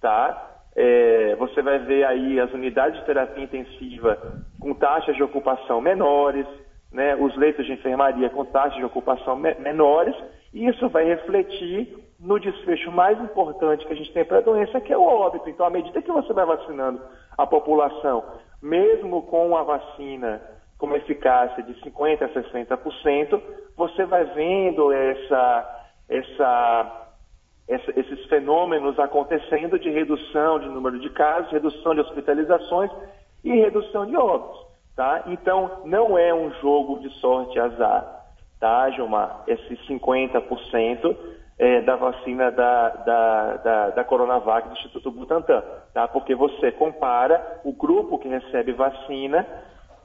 tá? 0.00 0.50
É, 0.74 1.36
você 1.36 1.60
vai 1.60 1.78
ver 1.80 2.04
aí 2.04 2.40
as 2.40 2.50
unidades 2.52 2.98
de 3.00 3.06
terapia 3.06 3.44
intensiva 3.44 4.16
com 4.58 4.72
taxas 4.72 5.14
de 5.14 5.22
ocupação 5.22 5.80
menores, 5.80 6.46
né? 6.90 7.14
Os 7.16 7.36
leitos 7.36 7.66
de 7.66 7.72
enfermaria 7.72 8.30
com 8.30 8.44
taxas 8.44 8.78
de 8.78 8.84
ocupação 8.84 9.36
me 9.36 9.54
menores, 9.56 10.14
e 10.54 10.66
isso 10.66 10.88
vai 10.88 11.04
refletir 11.04 11.98
no 12.22 12.38
desfecho 12.38 12.90
mais 12.92 13.20
importante 13.20 13.84
que 13.84 13.92
a 13.92 13.96
gente 13.96 14.12
tem 14.12 14.24
para 14.24 14.38
a 14.38 14.42
doença, 14.42 14.80
que 14.80 14.92
é 14.92 14.96
o 14.96 15.04
óbito. 15.04 15.50
Então, 15.50 15.66
à 15.66 15.70
medida 15.70 16.00
que 16.00 16.12
você 16.12 16.32
vai 16.32 16.46
vacinando 16.46 17.00
a 17.36 17.46
população, 17.46 18.24
mesmo 18.62 19.22
com 19.22 19.56
a 19.56 19.64
vacina 19.64 20.40
com 20.78 20.86
uma 20.86 20.96
eficácia 20.96 21.62
de 21.62 21.74
50% 21.74 22.22
a 22.22 22.28
60%, 22.28 23.40
você 23.76 24.04
vai 24.04 24.24
vendo 24.24 24.92
essa, 24.92 25.84
essa, 26.08 27.08
essa, 27.68 28.00
esses 28.00 28.24
fenômenos 28.26 28.98
acontecendo 28.98 29.78
de 29.78 29.90
redução 29.90 30.58
de 30.58 30.68
número 30.68 30.98
de 30.98 31.08
casos, 31.10 31.52
redução 31.52 31.94
de 31.94 32.00
hospitalizações 32.00 32.90
e 33.44 33.50
redução 33.50 34.06
de 34.06 34.16
óbitos. 34.16 34.60
Tá? 34.96 35.22
Então, 35.26 35.82
não 35.84 36.18
é 36.18 36.34
um 36.34 36.50
jogo 36.60 36.98
de 36.98 37.10
sorte 37.20 37.58
azar, 37.58 38.26
tá, 38.60 38.90
Gilmar? 38.90 39.44
Esses 39.46 39.78
50% 39.88 41.16
é, 41.62 41.80
da 41.82 41.94
vacina 41.94 42.50
da, 42.50 42.88
da, 42.88 43.56
da, 43.58 43.90
da, 43.90 44.04
Coronavac 44.04 44.66
do 44.66 44.74
Instituto 44.74 45.12
Butantan, 45.12 45.62
tá? 45.94 46.08
Porque 46.08 46.34
você 46.34 46.72
compara 46.72 47.60
o 47.62 47.72
grupo 47.72 48.18
que 48.18 48.26
recebe 48.26 48.72
vacina, 48.72 49.46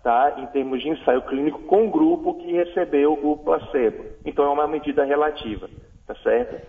tá? 0.04 0.36
Em 0.38 0.46
termos 0.48 0.80
de 0.84 0.90
ensaio 0.90 1.24
clínico, 1.24 1.64
com 1.64 1.88
o 1.88 1.90
grupo 1.90 2.36
que 2.36 2.52
recebeu 2.52 3.14
o 3.14 3.38
placebo. 3.38 4.06
Então 4.24 4.46
é 4.46 4.50
uma 4.50 4.68
medida 4.68 5.04
relativa, 5.04 5.68
tá 6.06 6.14
certo? 6.22 6.62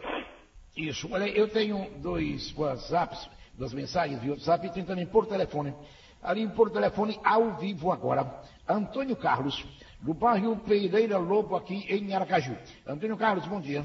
Isso. 0.75 1.07
Olha, 1.13 1.29
eu 1.29 1.47
tenho 1.51 1.91
dois 1.99 2.57
WhatsApps, 2.57 3.29
duas 3.59 3.75
mensagens 3.75 4.23
via 4.23 4.33
WhatsApp, 4.33 4.71
e 4.75 4.83
também 4.87 5.05
por 5.05 5.27
telefone. 5.27 5.75
ali 6.23 6.49
por 6.49 6.71
telefone 6.71 7.21
ao 7.23 7.59
vivo 7.59 7.93
agora. 7.93 8.25
Antônio 8.67 9.17
Carlos, 9.17 9.63
do 10.01 10.15
bairro 10.15 10.57
Pereira 10.57 11.19
Lobo, 11.19 11.57
aqui 11.57 11.85
em 11.91 12.15
Aracaju. 12.15 12.57
Antônio 12.87 13.19
Carlos, 13.19 13.47
bom 13.47 13.61
dia. 13.61 13.85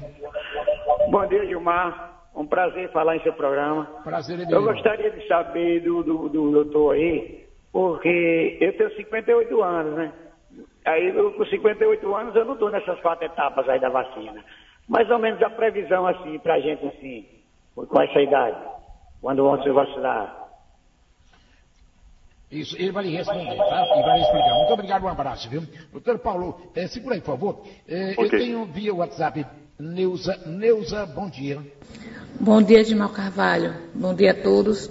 Bom 1.08 1.26
dia, 1.26 1.46
Gilmar. 1.46 2.12
Um 2.34 2.46
prazer 2.46 2.90
falar 2.90 3.16
em 3.16 3.22
seu 3.22 3.32
programa. 3.32 3.84
Prazer 4.02 4.40
é 4.40 4.52
Eu 4.52 4.62
gostaria 4.62 5.10
de 5.10 5.26
saber 5.28 5.80
do, 5.82 6.02
do, 6.02 6.28
do 6.28 6.50
doutor 6.50 6.94
aí, 6.94 7.46
porque 7.72 8.58
eu 8.60 8.76
tenho 8.76 8.94
58 8.96 9.62
anos, 9.62 9.94
né? 9.94 10.12
Aí, 10.84 11.08
eu, 11.08 11.32
com 11.32 11.44
58 11.44 12.14
anos, 12.14 12.34
eu 12.34 12.44
não 12.44 12.54
estou 12.54 12.70
nessas 12.70 13.00
quatro 13.00 13.24
etapas 13.24 13.68
aí 13.68 13.80
da 13.80 13.88
vacina. 13.88 14.44
Mais 14.88 15.08
ou 15.10 15.18
menos 15.18 15.40
a 15.42 15.50
previsão, 15.50 16.06
assim, 16.06 16.38
pra 16.40 16.60
gente, 16.60 16.84
assim, 16.86 17.26
com 17.74 18.00
essa 18.02 18.20
idade, 18.20 18.58
quando 19.20 19.42
vão 19.44 19.62
se 19.62 19.70
vacinar. 19.70 20.44
Isso, 22.50 22.76
ele 22.76 22.92
vai 22.92 23.04
lhe 23.04 23.16
responder, 23.16 23.56
tá? 23.56 23.82
E 23.98 24.02
vai 24.02 24.16
lhe 24.16 24.22
explicar. 24.22 24.54
Muito 24.54 24.72
obrigado, 24.72 25.04
um 25.04 25.08
abraço, 25.08 25.48
viu? 25.48 25.62
Doutor 25.92 26.18
Paulo, 26.18 26.60
é, 26.76 26.86
segura 26.88 27.14
aí, 27.14 27.20
por 27.20 27.32
favor. 27.32 27.62
É, 27.88 28.12
Eu 28.12 28.26
Ok. 28.26 28.38
tenho 28.38 28.64
via 28.66 28.94
WhatsApp, 28.94 29.44
Neuza, 29.78 30.38
Neuza, 30.46 31.04
bom 31.04 31.28
dia. 31.28 31.60
Bom 32.38 32.62
dia, 32.62 32.84
Gilmar 32.84 33.08
Carvalho. 33.08 33.74
Bom 33.92 34.14
dia 34.14 34.30
a 34.30 34.34
todos. 34.34 34.88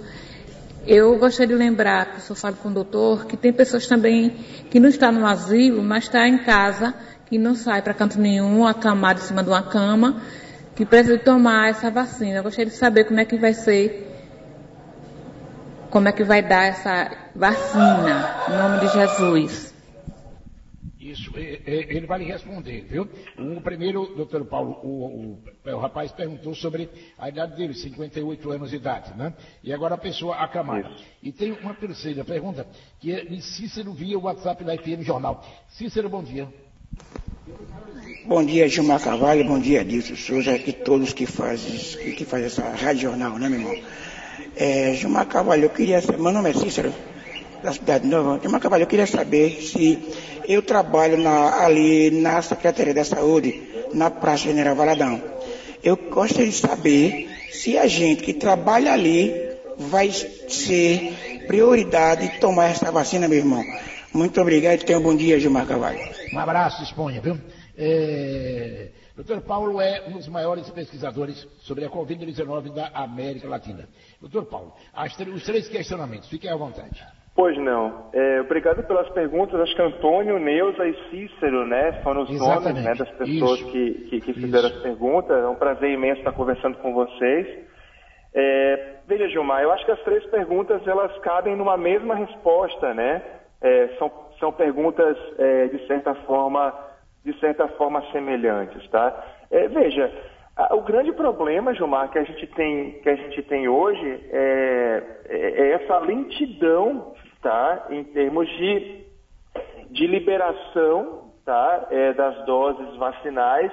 Eu 0.86 1.18
gostaria 1.18 1.56
de 1.56 1.58
lembrar, 1.58 2.10
que 2.10 2.16
eu 2.16 2.20
só 2.20 2.34
falo 2.34 2.56
com 2.56 2.68
o 2.68 2.74
doutor, 2.74 3.24
que 3.24 3.34
tem 3.34 3.50
pessoas 3.50 3.86
também 3.86 4.28
que 4.70 4.78
não 4.78 4.90
estão 4.90 5.10
no 5.10 5.26
asilo, 5.26 5.82
mas 5.82 6.04
está 6.04 6.28
em 6.28 6.36
casa, 6.36 6.92
que 7.24 7.38
não 7.38 7.54
sai 7.54 7.80
para 7.80 7.94
canto 7.94 8.20
nenhum, 8.20 8.66
acamado 8.66 9.20
em 9.20 9.22
cima 9.22 9.42
de 9.42 9.48
uma 9.48 9.62
cama, 9.62 10.20
que 10.76 10.84
precisa 10.84 11.16
tomar 11.18 11.70
essa 11.70 11.90
vacina. 11.90 12.36
Eu 12.36 12.42
gostaria 12.42 12.70
de 12.70 12.76
saber 12.76 13.04
como 13.04 13.18
é 13.20 13.24
que 13.24 13.38
vai 13.38 13.54
ser, 13.54 14.06
como 15.88 16.08
é 16.08 16.12
que 16.12 16.24
vai 16.24 16.42
dar 16.42 16.64
essa 16.64 17.10
vacina, 17.34 18.34
em 18.50 18.58
nome 18.58 18.80
de 18.80 18.92
Jesus. 18.92 19.73
Isso, 21.14 21.30
ele 21.36 22.06
vai 22.06 22.18
lhe 22.18 22.24
responder, 22.24 22.86
viu? 22.90 23.08
O 23.38 23.60
primeiro, 23.60 24.04
doutor 24.16 24.44
Paulo, 24.46 24.80
o, 24.82 25.38
o, 25.64 25.70
o 25.72 25.78
rapaz 25.78 26.10
perguntou 26.10 26.52
sobre 26.56 26.90
a 27.16 27.28
idade 27.28 27.56
dele, 27.56 27.72
58 27.72 28.50
anos 28.50 28.70
de 28.70 28.76
idade, 28.76 29.16
né? 29.16 29.32
E 29.62 29.72
agora 29.72 29.94
a 29.94 29.98
pessoa 29.98 30.34
acamada. 30.34 30.90
E 31.22 31.30
tem 31.30 31.52
uma 31.52 31.72
terceira 31.72 32.24
pergunta, 32.24 32.66
que 32.98 33.12
é 33.12 33.24
de 33.24 33.40
Cícero 33.40 33.92
via 33.92 34.18
WhatsApp 34.18 34.64
da 34.64 34.76
FM 34.76 35.02
Jornal. 35.02 35.46
Cícero, 35.68 36.08
bom 36.08 36.22
dia. 36.22 36.48
Bom 38.26 38.44
dia, 38.44 38.68
Gilmar 38.68 39.00
Carvalho, 39.00 39.44
bom 39.44 39.60
dia, 39.60 39.84
Dilson 39.84 40.16
Souza 40.16 40.56
e 40.56 40.72
todos 40.72 41.12
que 41.12 41.26
fazem 41.26 41.78
que, 42.02 42.12
que 42.12 42.24
fazem 42.24 42.46
essa 42.46 42.70
rádio 42.70 43.02
jornal, 43.02 43.38
né, 43.38 43.48
meu 43.48 43.60
irmão? 43.60 43.84
É, 44.56 44.94
Gilmar 44.94 45.26
Carvalho, 45.26 45.64
eu 45.64 45.70
queria 45.70 46.00
meu 46.18 46.32
nome 46.32 46.50
é 46.50 46.54
Cícero, 46.54 46.92
da 47.64 47.72
Cidade 47.72 48.06
Nova. 48.06 48.38
Gilmar 48.40 48.60
Carvalho, 48.60 48.82
eu 48.82 48.86
queria 48.86 49.06
saber 49.06 49.62
se 49.62 49.98
eu 50.46 50.60
trabalho 50.62 51.16
na- 51.16 51.64
ali 51.64 52.10
na 52.10 52.40
Secretaria 52.42 52.92
da 52.94 53.04
Saúde, 53.04 53.62
na 53.94 54.10
Praça 54.10 54.44
General 54.44 54.76
Valadão. 54.76 55.20
Eu 55.82 55.96
gostaria 55.96 56.46
de 56.48 56.56
saber 56.56 57.28
se 57.52 57.76
a 57.78 57.86
gente 57.86 58.22
que 58.22 58.34
trabalha 58.34 58.92
ali 58.92 59.32
vai 59.78 60.10
ser 60.10 61.42
prioridade 61.46 62.38
tomar 62.38 62.66
essa 62.66 62.92
vacina, 62.92 63.26
meu 63.26 63.38
irmão. 63.38 63.64
Muito 64.12 64.40
obrigado 64.40 64.80
e 64.82 64.84
tenha 64.84 64.98
um 64.98 65.02
bom 65.02 65.16
dia, 65.16 65.40
Gilmar 65.40 65.66
Carvalho. 65.66 65.98
Um 66.32 66.38
abraço, 66.38 66.82
Espanha, 66.82 67.20
viu? 67.20 67.38
É, 67.76 68.88
Doutor 69.16 69.40
Paulo 69.42 69.80
é 69.80 70.04
um 70.08 70.12
dos 70.12 70.26
maiores 70.28 70.68
pesquisadores 70.70 71.46
sobre 71.62 71.84
a 71.84 71.90
Covid-19 71.90 72.72
da 72.74 72.88
América 72.88 73.48
Latina. 73.48 73.88
Doutor 74.20 74.44
Paulo, 74.46 74.72
os 75.34 75.44
três 75.44 75.68
questionamentos, 75.68 76.28
fiquem 76.28 76.50
à 76.50 76.56
vontade. 76.56 77.00
Pois 77.36 77.56
não. 77.58 78.10
É, 78.12 78.40
obrigado 78.42 78.84
pelas 78.84 79.08
perguntas. 79.10 79.60
Acho 79.60 79.74
que 79.74 79.82
Antônio, 79.82 80.38
Neuza 80.38 80.86
e 80.86 80.94
Cícero, 81.10 81.66
né, 81.66 81.92
foram 82.04 82.22
os 82.22 82.30
Exatamente. 82.30 82.64
nomes 82.66 82.84
né, 82.84 82.94
das 82.94 83.10
pessoas 83.10 83.58
Isso. 83.60 83.70
que, 83.72 83.90
que, 84.08 84.20
que 84.20 84.32
fizeram 84.34 84.68
Isso. 84.68 84.76
as 84.76 84.82
perguntas. 84.82 85.42
É 85.42 85.48
um 85.48 85.56
prazer 85.56 85.90
imenso 85.90 86.18
estar 86.20 86.30
conversando 86.32 86.76
com 86.78 86.94
vocês. 86.94 87.46
É, 88.32 88.94
veja, 89.06 89.28
Gilmar, 89.28 89.62
eu 89.62 89.72
acho 89.72 89.84
que 89.84 89.90
as 89.92 90.00
três 90.02 90.24
perguntas 90.26 90.86
elas 90.86 91.16
cabem 91.18 91.56
numa 91.56 91.76
mesma 91.76 92.14
resposta, 92.14 92.94
né? 92.94 93.20
É, 93.60 93.88
são, 93.98 94.10
são 94.38 94.52
perguntas 94.52 95.16
é, 95.38 95.66
de 95.68 95.86
certa 95.86 96.14
forma 96.26 96.72
de 97.24 97.32
certa 97.40 97.66
forma 97.68 98.02
semelhantes, 98.12 98.86
tá? 98.90 99.24
É, 99.50 99.66
veja, 99.68 100.12
a- 100.54 100.74
o 100.74 100.82
grande 100.82 101.10
problema, 101.12 101.72
Gilmar, 101.72 102.10
que 102.10 102.18
a 102.18 102.22
gente 102.24 102.46
tem 102.48 102.92
que 103.02 103.08
a 103.08 103.14
gente 103.16 103.42
tem 103.44 103.66
hoje 103.66 104.20
é, 104.30 105.02
é- 105.30 105.62
é 105.62 105.70
essa 105.72 105.98
lentidão, 106.00 107.14
tá? 107.44 107.86
Em 107.90 108.02
termos 108.02 108.48
de 108.48 109.04
de 109.90 110.08
liberação, 110.08 111.30
tá? 111.44 111.86
É, 111.90 112.12
das 112.14 112.44
doses 112.46 112.96
vacinais 112.96 113.70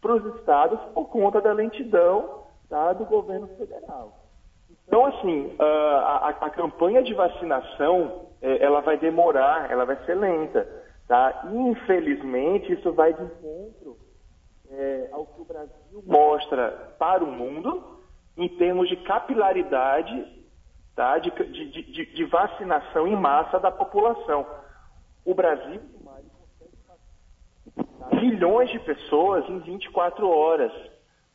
para 0.00 0.14
os 0.14 0.34
estados 0.34 0.80
por 0.92 1.08
conta 1.08 1.40
da 1.40 1.52
lentidão 1.52 2.42
tá, 2.68 2.92
do 2.92 3.04
governo 3.04 3.46
federal. 3.56 4.18
Então, 4.88 5.06
assim, 5.06 5.54
ah, 5.60 6.34
a, 6.40 6.46
a 6.46 6.50
campanha 6.50 7.02
de 7.02 7.14
vacinação, 7.14 8.26
eh, 8.42 8.58
ela 8.60 8.80
vai 8.80 8.98
demorar, 8.98 9.70
ela 9.70 9.84
vai 9.84 9.96
ser 10.04 10.14
lenta, 10.16 10.66
tá? 11.06 11.48
Infelizmente, 11.52 12.72
isso 12.72 12.92
vai 12.92 13.14
de 13.14 13.22
encontro 13.22 13.96
eh, 14.70 15.08
ao 15.12 15.26
que 15.26 15.40
o 15.40 15.44
Brasil 15.44 16.02
mostra 16.04 16.94
para 16.98 17.22
o 17.22 17.30
mundo 17.30 18.00
em 18.36 18.48
termos 18.48 18.88
de 18.88 18.96
capilaridade, 18.96 20.41
tá? 20.94 21.18
De, 21.18 21.30
de- 21.30 21.70
de- 21.70 22.06
de- 22.06 22.24
vacinação 22.24 23.06
em 23.06 23.16
massa 23.16 23.58
da 23.58 23.70
população. 23.70 24.46
O 25.24 25.34
Brasil 25.34 25.80
milhões 28.12 28.70
de 28.70 28.78
pessoas 28.80 29.48
em 29.48 29.58
24 29.60 30.28
horas, 30.28 30.72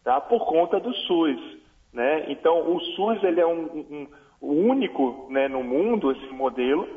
tá? 0.04 0.20
Por 0.22 0.46
conta 0.46 0.80
do 0.80 0.94
SUS, 0.94 1.58
né? 1.94 2.26
Então 2.32 2.74
o 2.76 2.80
SUS 2.80 3.24
ele 3.24 3.40
é 3.40 3.46
um, 3.48 3.64
um- 3.66 4.08
o 4.40 4.52
único, 4.54 5.28
né, 5.32 5.48
no 5.48 5.64
mundo 5.64 6.12
esse 6.12 6.28
modelo, 6.28 6.88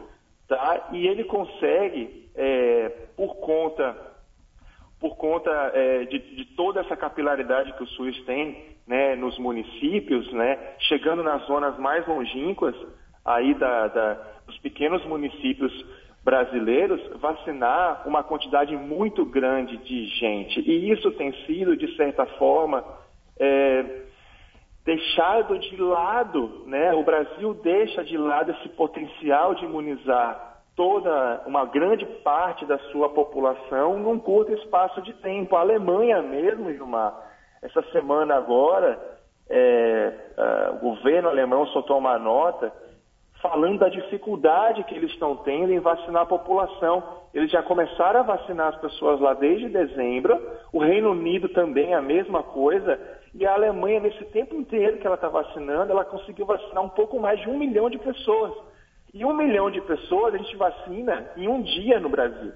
tá? 0.47 0.89
E 0.93 1.07
ele 1.07 1.25
consegue 1.25 2.31
é, 2.35 2.89
por 3.17 3.37
conta 3.37 3.97
por 5.01 5.17
conta 5.17 5.51
é, 5.73 6.05
de, 6.05 6.19
de 6.19 6.45
toda 6.55 6.81
essa 6.81 6.95
capilaridade 6.97 7.73
que 7.73 7.83
o 7.83 7.87
SUS 7.87 8.23
tem 8.25 8.70
né, 8.91 9.15
nos 9.15 9.39
municípios, 9.39 10.31
né, 10.33 10.59
chegando 10.81 11.23
nas 11.23 11.47
zonas 11.47 11.79
mais 11.79 12.05
longínquas 12.09 12.75
aí 13.25 13.55
da, 13.55 13.87
da- 13.87 14.15
dos 14.47 14.59
pequenos 14.59 15.05
municípios 15.07 15.73
brasileiros, 16.25 17.01
vacinar 17.21 18.03
uma 18.05 18.25
quantidade 18.25 18.77
muito 18.77 19.25
grande 19.25 19.77
de 19.77 20.07
gente. 20.07 20.61
E 20.69 20.91
isso 20.91 21.09
tem 21.13 21.33
sido, 21.47 21.77
de 21.77 21.95
certa 21.97 22.27
forma, 22.41 22.85
é, 23.39 24.03
deixado 24.85 25.57
de 25.59 25.77
lado, 25.81 26.65
né? 26.67 26.93
O 26.93 27.05
Brasil 27.05 27.55
deixa 27.63 28.03
de 28.03 28.19
lado 28.19 28.51
esse 28.51 28.69
potencial 28.71 29.55
de 29.55 29.65
imunizar 29.67 30.63
toda 30.75 31.43
uma 31.47 31.65
grande 31.65 32.05
parte 32.25 32.67
da 32.67 32.79
sua 32.91 33.09
população 33.11 33.99
num 34.01 34.19
curto 34.19 34.53
espaço 34.53 35.01
de 35.03 35.13
tempo. 35.15 35.55
A 35.55 35.61
Alemanha 35.61 36.21
mesmo, 36.23 36.73
Gilmar, 36.73 37.30
essa 37.63 37.83
semana 37.93 38.35
agora, 38.37 38.99
é, 39.49 40.13
ah, 40.37 40.71
o 40.75 40.79
governo 40.79 41.29
alemão 41.29 41.67
soltou 41.67 41.99
uma 41.99 42.19
nota 42.19 42.73
falando 43.43 43.79
da 43.79 43.89
dificuldade 43.89 44.85
que 44.85 44.95
eles 44.95 45.11
estão 45.11 45.37
tendo 45.37 45.73
em 45.73 45.81
vacinar 45.81 46.23
a 46.23 46.27
população. 46.27 47.03
Eles 47.33 47.51
já 47.51 47.63
começaram 47.63 48.21
a 48.21 48.23
vacinar 48.23 48.69
as 48.69 48.81
pessoas 48.81 49.21
lá 49.21 49.35
desde 49.35 49.69
dezembro, 49.69 50.39
o 50.73 50.79
Reino 50.79 51.11
Unido 51.13 51.49
também 51.49 51.95
a 51.95 52.03
mesma 52.03 52.43
coisa, 52.43 53.01
e 53.35 53.47
a 53.47 53.55
Alemanha, 53.55 54.01
nesse 54.01 54.25
tempo 54.27 54.55
inteiro 54.55 54.99
que 54.99 55.07
ela 55.07 55.15
está 55.15 55.29
vacinando, 55.29 55.93
ela 55.93 56.05
conseguiu 56.05 56.45
vacinar 56.45 56.83
um 56.83 56.89
pouco 56.89 57.19
mais 57.19 57.41
de 57.41 57.49
um 57.49 57.57
milhão 57.57 57.89
de 57.89 57.99
pessoas. 57.99 58.53
E 59.15 59.25
um 59.25 59.33
milhão 59.33 59.71
de 59.71 59.81
pessoas 59.83 60.35
a 60.35 60.39
gente 60.39 60.57
vacina 60.57 61.31
em 61.37 61.49
um 61.49 61.63
dia 61.63 61.99
no 61.99 62.09
Brasil. 62.09 62.53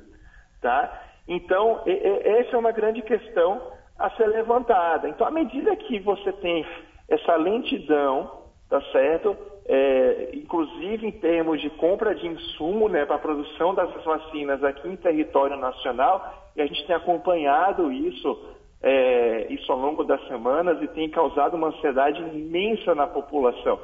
Tá? 0.60 1.02
Então, 1.26 1.82
essa 1.86 2.56
é 2.56 2.58
uma 2.58 2.72
grande 2.72 3.02
questão 3.02 3.60
a 3.98 4.10
ser 4.10 4.26
levantada. 4.26 5.08
Então, 5.08 5.26
à 5.26 5.30
medida 5.30 5.74
que 5.76 5.98
você 6.00 6.32
tem 6.32 6.64
essa 7.08 7.36
lentidão, 7.36 8.30
tá 8.68 8.80
certo? 8.92 9.36
É, 9.66 10.30
inclusive 10.34 11.06
em 11.06 11.12
termos 11.12 11.60
de 11.60 11.70
compra 11.70 12.14
de 12.14 12.26
insumo 12.26 12.88
né, 12.88 13.06
para 13.06 13.16
a 13.16 13.18
produção 13.18 13.74
dessas 13.74 14.04
vacinas 14.04 14.62
aqui 14.62 14.88
em 14.88 14.96
território 14.96 15.56
nacional, 15.56 16.50
e 16.54 16.60
a 16.60 16.66
gente 16.66 16.86
tem 16.86 16.94
acompanhado 16.94 17.90
isso, 17.90 18.38
é, 18.82 19.46
isso 19.50 19.70
ao 19.72 19.78
longo 19.78 20.04
das 20.04 20.24
semanas 20.28 20.80
e 20.82 20.88
tem 20.88 21.08
causado 21.08 21.54
uma 21.54 21.68
ansiedade 21.68 22.20
imensa 22.20 22.94
na 22.94 23.06
população. 23.06 23.78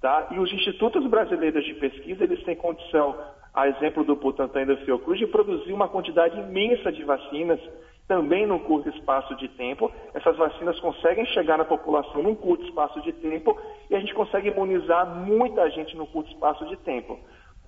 Tá? 0.00 0.28
E 0.30 0.38
os 0.38 0.52
institutos 0.52 1.06
brasileiros 1.06 1.64
de 1.64 1.74
pesquisa, 1.74 2.24
eles 2.24 2.42
têm 2.44 2.54
condição, 2.54 3.16
a 3.54 3.68
exemplo 3.68 4.04
do 4.04 4.16
Butantan 4.16 4.62
e 4.62 4.66
da 4.66 4.76
Fiocruz, 4.78 5.18
de 5.18 5.26
produzir 5.26 5.72
uma 5.72 5.88
quantidade 5.88 6.38
imensa 6.38 6.92
de 6.92 7.02
vacinas, 7.04 7.60
também 8.06 8.46
num 8.46 8.58
curto 8.58 8.88
espaço 8.90 9.34
de 9.36 9.48
tempo. 9.48 9.90
Essas 10.12 10.36
vacinas 10.36 10.78
conseguem 10.80 11.24
chegar 11.26 11.58
na 11.58 11.64
população 11.64 12.22
num 12.22 12.34
curto 12.34 12.64
espaço 12.64 13.00
de 13.02 13.12
tempo 13.12 13.58
e 13.90 13.94
a 13.94 14.00
gente 14.00 14.14
consegue 14.14 14.48
imunizar 14.48 15.06
muita 15.06 15.68
gente 15.70 15.96
num 15.96 16.06
curto 16.06 16.30
espaço 16.30 16.66
de 16.66 16.76
tempo. 16.78 17.18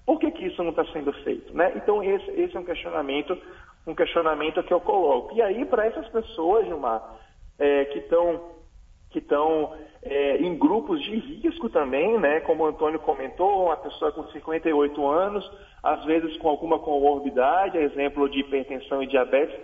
Por 0.04 0.20
que, 0.20 0.30
que 0.30 0.46
isso 0.46 0.62
não 0.62 0.70
está 0.70 0.84
sendo 0.86 1.12
feito? 1.24 1.54
Né? 1.54 1.72
Então, 1.74 2.02
esse, 2.02 2.30
esse, 2.30 2.56
é 2.56 2.60
um 2.60 2.64
questionamento, 2.64 3.36
um 3.86 3.94
questionamento 3.94 4.62
que 4.62 4.72
eu 4.72 4.80
coloco. 4.80 5.34
E 5.34 5.42
aí, 5.42 5.64
para 5.64 5.86
essas 5.86 6.08
pessoas, 6.08 6.66
Gilmar, 6.66 7.02
é, 7.58 7.86
que 7.86 7.98
estão 7.98 8.56
que 9.10 9.20
estão 9.20 9.72
é, 10.02 10.36
em 10.38 10.58
grupos 10.58 11.02
de 11.02 11.16
risco 11.16 11.70
também, 11.70 12.18
né? 12.18 12.40
Como 12.40 12.64
o 12.64 12.66
Antônio 12.66 12.98
comentou, 13.00 13.66
uma 13.66 13.76
pessoa 13.76 14.12
com 14.12 14.26
58 14.28 15.06
anos, 15.06 15.50
às 15.82 16.04
vezes 16.04 16.36
com 16.38 16.48
alguma 16.48 16.78
comorbidade, 16.78 17.78
exemplo 17.78 18.28
de 18.28 18.40
hipertensão 18.40 19.02
e 19.02 19.06
diabetes, 19.06 19.56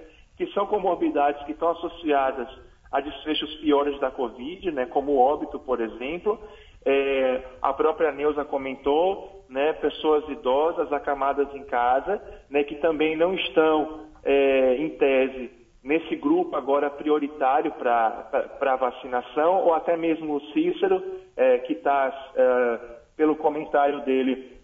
que 0.44 0.52
são 0.52 0.66
comorbidades 0.66 1.40
que 1.44 1.52
estão 1.52 1.68
associadas 1.70 2.48
a 2.90 3.00
desfechos 3.00 3.54
piores 3.56 3.98
da 4.00 4.10
Covid, 4.10 4.72
né? 4.72 4.86
Como 4.86 5.16
óbito, 5.16 5.58
por 5.60 5.80
exemplo. 5.80 6.36
É, 6.84 7.40
a 7.62 7.72
própria 7.72 8.10
Neuza 8.10 8.44
comentou, 8.44 9.44
né? 9.48 9.72
Pessoas 9.74 10.28
idosas 10.28 10.92
acamadas 10.92 11.46
em 11.54 11.62
casa, 11.62 12.20
né? 12.50 12.64
Que 12.64 12.74
também 12.74 13.16
não 13.16 13.34
estão, 13.34 14.00
é, 14.24 14.76
em 14.78 14.90
tese, 14.90 15.50
nesse 15.82 16.16
grupo 16.16 16.56
agora 16.56 16.90
prioritário 16.90 17.70
para 17.70 18.76
vacinação, 18.76 19.62
ou 19.62 19.74
até 19.74 19.96
mesmo 19.96 20.34
o 20.34 20.40
Cícero, 20.52 21.00
é, 21.36 21.58
que 21.58 21.74
está, 21.74 22.32
é, 22.34 22.78
pelo 23.16 23.36
comentário 23.36 24.00
dele, 24.00 24.58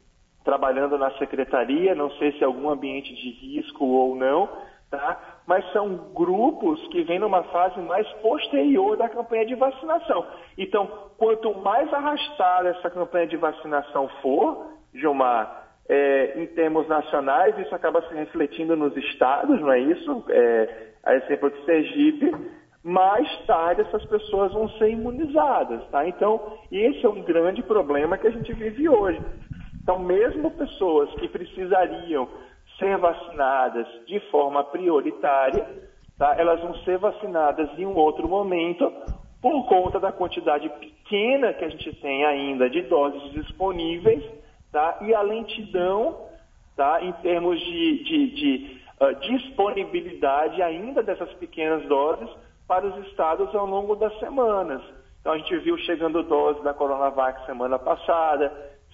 trabalhando 0.45 0.99
na 0.99 1.13
secretaria, 1.19 1.95
não 1.95 2.11
sei 2.13 2.33
se 2.33 2.43
é 2.43 2.47
algum 2.47 2.69
ambiente 2.69 3.15
de 3.15 3.31
risco 3.31 3.85
ou 3.85 4.17
não, 4.17 4.49
tá? 4.91 5.28
Mas 5.49 5.65
são 5.73 5.97
grupos 6.15 6.79
que 6.89 7.03
vêm 7.05 7.19
numa 7.19 7.43
fase 7.45 7.81
mais 7.81 8.07
posterior 8.21 8.99
da 8.99 9.09
campanha 9.09 9.47
de 9.47 9.55
vacinação. 9.55 10.27
Então, 10.59 10.87
quanto 11.17 11.55
mais 11.61 11.91
arrastada 11.91 12.69
essa 12.69 12.91
campanha 12.91 13.27
de 13.27 13.39
vacinação 13.39 14.11
for, 14.21 14.67
Gilmar, 14.95 15.71
é, 15.89 16.43
em 16.43 16.47
termos 16.49 16.87
nacionais, 16.87 17.59
isso 17.59 17.75
acaba 17.75 18.03
se 18.03 18.15
refletindo 18.15 18.77
nos 18.77 18.95
estados, 18.95 19.59
não 19.59 19.73
é 19.73 19.81
isso? 19.81 20.23
É, 20.29 20.89
a 21.03 21.15
exemplo 21.15 21.51
de 21.51 21.65
Sergipe, 21.65 22.31
mais 22.85 23.27
tarde 23.47 23.81
essas 23.81 24.05
pessoas 24.05 24.53
vão 24.53 24.69
ser 24.73 24.91
imunizadas, 24.91 25.83
tá? 25.89 26.07
Então, 26.07 26.59
esse 26.71 27.07
é 27.07 27.09
um 27.09 27.23
grande 27.23 27.63
problema 27.63 28.19
que 28.19 28.27
a 28.27 28.31
gente 28.31 28.53
vive 28.53 28.87
hoje. 28.87 29.19
Então, 29.83 29.99
mesmo 29.99 30.51
pessoas 30.51 31.11
que 31.15 31.27
precisariam 31.27 32.29
ser 32.79 32.97
vacinadas 32.99 33.87
de 34.07 34.21
forma 34.31 34.63
prioritária, 34.65 35.67
tá? 36.17 36.35
Elas 36.39 36.61
vão 36.61 36.75
ser 36.85 36.99
vacinadas 36.99 37.69
em 37.79 37.85
um 37.85 37.97
outro 37.97 38.29
momento 38.29 38.93
por 39.41 39.67
conta 39.69 40.01
da 40.01 40.13
quantidade 40.13 40.69
pequena 40.69 41.53
que 41.53 41.65
a 41.65 41.69
gente 41.69 41.93
tem 42.01 42.25
ainda 42.25 42.69
de 42.69 42.83
doses 42.83 43.33
disponíveis, 43.33 44.25
tá? 44.73 44.99
E 45.03 45.15
a 45.15 45.21
lentidão, 45.23 46.27
tá? 46.77 47.03
Em 47.03 47.13
termos 47.15 47.59
de, 47.61 48.05
de, 48.05 48.31
de 48.35 48.81
uh, 49.01 49.15
disponibilidade 49.21 50.63
ainda 50.63 51.03
dessas 51.03 51.33
pequenas 51.35 51.85
doses 51.87 52.29
para 52.67 52.87
os 52.87 53.07
estados 53.07 53.55
ao 53.55 53.67
longo 53.67 53.97
das 53.97 54.17
semanas. 54.19 54.83
Então 55.21 55.33
a 55.33 55.39
gente 55.39 55.59
viu 55.59 55.77
chegando 55.79 56.23
dose 56.23 56.63
da 56.63 56.75
Coronavac 56.75 57.45
semana 57.47 57.79
passada, 57.79 58.53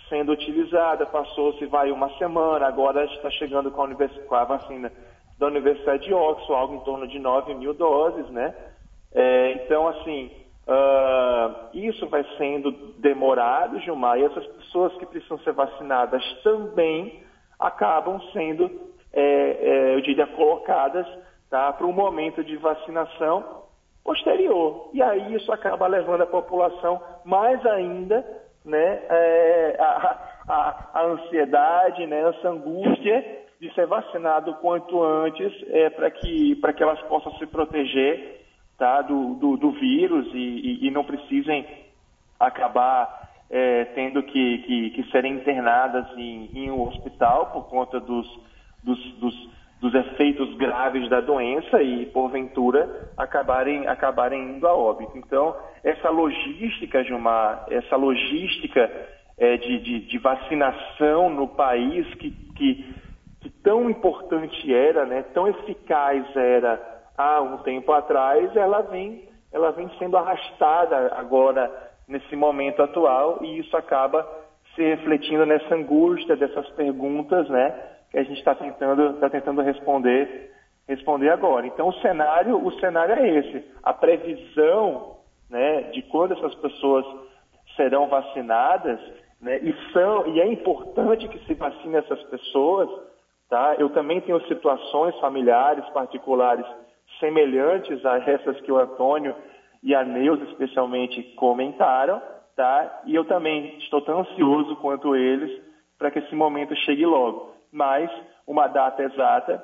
sendo 0.08 0.32
utilizada, 0.32 1.06
passou-se 1.06 1.64
vai 1.66 1.90
uma 1.90 2.10
semana, 2.18 2.66
agora 2.66 3.04
está 3.04 3.30
chegando 3.30 3.70
com 3.70 3.82
a, 3.82 3.88
com 4.28 4.34
a, 4.34 4.44
vacina 4.44 4.92
da 5.38 5.46
Universidade 5.46 6.04
de 6.04 6.14
Oxford, 6.14 6.52
algo 6.52 6.74
em 6.76 6.80
torno 6.80 7.08
de 7.08 7.18
9 7.18 7.54
mil 7.54 7.74
doses, 7.74 8.28
né? 8.30 8.54
É, 9.12 9.52
então, 9.52 9.88
assim, 9.88 10.30
uh, 10.66 11.68
isso 11.72 12.06
vai 12.08 12.24
sendo 12.36 12.70
demorado, 12.98 13.80
Gilmar, 13.80 14.18
e 14.18 14.24
essas 14.24 14.46
pessoas 14.46 14.94
que 14.96 15.06
precisam 15.06 15.38
ser 15.38 15.52
vacinadas 15.52 16.22
também 16.42 17.22
acabam 17.58 18.20
sendo 18.32 18.70
é, 19.14 19.22
é, 19.22 19.94
eu 19.94 20.00
diria, 20.00 20.26
colocadas 20.26 21.06
tá, 21.48 21.72
para 21.72 21.86
um 21.86 21.92
momento 21.92 22.42
de 22.42 22.56
vacinação 22.56 23.62
posterior. 24.02 24.90
E 24.92 25.00
aí 25.00 25.34
isso 25.34 25.52
acaba 25.52 25.86
levando 25.86 26.22
a 26.22 26.26
população 26.26 27.00
mais 27.24 27.64
ainda 27.64 28.24
né, 28.64 29.02
é, 29.08 29.76
a, 29.78 30.18
a, 30.48 30.90
a, 30.94 31.02
ansiedade, 31.04 32.06
né, 32.06 32.28
essa 32.28 32.48
angústia 32.48 33.44
de 33.60 33.72
ser 33.74 33.86
vacinado 33.86 34.52
o 34.52 34.54
quanto 34.54 35.02
antes 35.02 35.52
é, 35.68 35.90
para 35.90 36.10
que, 36.10 36.56
que 36.56 36.82
elas 36.82 37.00
possam 37.02 37.32
se 37.36 37.46
proteger 37.46 38.42
tá, 38.78 39.02
do, 39.02 39.34
do, 39.34 39.56
do 39.56 39.70
vírus 39.72 40.26
e, 40.32 40.38
e, 40.38 40.86
e, 40.86 40.90
não 40.90 41.04
precisem 41.04 41.66
acabar 42.40 43.30
é, 43.50 43.84
tendo 43.94 44.22
que, 44.22 44.58
que, 44.58 44.90
que, 44.90 45.10
serem 45.10 45.34
internadas 45.34 46.06
em, 46.16 46.50
em 46.54 46.70
um 46.70 46.82
hospital 46.88 47.52
por 47.52 47.68
conta 47.68 48.00
dos 48.00 48.26
dos, 48.84 48.98
dos, 49.14 49.48
dos 49.84 49.94
efeitos 49.94 50.56
graves 50.56 51.10
da 51.10 51.20
doença 51.20 51.82
e, 51.82 52.06
porventura, 52.06 53.10
acabarem, 53.18 53.86
acabarem 53.86 54.56
indo 54.56 54.66
a 54.66 54.74
óbito. 54.74 55.12
Então, 55.18 55.54
essa 55.82 56.08
logística, 56.08 57.04
Gilmar, 57.04 57.66
essa 57.68 57.94
logística 57.94 58.90
é, 59.36 59.58
de, 59.58 59.78
de, 59.80 60.00
de, 60.06 60.18
vacinação 60.18 61.28
no 61.28 61.48
país 61.48 62.06
que, 62.14 62.30
que, 62.56 62.94
que, 63.42 63.50
tão 63.62 63.90
importante 63.90 64.74
era, 64.74 65.04
né, 65.04 65.22
tão 65.34 65.46
eficaz 65.48 66.34
era 66.34 66.80
há 67.18 67.42
um 67.42 67.58
tempo 67.58 67.92
atrás, 67.92 68.56
ela 68.56 68.80
vem, 68.80 69.28
ela 69.52 69.70
vem 69.72 69.90
sendo 69.98 70.16
arrastada 70.16 71.12
agora 71.14 71.70
nesse 72.08 72.34
momento 72.34 72.82
atual 72.82 73.40
e 73.42 73.58
isso 73.58 73.76
acaba 73.76 74.26
se 74.74 74.82
refletindo 74.82 75.44
nessa 75.44 75.74
angústia 75.74 76.36
dessas 76.36 76.70
perguntas, 76.70 77.46
né? 77.50 77.93
Que 78.14 78.20
a 78.20 78.22
gente 78.22 78.38
está 78.38 78.54
tentando, 78.54 79.14
tá 79.14 79.28
tentando 79.28 79.60
responder, 79.60 80.52
responder 80.86 81.30
agora. 81.30 81.66
Então 81.66 81.88
o 81.88 81.94
cenário, 81.94 82.64
o 82.64 82.70
cenário 82.78 83.12
é 83.12 83.28
esse. 83.28 83.64
A 83.82 83.92
previsão 83.92 85.16
né, 85.50 85.82
de 85.90 86.00
quando 86.02 86.34
essas 86.34 86.54
pessoas 86.54 87.04
serão 87.74 88.06
vacinadas, 88.06 89.00
né, 89.40 89.58
e, 89.58 89.74
são, 89.92 90.28
e 90.28 90.40
é 90.40 90.46
importante 90.46 91.26
que 91.26 91.44
se 91.44 91.54
vacine 91.54 91.96
essas 91.96 92.22
pessoas, 92.24 92.88
tá? 93.50 93.74
Eu 93.80 93.90
também 93.90 94.20
tenho 94.20 94.40
situações 94.46 95.18
familiares 95.18 95.84
particulares 95.88 96.64
semelhantes 97.18 98.06
a 98.06 98.18
essas 98.18 98.60
que 98.60 98.70
o 98.70 98.78
Antônio 98.78 99.34
e 99.82 99.92
a 99.92 100.04
Neuza 100.04 100.44
especialmente 100.44 101.20
comentaram, 101.34 102.22
tá? 102.54 103.02
E 103.06 103.14
eu 103.14 103.24
também 103.24 103.76
estou 103.78 104.00
tão 104.02 104.20
ansioso 104.20 104.76
quanto 104.76 105.16
eles 105.16 105.50
para 105.98 106.12
que 106.12 106.20
esse 106.20 106.34
momento 106.36 106.76
chegue 106.76 107.04
logo 107.04 107.53
mas 107.74 108.08
uma 108.46 108.68
data 108.68 109.02
exata 109.02 109.60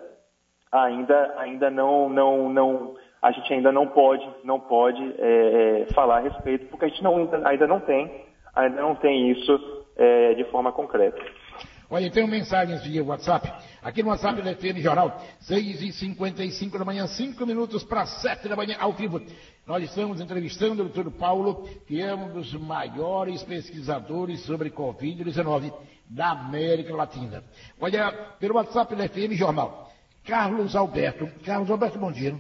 ainda, 0.72 1.34
ainda 1.38 1.70
não, 1.70 2.08
não, 2.08 2.52
não, 2.52 2.94
a 3.22 3.30
gente 3.30 3.52
ainda 3.54 3.70
não 3.70 3.86
pode, 3.86 4.28
não 4.42 4.58
pode 4.58 5.00
é, 5.18 5.82
é, 5.88 5.94
falar 5.94 6.18
a 6.18 6.20
respeito, 6.20 6.66
porque 6.66 6.86
a 6.86 6.88
gente 6.88 7.04
não, 7.04 7.30
ainda 7.44 7.68
não 7.68 7.78
tem, 7.78 8.26
ainda 8.54 8.82
não 8.82 8.96
tem 8.96 9.30
isso 9.30 9.84
é, 9.96 10.34
de 10.34 10.42
forma 10.44 10.72
concreta. 10.72 11.22
Olha, 11.88 12.10
tem 12.10 12.22
uma 12.22 12.30
mensagem 12.30 12.76
via 12.78 13.02
WhatsApp. 13.02 13.52
Aqui 13.82 14.00
no 14.00 14.10
WhatsApp 14.10 14.40
da 14.42 14.54
FM 14.54 14.78
Jornal, 14.78 15.16
6h55 15.42 16.78
da 16.78 16.84
manhã, 16.84 17.06
5 17.06 17.44
minutos 17.44 17.82
para 17.82 18.06
7 18.06 18.48
da 18.48 18.54
manhã, 18.54 18.76
ao 18.78 18.92
vivo. 18.92 19.20
Nós 19.70 19.84
estamos 19.84 20.20
entrevistando 20.20 20.82
o 20.82 20.88
doutor 20.88 21.12
Paulo, 21.12 21.68
que 21.86 22.00
é 22.00 22.12
um 22.12 22.28
dos 22.32 22.52
maiores 22.54 23.44
pesquisadores 23.44 24.40
sobre 24.40 24.68
Covid-19 24.68 25.72
da 26.08 26.32
América 26.32 26.92
Latina. 26.92 27.44
Olha, 27.80 28.10
pelo 28.40 28.56
WhatsApp 28.56 28.96
da 28.96 29.08
FM 29.08 29.30
Jornal, 29.34 29.92
Carlos 30.24 30.74
Alberto. 30.74 31.30
Carlos 31.44 31.70
Alberto, 31.70 32.00
bom 32.00 32.10
dia. 32.10 32.34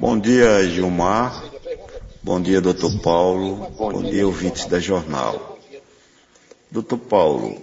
Bom 0.00 0.18
dia, 0.18 0.66
Gilmar. 0.70 1.44
Bom 2.22 2.40
dia, 2.40 2.62
doutor 2.62 2.98
Paulo. 3.02 3.70
Bom 3.76 4.02
dia, 4.04 4.26
ouvintes 4.26 4.64
da 4.64 4.80
Jornal. 4.80 5.58
Doutor 6.70 6.96
Paulo, 6.96 7.60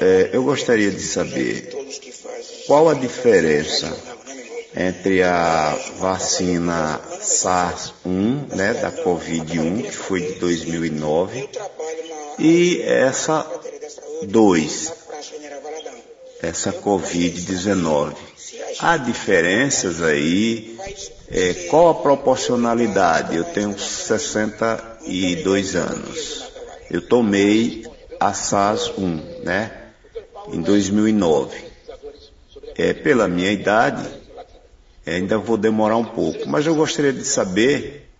é, 0.00 0.30
eu 0.32 0.44
gostaria 0.44 0.92
de 0.92 1.00
saber 1.00 1.68
qual 2.68 2.88
a 2.88 2.94
diferença 2.94 4.23
entre 4.76 5.22
a 5.22 5.78
vacina 5.98 7.00
SARS-1, 7.20 8.54
né, 8.54 8.74
da 8.74 8.90
Covid-1, 8.90 9.84
que 9.84 9.92
foi 9.92 10.20
de 10.20 10.32
2009, 10.40 11.48
e 12.38 12.82
essa 12.82 13.46
2, 14.24 14.92
essa 16.42 16.72
Covid-19. 16.72 18.16
Há 18.80 18.96
diferenças 18.96 20.02
aí, 20.02 20.76
é, 21.30 21.54
qual 21.70 21.90
a 21.90 21.94
proporcionalidade? 21.94 23.36
Eu 23.36 23.44
tenho 23.44 23.78
62 23.78 25.76
anos. 25.76 26.50
Eu 26.90 27.00
tomei 27.00 27.86
a 28.18 28.32
SARS-1, 28.32 29.42
né, 29.44 29.70
em 30.52 30.60
2009. 30.60 31.62
É, 32.76 32.92
pela 32.92 33.28
minha 33.28 33.52
idade, 33.52 34.23
ainda 35.06 35.38
vou 35.38 35.56
demorar 35.56 35.96
um 35.96 36.04
pouco, 36.04 36.48
mas 36.48 36.66
eu 36.66 36.74
gostaria 36.74 37.12
de 37.12 37.24
saber 37.24 38.10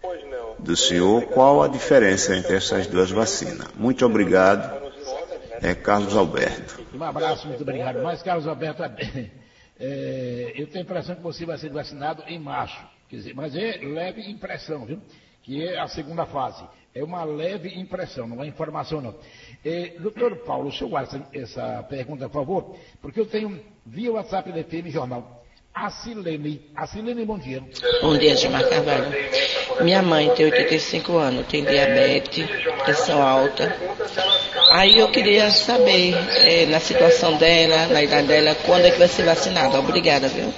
do 0.59 0.76
senhor 0.76 1.26
qual 1.26 1.62
a 1.62 1.68
diferença 1.68 2.35
entre 2.37 2.57
essas 2.57 2.87
duas 2.87 3.11
vacinas. 3.11 3.68
Muito 3.76 4.05
obrigado. 4.05 4.82
É 5.61 5.74
Carlos 5.74 6.16
Alberto. 6.16 6.85
Um 6.95 7.03
abraço, 7.03 7.47
muito 7.47 7.62
obrigado. 7.62 8.03
Mas, 8.03 8.22
Carlos 8.22 8.47
Alberto, 8.47 8.82
é, 9.78 10.53
eu 10.57 10.66
tenho 10.66 10.80
a 10.80 10.82
impressão 10.82 11.14
que 11.14 11.22
você 11.22 11.45
vai 11.45 11.59
ser 11.59 11.70
vacinado 11.70 12.22
em 12.26 12.39
março. 12.39 12.78
Quer 13.09 13.16
dizer, 13.16 13.35
mas 13.35 13.55
é 13.55 13.78
leve 13.82 14.30
impressão, 14.30 14.85
viu? 14.85 15.01
Que 15.43 15.66
é 15.66 15.78
a 15.78 15.89
segunda 15.89 16.26
fase. 16.26 16.64
É 16.95 17.03
uma 17.03 17.24
leve 17.24 17.68
impressão, 17.78 18.26
não 18.26 18.43
é 18.43 18.47
informação 18.47 19.01
não. 19.01 19.14
É, 19.64 19.95
doutor 19.99 20.37
Paulo, 20.39 20.68
o 20.68 20.72
senhor 20.72 20.91
guarda 20.91 21.26
essa 21.32 21.82
pergunta, 21.89 22.28
por 22.28 22.45
favor? 22.45 22.76
Porque 23.03 23.20
eu 23.20 23.26
tenho 23.26 23.61
via 23.85 24.12
WhatsApp 24.12 24.53
da 24.53 24.62
FM 24.62 24.89
Jornal. 24.89 25.44
A 25.75 25.91
Silene. 25.91 26.70
A 26.77 26.87
Silene, 26.87 27.25
bom 27.25 27.37
dia. 27.37 27.61
Bom 28.01 28.16
dia, 28.16 28.37
Gilmar 28.37 28.62
Carvalho. 28.68 29.12
Minha 29.83 30.03
mãe 30.03 30.33
tem 30.37 30.47
85 30.47 31.16
anos, 31.18 31.47
tem 31.49 31.64
diabetes, 31.64 32.49
pressão 32.85 33.20
alta. 33.20 33.77
Aí 34.70 35.01
eu 35.01 35.11
queria 35.11 35.51
saber, 35.51 36.14
é, 36.47 36.66
na 36.66 36.79
situação 36.79 37.37
dela, 37.39 37.89
na 37.89 38.05
idade 38.05 38.29
dela, 38.29 38.55
quando 38.64 38.85
é 38.85 38.93
que 38.93 38.99
vai 38.99 39.09
ser 39.09 39.25
vacinada. 39.25 39.81
Obrigada, 39.81 40.29
viu? 40.29 40.53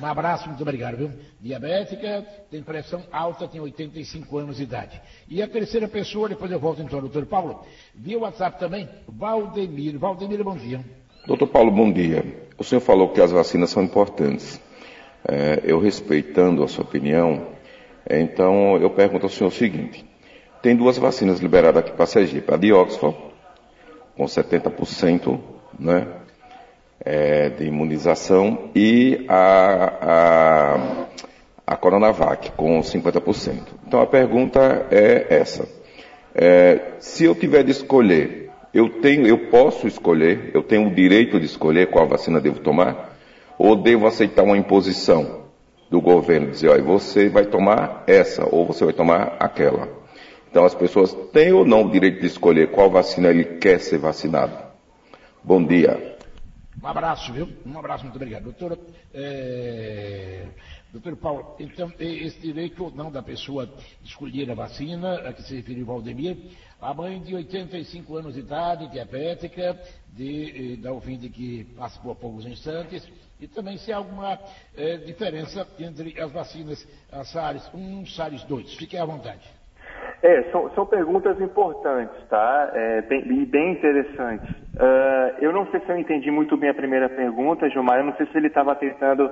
Um 0.00 0.06
abraço, 0.06 0.48
muito 0.48 0.62
obrigado, 0.62 0.96
viu? 0.96 1.10
Diabética, 1.40 2.24
tem 2.48 2.62
pressão 2.62 3.02
alta, 3.10 3.48
tem 3.48 3.60
85 3.60 4.38
anos 4.38 4.56
de 4.56 4.62
idade. 4.62 5.02
E 5.28 5.42
a 5.42 5.48
terceira 5.48 5.88
pessoa, 5.88 6.28
depois 6.28 6.50
eu 6.50 6.60
volto 6.60 6.80
então, 6.80 7.00
doutor 7.00 7.26
Paulo, 7.26 7.66
via 7.92 8.18
WhatsApp 8.20 8.58
também, 8.60 8.88
Valdemir. 9.08 9.98
Valdemir, 9.98 10.44
bom 10.44 10.56
dia. 10.56 10.80
Doutor 11.26 11.48
Paulo, 11.48 11.70
bom 11.70 11.92
dia. 11.92 12.24
O 12.56 12.64
senhor 12.64 12.80
falou 12.80 13.10
que 13.10 13.20
as 13.20 13.30
vacinas 13.30 13.70
são 13.70 13.82
importantes. 13.82 14.58
É, 15.28 15.60
eu 15.64 15.78
respeitando 15.78 16.64
a 16.64 16.68
sua 16.68 16.82
opinião, 16.82 17.46
é, 18.08 18.18
então 18.20 18.78
eu 18.78 18.88
pergunto 18.88 19.26
ao 19.26 19.30
senhor 19.30 19.48
o 19.48 19.54
seguinte: 19.54 20.04
tem 20.62 20.74
duas 20.74 20.96
vacinas 20.96 21.38
liberadas 21.38 21.82
aqui 21.82 21.92
para 21.92 22.06
Sergipe, 22.06 22.52
a 22.52 22.56
de 22.56 22.72
Oxford, 22.72 23.16
com 24.16 24.24
70% 24.24 25.38
né, 25.78 26.06
é, 27.04 27.50
de 27.50 27.66
imunização, 27.66 28.70
e 28.74 29.26
a, 29.28 29.92
a, 30.02 31.06
a 31.66 31.76
Coronavac, 31.76 32.52
com 32.52 32.80
50%. 32.80 33.58
Então 33.86 34.00
a 34.00 34.06
pergunta 34.06 34.86
é 34.90 35.26
essa: 35.28 35.68
é, 36.34 36.94
se 36.98 37.24
eu 37.24 37.34
tiver 37.34 37.62
de 37.62 37.72
escolher 37.72 38.49
eu 38.72 39.00
tenho, 39.00 39.26
eu 39.26 39.48
posso 39.48 39.86
escolher, 39.86 40.50
eu 40.54 40.62
tenho 40.62 40.88
o 40.88 40.94
direito 40.94 41.38
de 41.38 41.46
escolher 41.46 41.88
qual 41.88 42.06
vacina 42.06 42.40
devo 42.40 42.60
tomar, 42.60 43.16
ou 43.58 43.76
devo 43.76 44.06
aceitar 44.06 44.42
uma 44.42 44.56
imposição 44.56 45.44
do 45.90 46.00
governo, 46.00 46.50
dizer, 46.50 46.68
olha, 46.68 46.82
você 46.82 47.28
vai 47.28 47.44
tomar 47.44 48.04
essa, 48.06 48.46
ou 48.46 48.64
você 48.64 48.84
vai 48.84 48.94
tomar 48.94 49.36
aquela. 49.40 49.88
Então 50.50 50.64
as 50.64 50.74
pessoas 50.74 51.12
têm 51.32 51.52
ou 51.52 51.64
não 51.64 51.84
o 51.84 51.90
direito 51.90 52.20
de 52.20 52.26
escolher 52.26 52.70
qual 52.70 52.90
vacina 52.90 53.28
ele 53.28 53.44
quer 53.44 53.80
ser 53.80 53.98
vacinado. 53.98 54.56
Bom 55.42 55.64
dia. 55.64 56.16
Um 56.82 56.86
abraço, 56.86 57.32
viu? 57.32 57.48
Um 57.66 57.78
abraço, 57.78 58.04
muito 58.04 58.16
obrigado. 58.16 58.44
Doutora, 58.44 58.78
é... 59.12 60.44
doutor 60.92 61.16
Paulo, 61.16 61.56
então, 61.58 61.92
esse 61.98 62.40
direito 62.40 62.84
ou 62.84 62.90
não 62.90 63.10
da 63.10 63.22
pessoa 63.22 63.68
escolher 64.02 64.50
a 64.50 64.54
vacina, 64.54 65.28
a 65.28 65.32
que 65.32 65.42
se 65.42 65.56
referiu 65.56 65.86
Valdemir, 65.86 66.36
a 66.80 66.92
mãe 66.94 67.20
de 67.20 67.34
85 67.34 68.16
anos 68.16 68.34
de 68.34 68.40
idade, 68.40 68.90
diabética, 68.90 69.78
de, 70.12 70.74
eh, 70.74 70.76
da 70.76 70.92
ouvinte 70.92 71.28
que 71.28 71.64
participou 71.76 72.12
há 72.12 72.14
poucos 72.14 72.46
instantes, 72.46 73.10
e 73.40 73.46
também 73.46 73.76
se 73.76 73.92
há 73.92 73.96
alguma 73.98 74.38
eh, 74.76 74.96
diferença 74.98 75.66
entre 75.78 76.20
as 76.20 76.32
vacinas, 76.32 76.86
a 77.12 77.24
SARS 77.24 77.70
1 77.74 78.02
e 78.02 78.06
SARS 78.10 78.44
2. 78.44 78.74
Fique 78.74 78.96
à 78.96 79.04
vontade. 79.04 79.60
É, 80.22 80.42
são, 80.50 80.70
são 80.74 80.84
perguntas 80.84 81.40
importantes, 81.40 82.22
tá? 82.28 82.70
É, 82.74 83.02
bem, 83.02 83.44
bem 83.46 83.72
interessantes. 83.72 84.50
Uh, 84.74 85.36
eu 85.40 85.50
não 85.50 85.66
sei 85.70 85.80
se 85.80 85.90
eu 85.90 85.98
entendi 85.98 86.30
muito 86.30 86.56
bem 86.58 86.68
a 86.68 86.74
primeira 86.74 87.08
pergunta, 87.08 87.70
Gilmar. 87.70 87.98
Eu 87.98 88.04
não 88.04 88.16
sei 88.16 88.26
se 88.26 88.36
ele 88.36 88.48
estava 88.48 88.74
tentando 88.74 89.30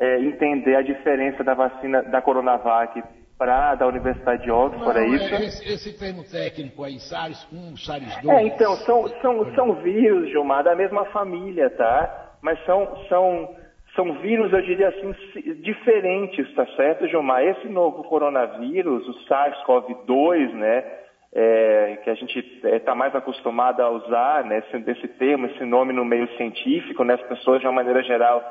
é, 0.00 0.18
entender 0.18 0.76
a 0.76 0.82
diferença 0.82 1.44
da 1.44 1.52
vacina 1.52 2.02
da 2.02 2.22
Coronavac 2.22 3.02
para 3.36 3.74
da 3.74 3.86
Universidade 3.86 4.42
de 4.42 4.50
Oxford, 4.50 4.98
Não, 4.98 5.00
é 5.00 5.06
isso? 5.08 5.34
Esse, 5.34 5.72
esse, 5.72 5.98
termo 5.98 6.24
técnico 6.24 6.84
aí, 6.84 6.96
SARS-1, 6.96 7.74
SARS-2. 7.74 8.30
É, 8.30 8.42
então, 8.44 8.74
são, 8.76 9.08
são, 9.20 9.54
são 9.54 9.74
vírus, 9.76 10.30
Gilmar, 10.30 10.64
da 10.64 10.74
mesma 10.74 11.04
família, 11.06 11.70
tá? 11.70 12.34
Mas 12.42 12.62
são, 12.64 12.96
são, 13.08 13.54
são 13.94 14.12
vírus, 14.20 14.52
eu 14.52 14.62
diria 14.62 14.88
assim, 14.88 15.14
diferentes, 15.62 16.54
tá 16.54 16.66
certo, 16.76 17.06
Gilmar? 17.06 17.42
Esse 17.42 17.68
novo 17.68 18.04
coronavírus, 18.04 19.06
o 19.06 19.14
SARS-CoV-2, 19.26 20.52
né? 20.54 20.84
É, 21.32 21.98
que 22.02 22.10
a 22.10 22.14
gente 22.14 22.38
está 22.64 22.92
é, 22.92 22.94
mais 22.94 23.14
acostumado 23.14 23.80
a 23.80 23.88
usar, 23.88 24.44
né, 24.44 24.58
esse, 24.58 24.90
esse, 24.90 25.06
termo, 25.06 25.46
esse 25.46 25.64
nome 25.64 25.92
no 25.92 26.04
meio 26.04 26.26
científico, 26.36 27.04
né, 27.04 27.14
as 27.14 27.22
pessoas 27.22 27.60
de 27.60 27.68
uma 27.68 27.72
maneira 27.72 28.02
geral 28.02 28.42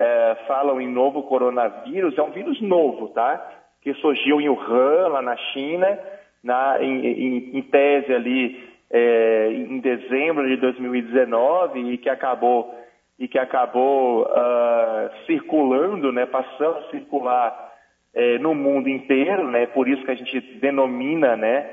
é, 0.00 0.36
falam 0.48 0.80
em 0.80 0.88
novo 0.88 1.24
coronavírus, 1.24 2.16
é 2.16 2.22
um 2.22 2.30
vírus 2.30 2.60
novo, 2.62 3.08
tá? 3.08 3.58
que 3.82 3.94
surgiu 3.94 4.40
em 4.40 4.48
Wuhan, 4.48 5.08
lá 5.08 5.22
na 5.22 5.36
China, 5.36 5.98
na, 6.42 6.82
em, 6.82 7.06
em, 7.06 7.58
em, 7.58 7.62
tese 7.62 8.12
ali 8.12 8.68
é, 8.90 9.52
em 9.52 9.78
dezembro 9.80 10.48
de 10.48 10.56
2019 10.56 11.92
e 11.92 11.98
que 11.98 12.08
acabou 12.08 12.74
e 13.18 13.28
que 13.28 13.38
acabou 13.38 14.22
uh, 14.22 15.26
circulando, 15.26 16.10
né, 16.10 16.24
passando 16.24 16.78
a 16.78 16.90
circular 16.90 17.70
é, 18.14 18.38
no 18.38 18.54
mundo 18.54 18.88
inteiro, 18.88 19.46
né, 19.50 19.66
por 19.66 19.86
isso 19.86 20.02
que 20.06 20.10
a 20.10 20.14
gente 20.14 20.40
denomina, 20.58 21.36
né, 21.36 21.70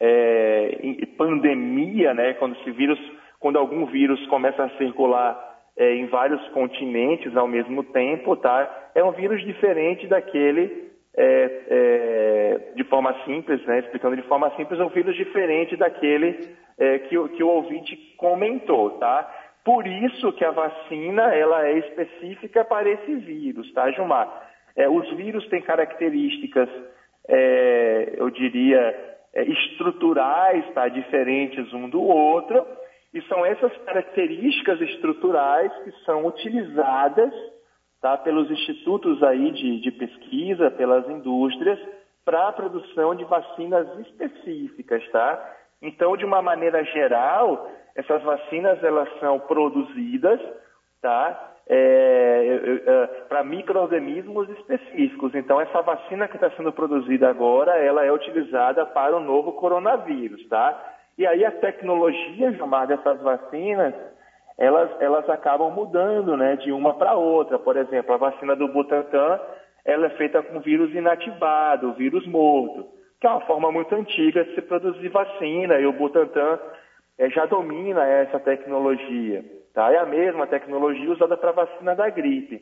é, 0.00 0.76
pandemia, 1.16 2.12
né, 2.14 2.34
quando 2.34 2.56
esse 2.56 2.72
vírus, 2.72 2.98
quando 3.38 3.60
algum 3.60 3.86
vírus 3.86 4.26
começa 4.26 4.64
a 4.64 4.70
circular 4.70 5.47
é, 5.78 5.94
em 5.94 6.06
vários 6.06 6.46
continentes 6.48 7.34
ao 7.36 7.46
mesmo 7.46 7.84
tempo, 7.84 8.36
tá? 8.36 8.90
É 8.94 9.02
um 9.04 9.12
vírus 9.12 9.40
diferente 9.44 10.08
daquele 10.08 10.88
é, 11.16 11.50
é, 11.68 12.60
de 12.74 12.84
forma 12.84 13.14
simples, 13.24 13.64
né, 13.64 13.78
explicando 13.78 14.16
de 14.16 14.22
forma 14.22 14.50
simples, 14.56 14.78
um 14.80 14.88
vírus 14.88 15.16
diferente 15.16 15.76
daquele 15.76 16.38
é, 16.78 16.98
que, 16.98 17.28
que, 17.30 17.42
o 17.42 17.48
ouvinte 17.48 17.96
comentou, 18.16 18.90
tá? 18.98 19.28
Por 19.64 19.86
isso 19.86 20.32
que 20.32 20.44
a 20.44 20.50
vacina 20.50 21.34
ela 21.34 21.66
é 21.66 21.78
específica 21.78 22.64
para 22.64 22.88
esse 22.88 23.14
vírus, 23.16 23.72
tá, 23.72 23.90
Gilmar? 23.90 24.48
É, 24.76 24.88
os 24.88 25.10
vírus 25.16 25.46
têm 25.48 25.60
características, 25.60 26.68
é, 27.28 28.14
eu 28.16 28.30
diria, 28.30 28.78
é, 29.34 29.42
estruturais, 29.42 30.64
tá, 30.72 30.88
diferentes 30.88 31.72
um 31.72 31.88
do 31.88 32.00
outro, 32.00 32.64
e 33.18 33.22
são 33.22 33.44
essas 33.44 33.76
características 33.78 34.80
estruturais 34.80 35.72
que 35.82 35.90
são 36.04 36.24
utilizadas 36.24 37.34
tá, 38.00 38.16
pelos 38.16 38.48
institutos 38.48 39.20
aí 39.24 39.50
de, 39.50 39.80
de 39.80 39.90
pesquisa, 39.90 40.70
pelas 40.70 41.08
indústrias, 41.08 41.80
para 42.24 42.46
a 42.46 42.52
produção 42.52 43.16
de 43.16 43.24
vacinas 43.24 43.88
específicas, 44.06 45.04
tá? 45.10 45.56
Então, 45.82 46.16
de 46.16 46.24
uma 46.24 46.40
maneira 46.40 46.84
geral, 46.84 47.68
essas 47.96 48.22
vacinas 48.22 48.82
elas 48.84 49.08
são 49.18 49.40
produzidas, 49.40 50.40
tá? 51.02 51.54
É, 51.68 52.80
é, 52.86 53.06
para 53.28 53.42
micro-organismos 53.42 54.48
específicos. 54.50 55.34
Então, 55.34 55.60
essa 55.60 55.82
vacina 55.82 56.28
que 56.28 56.36
está 56.36 56.50
sendo 56.52 56.72
produzida 56.72 57.28
agora, 57.28 57.76
ela 57.78 58.04
é 58.04 58.12
utilizada 58.12 58.86
para 58.86 59.16
o 59.16 59.20
novo 59.20 59.54
coronavírus, 59.54 60.46
tá? 60.48 60.97
E 61.18 61.26
aí 61.26 61.44
a 61.44 61.50
tecnologia, 61.50 62.52
Gilmar, 62.52 62.86
dessas 62.86 63.20
vacinas 63.20 63.92
elas, 64.56 64.90
elas 65.00 65.28
acabam 65.30 65.70
mudando 65.70 66.36
né, 66.36 66.56
de 66.56 66.72
uma 66.72 66.94
para 66.94 67.14
outra. 67.14 67.58
Por 67.58 67.76
exemplo, 67.76 68.12
a 68.14 68.18
vacina 68.18 68.56
do 68.56 68.68
Butantan 68.68 69.40
ela 69.84 70.06
é 70.06 70.10
feita 70.10 70.42
com 70.42 70.60
vírus 70.60 70.94
inativado, 70.94 71.94
vírus 71.94 72.26
morto, 72.26 72.88
que 73.20 73.26
é 73.26 73.30
uma 73.30 73.40
forma 73.42 73.72
muito 73.72 73.94
antiga 73.94 74.44
de 74.44 74.54
se 74.54 74.62
produzir 74.62 75.08
vacina, 75.08 75.78
e 75.78 75.86
o 75.86 75.92
Butantan 75.92 76.58
é, 77.16 77.30
já 77.30 77.46
domina 77.46 78.04
essa 78.04 78.38
tecnologia. 78.38 79.44
Tá? 79.72 79.92
É 79.92 79.98
a 79.98 80.06
mesma 80.06 80.46
tecnologia 80.46 81.10
usada 81.10 81.36
para 81.36 81.50
a 81.50 81.64
vacina 81.64 81.94
da 81.94 82.10
gripe. 82.10 82.60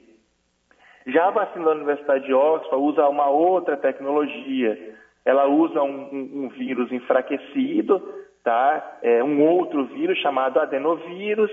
Já 1.06 1.28
a 1.28 1.30
vacina 1.30 1.64
da 1.64 1.72
Universidade 1.72 2.26
de 2.26 2.34
Oxford 2.34 2.82
usa 2.82 3.08
uma 3.08 3.28
outra 3.28 3.76
tecnologia. 3.76 4.94
Ela 5.24 5.46
usa 5.46 5.82
um, 5.82 6.08
um, 6.12 6.44
um 6.44 6.48
vírus 6.50 6.92
enfraquecido, 6.92 8.02
tá? 8.46 8.98
É 9.02 9.22
um 9.24 9.44
outro 9.44 9.84
vírus 9.86 10.16
chamado 10.18 10.60
adenovírus, 10.60 11.50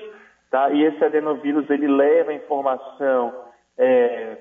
Tá? 0.53 0.69
E 0.69 0.83
esse 0.83 1.03
adenovírus 1.03 1.67
ele 1.67 1.87
leva 1.87 2.31
informação, 2.31 3.33
é, 3.75 4.37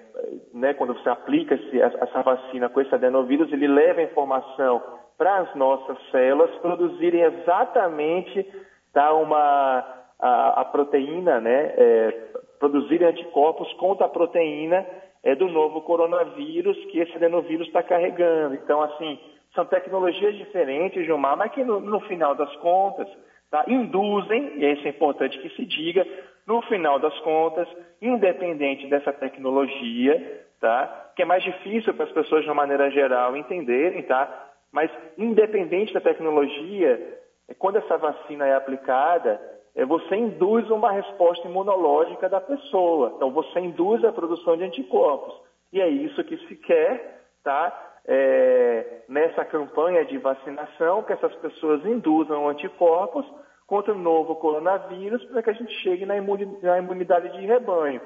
né, 0.52 0.74
quando 0.74 0.92
você 0.92 1.08
aplica 1.08 1.54
essa 1.54 2.20
vacina 2.20 2.68
com 2.68 2.82
esse 2.82 2.94
adenovírus, 2.94 3.50
ele 3.50 3.66
leva 3.66 4.02
informação 4.02 4.82
para 5.16 5.38
as 5.38 5.54
nossas 5.54 5.96
células 6.10 6.54
produzirem 6.56 7.22
exatamente 7.22 8.46
tá, 8.92 9.14
uma, 9.14 9.82
a, 10.20 10.60
a 10.60 10.64
proteína, 10.66 11.40
né, 11.40 11.72
é, 11.78 12.10
produzirem 12.58 13.08
anticorpos 13.08 13.72
contra 13.78 14.04
a 14.04 14.10
proteína 14.10 14.86
é, 15.24 15.34
do 15.34 15.48
novo 15.48 15.80
coronavírus 15.80 16.76
que 16.90 16.98
esse 16.98 17.16
adenovírus 17.16 17.68
está 17.68 17.82
carregando. 17.82 18.54
Então, 18.56 18.82
assim, 18.82 19.18
são 19.54 19.64
tecnologias 19.66 20.34
diferentes, 20.36 21.04
Gilmar, 21.04 21.36
mas 21.36 21.52
que 21.52 21.62
no, 21.62 21.80
no 21.80 22.00
final 22.00 22.34
das 22.34 22.54
contas 22.56 23.08
tá? 23.50 23.64
induzem, 23.68 24.54
e 24.56 24.72
isso 24.72 24.86
é 24.86 24.90
importante 24.90 25.38
que 25.38 25.50
se 25.50 25.64
diga, 25.66 26.06
no 26.46 26.62
final 26.62 26.98
das 26.98 27.16
contas, 27.20 27.68
independente 28.00 28.86
dessa 28.88 29.12
tecnologia, 29.12 30.44
tá? 30.60 31.10
que 31.14 31.22
é 31.22 31.24
mais 31.24 31.42
difícil 31.42 31.92
para 31.94 32.04
as 32.04 32.12
pessoas 32.12 32.42
de 32.42 32.48
uma 32.48 32.54
maneira 32.54 32.90
geral 32.90 33.36
entenderem, 33.36 34.02
tá? 34.02 34.50
mas 34.72 34.90
independente 35.18 35.92
da 35.92 36.00
tecnologia, 36.00 37.20
quando 37.58 37.76
essa 37.76 37.98
vacina 37.98 38.46
é 38.46 38.54
aplicada, 38.54 39.40
é, 39.74 39.84
você 39.84 40.16
induz 40.16 40.70
uma 40.70 40.90
resposta 40.92 41.46
imunológica 41.46 42.28
da 42.28 42.40
pessoa. 42.40 43.12
Então, 43.16 43.30
você 43.30 43.60
induz 43.60 44.04
a 44.04 44.12
produção 44.12 44.56
de 44.56 44.64
anticorpos. 44.64 45.34
E 45.72 45.80
é 45.80 45.88
isso 45.88 46.22
que 46.24 46.36
se 46.46 46.56
quer, 46.56 47.22
tá? 47.42 47.91
É, 48.04 49.02
nessa 49.08 49.44
campanha 49.44 50.04
de 50.04 50.18
vacinação, 50.18 51.02
que 51.02 51.12
essas 51.12 51.34
pessoas 51.36 51.84
induzam 51.86 52.48
anticorpos 52.48 53.24
contra 53.66 53.94
o 53.94 53.98
novo 53.98 54.36
coronavírus 54.36 55.24
para 55.26 55.42
que 55.42 55.50
a 55.50 55.54
gente 55.54 55.72
chegue 55.82 56.04
na 56.04 56.16
imunidade 56.16 57.32
de 57.32 57.46
rebanho. 57.46 58.00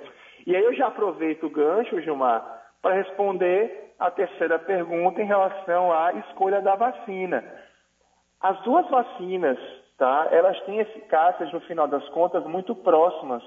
E 0.46 0.54
aí 0.54 0.62
eu 0.62 0.74
já 0.74 0.86
aproveito 0.86 1.46
o 1.46 1.50
gancho, 1.50 2.00
Gilmar, 2.00 2.62
para 2.80 2.94
responder 2.94 3.94
a 3.98 4.10
terceira 4.10 4.58
pergunta 4.58 5.20
em 5.20 5.26
relação 5.26 5.92
à 5.92 6.12
escolha 6.12 6.60
da 6.60 6.76
vacina. 6.76 7.42
As 8.40 8.60
duas 8.62 8.88
vacinas, 8.88 9.58
tá, 9.98 10.28
elas 10.30 10.60
têm 10.62 10.78
eficácias, 10.78 11.52
no 11.52 11.60
final 11.62 11.88
das 11.88 12.06
contas, 12.10 12.44
muito 12.44 12.74
próximas, 12.74 13.42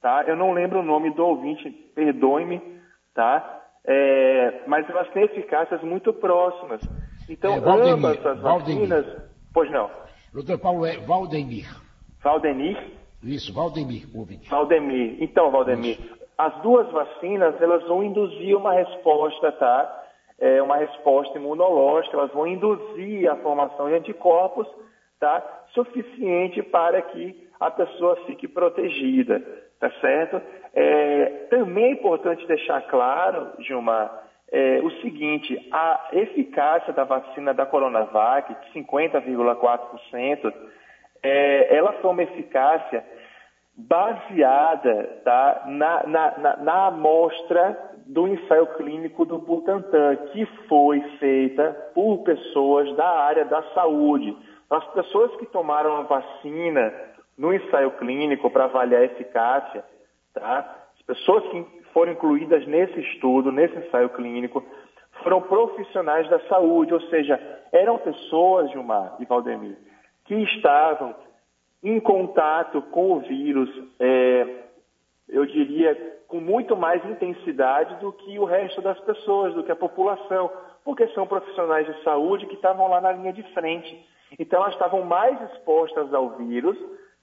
tá? 0.00 0.24
Eu 0.26 0.36
não 0.36 0.52
lembro 0.52 0.78
o 0.78 0.82
nome 0.84 1.10
do 1.10 1.26
ouvinte, 1.26 1.70
perdoe-me, 1.94 2.80
tá? 3.14 3.57
É, 3.90 4.64
mas 4.66 4.88
elas 4.90 5.08
têm 5.10 5.24
eficácias 5.24 5.82
muito 5.82 6.12
próximas. 6.12 6.82
Então, 7.26 7.54
é, 7.54 7.60
Valdemir, 7.60 7.94
ambas 7.94 8.26
as 8.26 8.40
vacinas... 8.40 9.04
Valdemir. 9.06 9.28
Pois 9.54 9.70
não. 9.70 9.90
Doutor 10.32 10.58
Paulo, 10.58 10.84
é 10.84 10.98
Valdemir. 10.98 11.66
Valdemir? 12.22 12.76
Isso, 13.22 13.52
Valdemir, 13.54 14.06
ouvinte. 14.14 14.48
Valdemir. 14.50 15.16
Então, 15.20 15.50
Valdemir, 15.50 15.98
Isso. 15.98 16.18
as 16.36 16.54
duas 16.60 16.90
vacinas, 16.90 17.60
elas 17.62 17.82
vão 17.88 18.04
induzir 18.04 18.56
uma 18.56 18.74
resposta, 18.74 19.50
tá? 19.52 20.04
É, 20.38 20.62
uma 20.62 20.76
resposta 20.76 21.38
imunológica, 21.38 22.16
elas 22.16 22.30
vão 22.32 22.46
induzir 22.46 23.28
a 23.28 23.36
formação 23.36 23.88
de 23.88 23.94
anticorpos, 23.94 24.68
tá? 25.18 25.42
Suficiente 25.72 26.62
para 26.62 27.00
que 27.00 27.48
a 27.58 27.70
pessoa 27.70 28.16
fique 28.26 28.46
protegida, 28.46 29.40
tá 29.80 29.90
certo? 30.00 30.40
É, 30.74 31.24
também 31.50 31.84
é 31.84 31.90
importante 31.92 32.46
deixar 32.46 32.82
claro, 32.82 33.52
Gilmar, 33.60 34.28
é, 34.50 34.80
o 34.82 34.90
seguinte, 35.02 35.68
a 35.70 36.08
eficácia 36.12 36.92
da 36.92 37.04
vacina 37.04 37.52
da 37.52 37.66
Coronavac, 37.66 38.54
50,4%, 38.74 40.52
é, 41.22 41.76
ela 41.76 41.92
foi 41.94 42.10
uma 42.10 42.22
eficácia 42.22 43.04
baseada 43.76 45.20
tá, 45.24 45.64
na, 45.66 46.06
na, 46.06 46.38
na, 46.38 46.56
na 46.56 46.86
amostra 46.86 47.78
do 48.06 48.26
ensaio 48.26 48.66
clínico 48.74 49.24
do 49.24 49.38
Butantan, 49.38 50.16
que 50.32 50.46
foi 50.66 51.00
feita 51.18 51.90
por 51.94 52.18
pessoas 52.24 52.94
da 52.96 53.06
área 53.06 53.44
da 53.44 53.62
saúde. 53.74 54.36
As 54.70 54.84
pessoas 54.92 55.34
que 55.36 55.46
tomaram 55.46 55.96
a 55.98 56.02
vacina 56.02 56.92
no 57.36 57.52
ensaio 57.52 57.92
clínico 57.92 58.50
para 58.50 58.64
avaliar 58.64 59.02
a 59.02 59.04
eficácia, 59.04 59.84
tá? 60.34 60.76
as 60.94 61.02
pessoas 61.02 61.44
que 61.48 61.64
foram 61.92 62.12
incluídas 62.12 62.66
nesse 62.66 63.00
estudo, 63.00 63.50
nesse 63.50 63.76
ensaio 63.76 64.10
clínico, 64.10 64.64
foram 65.22 65.42
profissionais 65.42 66.28
da 66.28 66.40
saúde, 66.48 66.94
ou 66.94 67.00
seja, 67.02 67.38
eram 67.72 67.98
pessoas, 67.98 68.70
Gilmar 68.70 69.16
e 69.18 69.24
Valdemir, 69.24 69.76
que 70.24 70.34
estavam 70.34 71.14
em 71.82 71.98
contato 72.00 72.82
com 72.82 73.12
o 73.12 73.20
vírus, 73.20 73.70
é, 74.00 74.46
eu 75.28 75.46
diria, 75.46 76.18
com 76.26 76.40
muito 76.40 76.76
mais 76.76 77.04
intensidade 77.04 77.94
do 77.96 78.12
que 78.12 78.38
o 78.38 78.44
resto 78.44 78.82
das 78.82 78.98
pessoas, 79.00 79.54
do 79.54 79.64
que 79.64 79.72
a 79.72 79.76
população, 79.76 80.50
porque 80.84 81.06
são 81.08 81.26
profissionais 81.26 81.86
de 81.86 82.02
saúde 82.02 82.46
que 82.46 82.54
estavam 82.54 82.88
lá 82.88 83.00
na 83.00 83.12
linha 83.12 83.32
de 83.32 83.42
frente. 83.54 84.06
Então, 84.38 84.60
elas 84.60 84.74
estavam 84.74 85.02
mais 85.02 85.40
expostas 85.50 86.12
ao 86.12 86.30
vírus, 86.30 86.76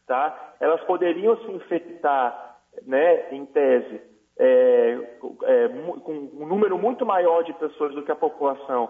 tá? 0.07 0.55
Elas 0.59 0.81
poderiam 0.85 1.37
se 1.37 1.51
infectar, 1.51 2.54
né, 2.85 3.31
em 3.31 3.45
tese, 3.45 4.01
é, 4.37 4.97
é, 5.43 5.67
com 6.03 6.29
um 6.33 6.45
número 6.45 6.77
muito 6.77 7.05
maior 7.05 7.43
de 7.43 7.53
pessoas 7.53 7.93
do 7.95 8.03
que 8.03 8.11
a 8.11 8.15
população 8.15 8.89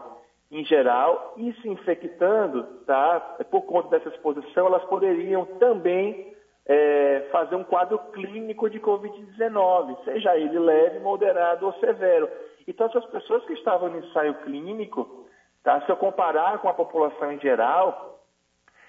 em 0.52 0.64
geral, 0.64 1.34
e 1.38 1.52
se 1.54 1.68
infectando, 1.68 2.64
tá, 2.86 3.20
por 3.50 3.64
conta 3.64 3.90
dessa 3.90 4.10
exposição, 4.10 4.68
elas 4.68 4.84
poderiam 4.86 5.46
também 5.58 6.34
é, 6.66 7.28
fazer 7.32 7.56
um 7.56 7.64
quadro 7.64 7.98
clínico 8.14 8.70
de 8.70 8.80
Covid-19, 8.80 10.04
seja 10.04 10.38
ele 10.38 10.58
leve, 10.60 11.00
moderado 11.00 11.66
ou 11.66 11.74
severo. 11.74 12.30
Então, 12.68 12.88
essas 12.88 13.06
pessoas 13.08 13.44
que 13.46 13.54
estavam 13.54 13.90
no 13.90 14.00
ensaio 14.00 14.36
clínico, 14.36 15.26
tá, 15.64 15.82
se 15.82 15.92
eu 15.92 15.98
comparar 15.98 16.60
com 16.60 16.70
a 16.70 16.74
população 16.74 17.32
em 17.32 17.40
geral, 17.40 18.20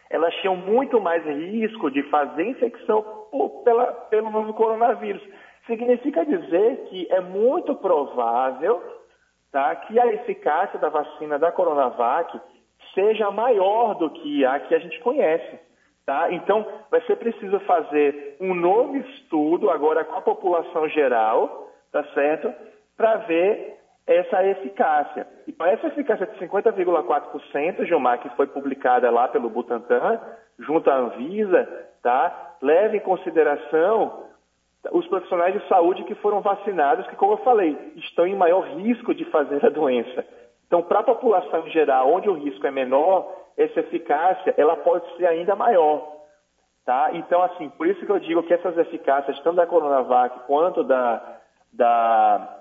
elas 0.09 0.35
tinham 0.37 0.57
muito 0.57 1.01
mais 1.01 1.25
risco 1.25 1.91
de 1.91 2.03
fazer 2.05 2.45
infecção 2.45 3.26
pela, 3.65 3.87
pelo 3.87 4.31
novo 4.31 4.55
coronavírus. 4.55 5.23
Significa 5.67 6.25
dizer 6.25 6.87
que 6.89 7.07
é 7.11 7.21
muito 7.21 7.75
provável 7.75 8.83
tá, 9.51 9.75
que 9.75 9.99
a 9.99 10.07
eficácia 10.07 10.79
da 10.79 10.89
vacina 10.89 11.39
da 11.39 11.51
Coronavac 11.51 12.41
seja 12.95 13.31
maior 13.31 13.95
do 13.95 14.11
que 14.11 14.45
a 14.45 14.61
que 14.61 14.75
a 14.75 14.79
gente 14.79 14.99
conhece. 15.01 15.59
Tá? 16.05 16.33
Então, 16.33 16.65
vai 16.91 17.01
ser 17.03 17.17
preciso 17.17 17.59
fazer 17.61 18.37
um 18.41 18.55
novo 18.55 18.97
estudo, 18.97 19.71
agora 19.71 20.05
com 20.05 20.17
a 20.17 20.23
população 20.23 20.89
geral, 20.89 21.69
tá 21.91 22.05
certo? 22.15 22.53
Para 22.97 23.17
ver 23.17 23.77
essa 24.07 24.45
eficácia. 24.47 25.27
E 25.49 25.53
para 25.53 25.73
essa 25.73 25.89
eficácia 25.89 26.27
de 26.27 26.39
50,4%, 26.39 27.85
Gilmar, 27.85 28.21
que 28.21 28.29
foi 28.37 28.47
publicada 28.47 29.11
lá 29.11 29.27
pelo 29.27 29.51
Butantan, 29.51 30.21
junto 30.61 30.89
à 30.89 30.95
Anvisa, 30.95 31.69
tá? 32.07 32.55
leve 32.63 32.99
em 32.99 33.01
consideração 33.01 34.27
os 34.93 35.05
profissionais 35.09 35.61
de 35.61 35.67
saúde 35.67 36.05
que 36.05 36.15
foram 36.15 36.41
vacinados, 36.41 37.05
que, 37.09 37.17
como 37.17 37.33
eu 37.33 37.39
falei, 37.39 37.77
estão 37.97 38.25
em 38.25 38.37
maior 38.37 38.61
risco 38.61 39.13
de 39.13 39.25
fazer 39.25 39.67
a 39.67 39.71
doença. 39.71 40.25
Então, 40.69 40.83
para 40.83 41.01
a 41.01 41.03
população 41.03 41.67
em 41.67 41.71
geral, 41.71 42.13
onde 42.13 42.29
o 42.29 42.35
risco 42.35 42.65
é 42.65 42.71
menor, 42.71 43.29
essa 43.57 43.81
eficácia 43.81 44.55
ela 44.57 44.77
pode 44.77 45.05
ser 45.17 45.27
ainda 45.27 45.57
maior. 45.57 46.07
Tá? 46.85 47.11
Então, 47.15 47.43
assim, 47.43 47.69
por 47.71 47.89
isso 47.89 48.07
que 48.07 48.13
eu 48.13 48.21
digo 48.21 48.45
que 48.45 48.55
essas 48.55 48.79
eficácias, 48.79 49.41
tanto 49.41 49.57
da 49.57 49.67
Coronavac 49.67 50.47
quanto 50.47 50.85
da, 50.85 51.41
da, 51.73 52.61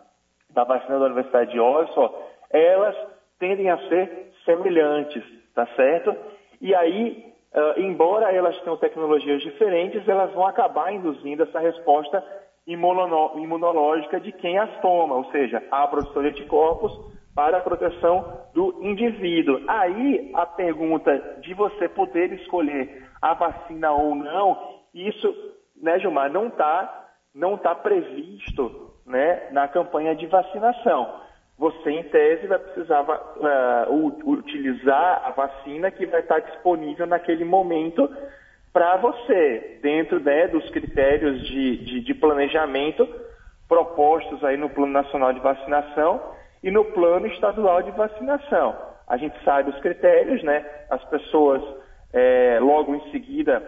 da 0.49 0.63
vacina 0.63 0.97
da 0.97 1.05
Universidade 1.05 1.51
de 1.51 1.59
Oxford, 1.59 2.15
elas 2.49 2.95
tendem 3.37 3.69
a 3.69 3.77
ser 3.89 4.31
semelhantes, 4.43 5.23
tá 5.53 5.67
certo? 5.75 6.15
E 6.59 6.73
aí, 6.73 7.34
uh, 7.55 7.79
embora 7.79 8.31
elas 8.31 8.59
tenham 8.61 8.77
tecnologias 8.77 9.41
diferentes, 9.41 10.07
elas 10.07 10.31
vão 10.33 10.45
acabar 10.45 10.93
induzindo 10.93 11.43
essa 11.43 11.59
resposta 11.59 12.23
imunológica 12.67 14.19
de 14.19 14.31
quem 14.31 14.57
as 14.57 14.79
toma, 14.81 15.15
ou 15.15 15.25
seja, 15.31 15.63
a 15.71 15.87
produção 15.87 16.21
de 16.21 16.29
anticorpos 16.29 16.91
para 17.33 17.57
a 17.57 17.61
proteção 17.61 18.41
do 18.53 18.79
indivíduo. 18.81 19.61
Aí 19.67 20.31
a 20.33 20.45
pergunta 20.45 21.17
de 21.41 21.53
você 21.53 21.87
poder 21.89 22.31
escolher 22.33 23.07
a 23.21 23.33
vacina 23.33 23.91
ou 23.91 24.15
não, 24.15 24.57
isso, 24.93 25.33
né, 25.81 25.99
Gilmar, 25.99 26.31
não 26.31 26.47
está 26.47 27.03
não 27.33 27.57
tá 27.57 27.75
previsto 27.75 28.93
né, 29.05 29.49
na 29.51 29.67
campanha 29.67 30.15
de 30.15 30.25
vacinação 30.25 31.24
você, 31.57 31.89
em 31.89 32.03
tese, 32.03 32.47
vai 32.47 32.59
precisar 32.59 33.01
uh, 33.01 34.29
utilizar 34.29 35.21
a 35.25 35.31
vacina 35.31 35.89
que 35.89 36.05
vai 36.05 36.19
estar 36.19 36.39
disponível 36.39 37.07
naquele 37.07 37.45
momento 37.45 38.09
para 38.73 38.97
você, 38.97 39.79
dentro 39.81 40.19
né, 40.19 40.49
dos 40.49 40.69
critérios 40.69 41.41
de, 41.47 41.77
de, 41.77 42.01
de, 42.01 42.13
planejamento 42.13 43.07
propostos 43.69 44.43
aí 44.43 44.57
no 44.57 44.69
Plano 44.69 44.91
Nacional 44.91 45.31
de 45.31 45.39
Vacinação 45.39 46.21
e 46.61 46.69
no 46.69 46.83
Plano 46.83 47.25
Estadual 47.27 47.81
de 47.81 47.91
Vacinação. 47.91 48.75
A 49.07 49.15
gente 49.15 49.41
sabe 49.45 49.69
os 49.69 49.79
critérios, 49.79 50.43
né? 50.43 50.65
As 50.89 51.03
pessoas, 51.05 51.63
é, 52.11 52.59
logo 52.59 52.95
em 52.95 53.11
seguida, 53.11 53.63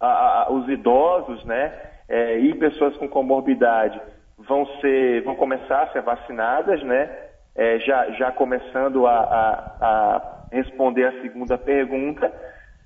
a, 0.00 0.42
a, 0.42 0.50
os 0.50 0.68
idosos, 0.68 1.44
né? 1.44 1.72
É, 2.08 2.38
e 2.38 2.52
pessoas 2.54 2.96
com 2.96 3.08
comorbidade 3.08 4.00
vão 4.38 4.66
ser, 4.80 5.22
vão 5.22 5.34
começar 5.36 5.82
a 5.82 5.92
ser 5.92 6.02
vacinadas, 6.02 6.82
né? 6.82 7.10
É, 7.56 7.78
já, 7.80 8.10
já 8.10 8.32
começando 8.32 9.06
a, 9.06 9.12
a, 9.12 9.76
a, 9.80 10.46
responder 10.50 11.04
a 11.04 11.22
segunda 11.22 11.56
pergunta, 11.56 12.32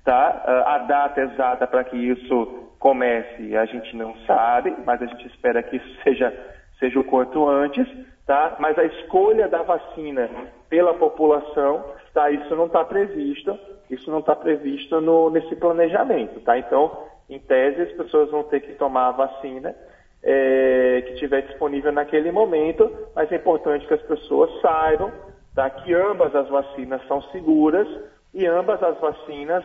tá? 0.05 0.63
A 0.67 0.77
data 0.79 1.21
exata 1.21 1.65
para 1.65 1.83
que 1.83 1.97
isso 1.97 2.69
comece 2.77 3.57
a 3.57 3.65
gente 3.65 3.95
não 3.95 4.15
sabe, 4.25 4.73
mas 4.85 5.01
a 5.01 5.05
gente 5.05 5.27
espera 5.27 5.61
que 5.61 5.75
isso 5.75 6.03
seja, 6.03 6.33
seja 6.79 6.99
o 6.99 7.03
quanto 7.03 7.47
antes, 7.47 7.87
tá? 8.25 8.55
Mas 8.59 8.77
a 8.77 8.85
escolha 8.85 9.47
da 9.47 9.63
vacina 9.63 10.29
pela 10.69 10.93
população, 10.93 11.83
tá? 12.13 12.29
Isso 12.29 12.55
não 12.55 12.67
está 12.67 12.85
previsto 12.85 13.59
Isso 13.89 14.09
não 14.11 14.19
está 14.19 14.35
previsto 14.35 15.01
no, 15.01 15.31
nesse 15.31 15.55
planejamento, 15.55 16.39
tá? 16.41 16.57
Então, 16.57 17.05
em 17.27 17.39
tese, 17.39 17.81
as 17.81 17.91
pessoas 17.93 18.29
vão 18.29 18.43
ter 18.43 18.61
que 18.61 18.73
tomar 18.75 19.07
a 19.07 19.11
vacina 19.11 19.75
é, 20.23 21.03
que 21.07 21.15
tiver 21.15 21.41
disponível 21.43 21.91
naquele 21.91 22.31
momento, 22.31 22.91
mas 23.15 23.31
é 23.31 23.35
importante 23.35 23.87
que 23.87 23.93
as 23.93 24.01
pessoas 24.01 24.49
saibam 24.61 25.11
tá, 25.55 25.69
que 25.69 25.93
ambas 25.93 26.35
as 26.35 26.47
vacinas 26.49 27.05
são 27.07 27.21
seguras 27.23 27.87
e 28.33 28.45
ambas 28.45 28.81
as 28.83 28.97
vacinas 28.99 29.63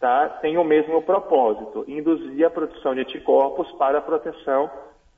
tá, 0.00 0.28
têm 0.40 0.56
o 0.56 0.64
mesmo 0.64 1.02
propósito, 1.02 1.84
induzir 1.88 2.46
a 2.46 2.50
produção 2.50 2.94
de 2.94 3.00
anticorpos 3.00 3.70
para 3.72 3.98
a 3.98 4.02
proteção 4.02 4.70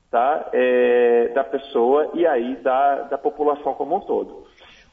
tá, 0.09 0.49
é, 0.51 1.29
da 1.29 1.43
pessoa 1.43 2.09
e 2.13 2.25
aí 2.25 2.55
da, 2.57 3.03
da 3.03 3.17
população 3.17 3.73
como 3.73 3.95
um 3.95 3.99
todo. 4.01 4.40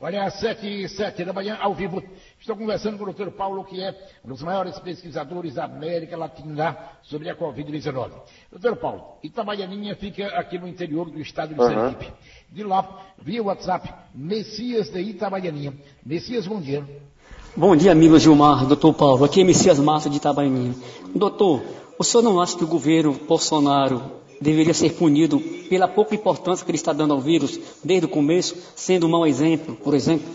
Olha, 0.01 0.25
às 0.25 0.35
sete 0.35 0.65
e 0.65 0.89
sete 0.89 1.25
da 1.25 1.33
manhã, 1.33 1.59
ao 1.61 1.75
vivo, 1.75 2.01
estou 2.39 2.55
conversando 2.55 2.97
com 2.97 3.03
o 3.03 3.07
doutor 3.07 3.33
Paulo, 3.33 3.65
que 3.65 3.83
é 3.83 3.93
um 4.25 4.29
dos 4.29 4.41
maiores 4.43 4.79
pesquisadores 4.79 5.55
da 5.55 5.65
América 5.65 6.17
Latina 6.17 6.79
sobre 7.03 7.29
a 7.29 7.35
Covid-19. 7.35 8.13
Doutor 8.53 8.77
Paulo, 8.77 9.03
Itabaianinha 9.25 9.97
fica 9.97 10.27
aqui 10.39 10.57
no 10.57 10.69
interior 10.69 11.11
do 11.11 11.21
estado 11.21 11.53
de 11.53 11.61
uhum. 11.61 11.69
Sergipe. 11.69 12.13
De 12.49 12.63
lá, 12.63 13.07
via 13.21 13.43
WhatsApp, 13.43 13.93
Messias 14.15 14.89
de 14.89 15.01
Itabaianinha. 15.01 15.75
Messias, 16.07 16.47
bom 16.47 16.61
dia. 16.61 16.85
Bom 17.57 17.75
dia, 17.75 17.91
amigo 17.91 18.21
Gilmar, 18.21 18.67
doutor 18.67 18.95
Paulo. 18.95 19.25
Aqui 19.25 19.41
é 19.41 19.45
Messias 19.45 19.81
Massa 19.81 20.09
de 20.09 20.19
Itabaianinha. 20.19 20.77
Doutor, 21.13 21.61
o 21.99 22.05
senhor 22.05 22.23
não 22.23 22.41
acha 22.41 22.57
que 22.57 22.63
o 22.63 22.69
governo 22.69 23.15
Bolsonaro 23.27 24.19
deveria 24.41 24.75
ser 24.75 24.93
punido 24.95 25.41
pela 25.69 25.89
pouca 25.89 26.15
importância 26.15 26.65
que 26.65 26.71
ele 26.71 26.79
está 26.79 26.93
dando 26.93 27.15
ao 27.15 27.21
vírus 27.21 27.59
desde 27.85 28.07
o 28.07 28.09
começo, 28.09 28.57
sendo 28.77 29.07
um 29.07 29.11
mau 29.11 29.27
exemplo, 29.27 29.77
por 29.77 29.95
exemplo? 29.95 30.29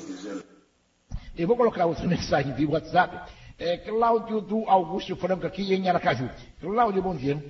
Eu 1.38 1.48
vou 1.48 1.58
colocar 1.58 1.86
outra 1.86 2.06
mensagem 2.08 2.54
via 2.54 2.70
WhatsApp. 2.70 3.32
É 3.58 3.78
Cláudio 3.78 4.42
do 4.42 4.70
Augusto 4.70 5.16
Franco 5.16 5.46
aqui 5.46 5.74
em 5.74 5.88
Aracaju. 5.88 6.30
Cláudio, 6.60 7.02
bom 7.02 7.16
dia. 7.16 7.44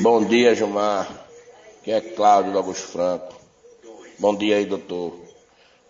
Bom 0.00 0.24
dia, 0.24 0.54
Gilmar. 0.54 1.08
Que 1.82 1.90
é 1.92 2.00
Cláudio 2.00 2.52
do 2.52 2.58
Augusto 2.58 2.88
Franco. 2.88 3.34
Bom 4.18 4.36
dia 4.36 4.56
aí, 4.56 4.66
doutor. 4.66 5.18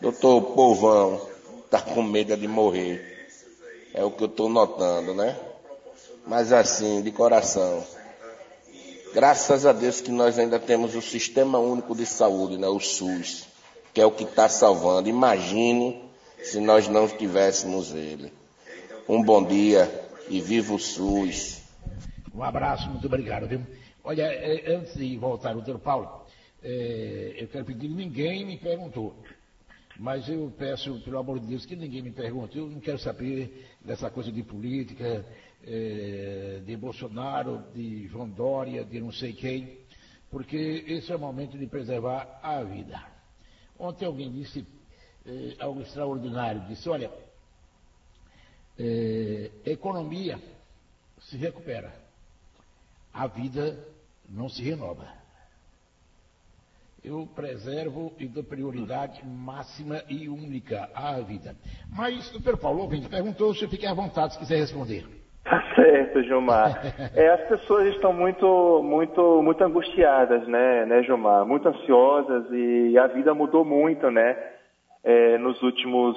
Doutor, 0.00 0.36
o 0.36 0.42
povão 0.54 1.20
tá 1.68 1.80
com 1.80 2.02
medo 2.02 2.36
de 2.36 2.48
morrer. 2.48 3.28
É 3.92 4.04
o 4.04 4.10
que 4.10 4.22
eu 4.22 4.28
estou 4.28 4.48
notando, 4.48 5.14
né? 5.14 5.36
Mas 6.26 6.52
assim, 6.52 7.02
de 7.02 7.10
coração, 7.10 7.84
Graças 9.12 9.66
a 9.66 9.72
Deus 9.72 10.00
que 10.00 10.10
nós 10.12 10.38
ainda 10.38 10.60
temos 10.60 10.94
o 10.94 11.02
Sistema 11.02 11.58
Único 11.58 11.96
de 11.96 12.06
Saúde, 12.06 12.56
né, 12.56 12.68
o 12.68 12.78
SUS, 12.78 13.48
que 13.92 14.00
é 14.00 14.06
o 14.06 14.12
que 14.12 14.22
está 14.22 14.48
salvando. 14.48 15.08
Imagine 15.08 16.00
se 16.40 16.60
nós 16.60 16.86
não 16.86 17.08
tivéssemos 17.08 17.92
ele. 17.92 18.32
Um 19.08 19.20
bom 19.20 19.42
dia 19.44 19.90
e 20.28 20.40
viva 20.40 20.74
o 20.74 20.78
SUS. 20.78 21.60
Um 22.32 22.44
abraço, 22.44 22.88
muito 22.88 23.06
obrigado. 23.06 23.48
Viu? 23.48 23.66
Olha, 24.04 24.22
é, 24.22 24.76
antes 24.76 24.94
de 24.94 25.16
voltar, 25.16 25.54
doutor 25.54 25.80
Paulo, 25.80 26.24
é, 26.62 27.34
eu 27.36 27.48
quero 27.48 27.64
pedir, 27.64 27.88
ninguém 27.88 28.46
me 28.46 28.58
perguntou. 28.58 29.16
Mas 29.98 30.28
eu 30.28 30.52
peço, 30.56 31.00
pelo 31.00 31.18
amor 31.18 31.40
de 31.40 31.48
Deus, 31.48 31.66
que 31.66 31.74
ninguém 31.74 32.00
me 32.00 32.12
pergunte. 32.12 32.56
Eu 32.56 32.68
não 32.68 32.78
quero 32.78 32.98
saber 32.98 33.68
dessa 33.84 34.08
coisa 34.08 34.30
de 34.30 34.42
política, 34.44 35.26
eh, 35.62 36.62
de 36.64 36.76
Bolsonaro, 36.76 37.64
de 37.74 38.06
João 38.08 38.28
Dória, 38.28 38.84
de 38.84 39.00
não 39.00 39.12
sei 39.12 39.32
quem, 39.32 39.78
porque 40.30 40.56
esse 40.86 41.12
é 41.12 41.16
o 41.16 41.18
momento 41.18 41.58
de 41.58 41.66
preservar 41.66 42.40
a 42.42 42.62
vida. 42.62 43.02
Ontem 43.78 44.06
alguém 44.06 44.30
disse 44.30 44.66
eh, 45.26 45.56
algo 45.58 45.82
extraordinário, 45.82 46.66
disse, 46.66 46.88
olha, 46.88 47.10
eh, 48.78 49.50
economia 49.66 50.40
se 51.20 51.36
recupera, 51.36 51.94
a 53.12 53.26
vida 53.26 53.86
não 54.28 54.48
se 54.48 54.62
renova. 54.62 55.08
Eu 57.02 57.26
preservo 57.34 58.12
e 58.18 58.26
dou 58.26 58.44
prioridade 58.44 59.24
máxima 59.26 60.02
e 60.08 60.28
única 60.28 60.90
à 60.94 61.18
vida. 61.20 61.56
Mas, 61.88 62.30
doutor 62.30 62.58
Paulo, 62.58 62.82
ouvinte, 62.82 63.08
perguntou 63.08 63.54
se 63.54 63.64
eu 63.64 63.70
fiquei 63.70 63.88
à 63.88 63.94
vontade 63.94 64.34
se 64.34 64.38
quiser 64.38 64.58
responder. 64.58 65.19
Tá 65.44 65.62
certo, 65.74 66.22
Gilmar. 66.22 66.80
É, 67.14 67.28
as 67.28 67.40
pessoas 67.48 67.86
estão 67.94 68.12
muito, 68.12 68.82
muito, 68.82 69.42
muito 69.42 69.62
angustiadas, 69.64 70.46
né, 70.46 70.84
né, 70.86 71.02
Gilmar? 71.02 71.46
Muito 71.46 71.68
ansiosas 71.68 72.46
e 72.50 72.98
a 72.98 73.06
vida 73.06 73.34
mudou 73.34 73.64
muito, 73.64 74.10
né? 74.10 74.36
É, 75.02 75.38
nos 75.38 75.60
últimos, 75.62 76.16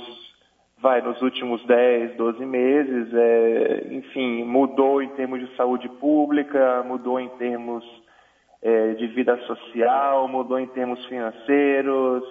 vai, 0.81 1.01
nos 1.01 1.21
últimos 1.21 1.65
10, 1.65 2.15
12 2.15 2.45
meses, 2.45 3.13
é, 3.13 3.87
enfim, 3.91 4.43
mudou 4.43 5.01
em 5.01 5.09
termos 5.09 5.39
de 5.39 5.55
saúde 5.55 5.87
pública, 5.87 6.83
mudou 6.83 7.19
em 7.19 7.29
termos 7.29 7.83
é, 8.61 8.93
de 8.93 9.07
vida 9.07 9.37
social, 9.47 10.27
mudou 10.27 10.59
em 10.59 10.67
termos 10.67 11.03
financeiros 11.05 12.23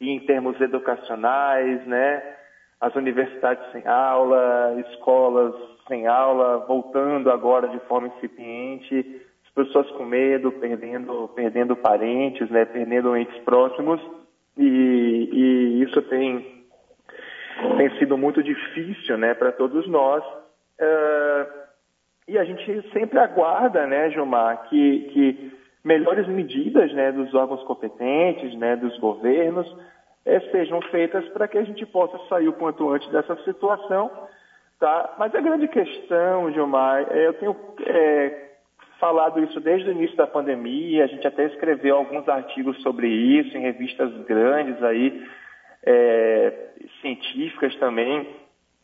e 0.00 0.10
em 0.10 0.20
termos 0.20 0.60
educacionais, 0.60 1.84
né? 1.86 2.22
As 2.80 2.94
universidades 2.94 3.64
sem 3.72 3.86
aula, 3.86 4.76
escolas 4.90 5.75
sem 5.88 6.06
aula, 6.06 6.58
voltando 6.66 7.30
agora 7.30 7.68
de 7.68 7.78
forma 7.80 8.08
incipiente, 8.08 9.22
as 9.44 9.52
pessoas 9.52 9.90
com 9.92 10.04
medo, 10.04 10.52
perdendo, 10.52 11.28
perdendo 11.34 11.76
parentes, 11.76 12.48
né, 12.50 12.64
perdendo 12.64 13.16
entes 13.16 13.38
próximos, 13.38 14.00
e, 14.56 15.28
e 15.32 15.82
isso 15.82 16.02
tem, 16.02 16.64
tem 17.76 17.98
sido 17.98 18.16
muito 18.16 18.42
difícil 18.42 19.16
né, 19.16 19.34
para 19.34 19.52
todos 19.52 19.86
nós. 19.88 20.24
Uh, 20.80 21.66
e 22.28 22.38
a 22.38 22.44
gente 22.44 22.90
sempre 22.92 23.18
aguarda, 23.18 23.86
né, 23.86 24.10
Gilmar, 24.10 24.68
que, 24.68 25.00
que 25.12 25.52
melhores 25.84 26.26
medidas 26.26 26.92
né, 26.92 27.12
dos 27.12 27.32
órgãos 27.32 27.62
competentes, 27.62 28.54
né, 28.58 28.74
dos 28.74 28.98
governos, 28.98 29.66
eh, 30.24 30.40
sejam 30.50 30.82
feitas 30.90 31.26
para 31.28 31.46
que 31.46 31.56
a 31.56 31.62
gente 31.62 31.86
possa 31.86 32.18
sair 32.28 32.48
o 32.48 32.52
quanto 32.52 32.90
antes 32.90 33.08
dessa 33.12 33.36
situação 33.44 34.10
Tá? 34.78 35.14
Mas 35.18 35.34
a 35.34 35.40
grande 35.40 35.68
questão, 35.68 36.52
Gilmar, 36.52 37.06
é, 37.10 37.28
eu 37.28 37.32
tenho 37.34 37.56
é, 37.86 38.50
falado 39.00 39.42
isso 39.42 39.58
desde 39.60 39.88
o 39.88 39.92
início 39.92 40.16
da 40.16 40.26
pandemia, 40.26 41.04
a 41.04 41.06
gente 41.06 41.26
até 41.26 41.46
escreveu 41.46 41.96
alguns 41.96 42.28
artigos 42.28 42.80
sobre 42.82 43.08
isso 43.08 43.56
em 43.56 43.62
revistas 43.62 44.12
grandes 44.26 44.82
aí, 44.82 45.26
é, 45.82 46.52
científicas 47.00 47.74
também, 47.76 48.28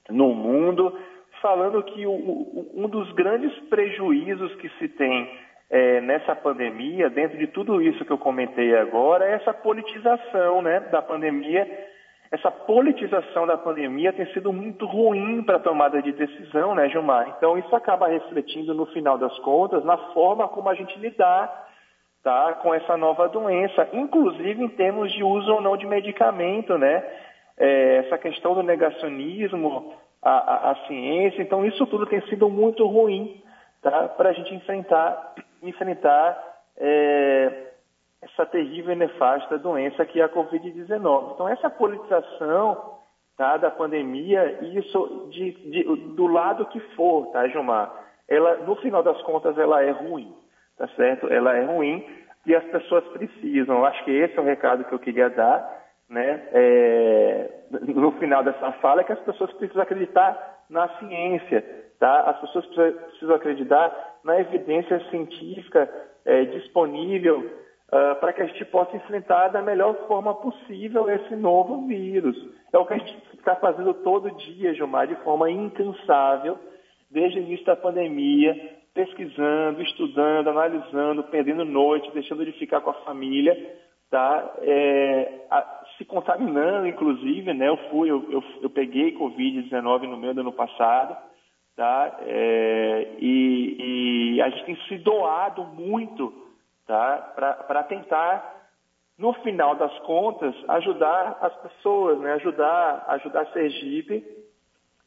no 0.09 0.34
mundo, 0.34 0.99
falando 1.43 1.82
que 1.82 2.07
o, 2.07 2.12
o, 2.12 2.72
um 2.74 2.88
dos 2.88 3.12
grandes 3.12 3.53
prejuízos 3.68 4.55
que 4.57 4.70
se 4.78 4.88
tem 4.88 5.30
é, 5.68 6.01
nessa 6.01 6.34
pandemia, 6.34 7.11
dentro 7.11 7.36
de 7.36 7.49
tudo 7.49 7.82
isso 7.82 8.05
que 8.05 8.11
eu 8.11 8.18
comentei 8.18 8.74
agora, 8.76 9.26
é 9.26 9.34
essa 9.34 9.53
politização 9.53 10.62
né, 10.62 10.80
da 10.90 11.03
pandemia 11.03 11.66
essa 12.33 12.51
politização 12.51 13.47
da 13.47 13.59
pandemia 13.59 14.11
tem 14.11 14.24
sido 14.33 14.55
muito 14.55 14.87
ruim 14.87 15.43
para 15.43 15.57
a 15.57 15.61
tomada 15.61 16.01
de 16.01 16.12
decisão, 16.12 16.74
né, 16.74 16.89
Gilmar? 16.89 17.35
Então, 17.37 17.59
isso 17.59 17.76
acaba 17.76 18.09
refletindo, 18.09 18.72
no 18.72 18.87
final 18.87 19.18
das 19.18 19.39
contas, 19.41 19.85
na 19.85 19.99
forma 20.14 20.49
como 20.49 20.70
a 20.70 20.74
gente 20.74 20.99
lidar 20.99 21.68
tá, 22.22 22.55
com 22.55 22.72
essa 22.72 22.97
nova 22.97 23.28
doença, 23.28 23.87
inclusive 23.93 24.64
em 24.64 24.68
termos 24.70 25.12
de 25.12 25.22
uso 25.22 25.53
ou 25.53 25.61
não 25.61 25.76
de 25.76 25.87
medicamento, 25.87 26.78
né? 26.78 27.05
É, 27.59 27.97
essa 28.07 28.16
questão 28.16 28.55
do 28.55 28.62
negacionismo, 28.62 29.93
a, 30.22 30.30
a, 30.30 30.70
a, 30.70 30.74
ciência, 30.87 31.43
então 31.43 31.66
isso 31.66 31.87
tudo 31.87 32.07
tem 32.07 32.22
sido 32.28 32.49
muito 32.49 32.87
ruim 32.87 33.43
tá, 33.83 34.09
para 34.09 34.30
a 34.30 34.33
gente 34.33 34.55
enfrentar, 34.55 35.35
enfrentar 35.62 36.43
é, 36.78 37.72
essa 38.23 38.47
terrível 38.47 38.93
e 38.93 38.97
nefasta 38.97 39.59
doença 39.59 40.07
que 40.07 40.20
é 40.20 40.25
a 40.25 40.29
Covid-19. 40.29 41.35
Então, 41.35 41.49
essa 41.49 41.68
politização 41.68 43.01
tá, 43.37 43.57
da 43.57 43.70
pandemia, 43.70 44.61
isso 44.62 45.29
de, 45.31 45.51
de, 45.70 45.83
do 46.14 46.27
lado 46.29 46.66
que 46.66 46.79
for, 46.95 47.27
tá, 47.33 47.47
Gilmar? 47.49 47.93
Ela, 48.29 48.59
no 48.59 48.77
final 48.77 49.03
das 49.03 49.20
contas, 49.23 49.59
ela 49.59 49.83
é 49.83 49.91
ruim, 49.91 50.33
tá 50.79 50.87
certo? 50.97 51.27
Ela 51.27 51.57
é 51.57 51.64
ruim 51.64 52.07
e 52.47 52.55
as 52.55 52.64
pessoas 52.64 53.05
precisam. 53.09 53.79
Eu 53.79 53.87
acho 53.87 54.05
que 54.05 54.12
esse 54.12 54.39
é 54.39 54.41
o 54.41 54.45
recado 54.45 54.85
que 54.85 54.93
eu 54.93 55.01
queria 55.01 55.29
dar, 55.29 55.83
né? 56.09 56.49
É, 56.53 57.51
no 57.70 58.12
final 58.12 58.45
dessa 58.45 58.73
fala, 58.75 59.01
é 59.01 59.05
que 59.05 59.12
as 59.12 59.20
pessoas 59.20 59.53
precisam 59.55 59.83
acreditar 59.83 60.61
na 60.70 60.89
ciência, 60.99 61.64
tá? 61.99 62.20
As 62.31 62.41
pessoas 62.41 62.66
precisam 62.66 63.35
acreditar 63.35 63.93
na 64.23 64.39
evidência 64.41 65.01
científica 65.11 65.91
é, 66.25 66.45
disponível 66.45 67.61
uh, 67.93 68.18
para 68.18 68.32
que 68.32 68.43
a 68.43 68.47
gente 68.47 68.64
possa 68.64 68.97
enfrentar 68.97 69.49
da 69.49 69.61
melhor 69.61 69.95
forma 70.09 70.34
possível 70.34 71.09
esse 71.11 71.36
novo 71.36 71.86
vírus. 71.86 72.36
É 72.72 72.78
o 72.78 72.86
que 72.86 72.95
a 72.95 72.99
gente 72.99 73.16
está 73.38 73.55
fazendo 73.57 73.93
todo 73.95 74.34
dia, 74.36 74.74
Gilmar, 74.74 75.07
de 75.07 75.16
forma 75.16 75.51
incansável, 75.51 76.59
desde 77.11 77.38
o 77.38 77.43
início 77.43 77.66
da 77.66 77.76
pandemia, 77.76 78.80
pesquisando, 78.95 79.82
estudando, 79.82 80.49
analisando, 80.49 81.22
perdendo 81.24 81.64
noite, 81.64 82.11
deixando 82.12 82.45
de 82.45 82.53
ficar 82.53 82.80
com 82.80 82.90
a 82.90 83.05
família, 83.05 83.55
tá? 84.11 84.55
É, 84.61 85.47
a, 85.51 85.82
se 85.97 86.05
contaminando, 86.05 86.86
inclusive, 86.86 87.53
né? 87.55 87.68
Eu 87.68 87.76
fui, 87.90 88.11
eu, 88.11 88.24
eu, 88.30 88.43
eu 88.62 88.70
peguei 88.70 89.16
Covid-19 89.16 90.03
no 90.03 90.16
meio 90.16 90.34
do 90.34 90.40
ano 90.40 90.53
passado, 90.53 91.16
tá? 91.76 92.18
É, 92.20 93.09
e, 93.18 94.34
e, 94.36 94.43
a 94.43 94.51
gente 94.51 94.64
tem 94.64 94.76
se 94.88 94.99
doado 94.99 95.64
muito, 95.64 96.32
tá? 96.87 97.33
Para 97.66 97.83
tentar, 97.85 98.68
no 99.18 99.33
final 99.35 99.74
das 99.74 99.97
contas, 100.01 100.55
ajudar 100.68 101.39
as 101.41 101.55
pessoas, 101.57 102.18
né? 102.18 102.35
Ajudar, 102.35 103.05
ajudar 103.09 103.47
Sergipe 103.53 104.24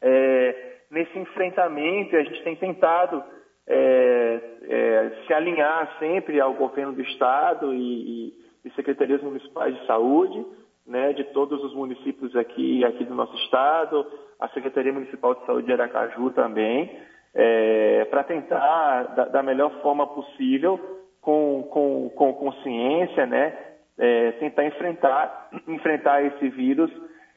é, 0.00 0.76
nesse 0.90 1.18
enfrentamento. 1.18 2.16
A 2.16 2.22
gente 2.22 2.42
tem 2.42 2.56
tentado 2.56 3.22
é, 3.66 4.40
é, 4.68 5.10
se 5.26 5.32
alinhar 5.32 5.96
sempre 5.98 6.40
ao 6.40 6.54
governo 6.54 6.92
do 6.92 7.02
estado 7.02 7.74
e, 7.74 8.28
e, 8.28 8.34
e 8.64 8.70
secretarias 8.72 9.22
municipais 9.22 9.74
de 9.74 9.86
saúde, 9.86 10.44
né, 10.86 11.12
de 11.12 11.24
todos 11.24 11.62
os 11.64 11.74
municípios 11.74 12.36
aqui, 12.36 12.84
aqui 12.84 13.04
do 13.04 13.14
nosso 13.14 13.34
estado, 13.38 14.06
a 14.38 14.48
Secretaria 14.48 14.92
Municipal 14.92 15.34
de 15.34 15.44
Saúde 15.44 15.66
de 15.66 15.72
Aracaju 15.72 16.30
também, 16.30 16.96
é, 17.34 18.04
para 18.04 18.22
tentar, 18.22 19.02
da, 19.14 19.24
da, 19.24 19.42
melhor 19.42 19.70
forma 19.82 20.06
possível, 20.06 20.78
com, 21.26 21.64
com, 21.72 22.08
com 22.10 22.32
consciência, 22.34 23.26
né, 23.26 23.52
é, 23.98 24.30
tentar 24.38 24.64
enfrentar, 24.64 25.48
enfrentar 25.66 26.22
esse 26.22 26.48
vírus 26.50 26.88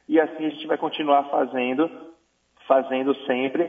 e 0.08 0.20
assim 0.20 0.46
a 0.46 0.50
gente 0.50 0.66
vai 0.68 0.78
continuar 0.78 1.24
fazendo, 1.24 1.90
fazendo 2.68 3.12
sempre, 3.26 3.68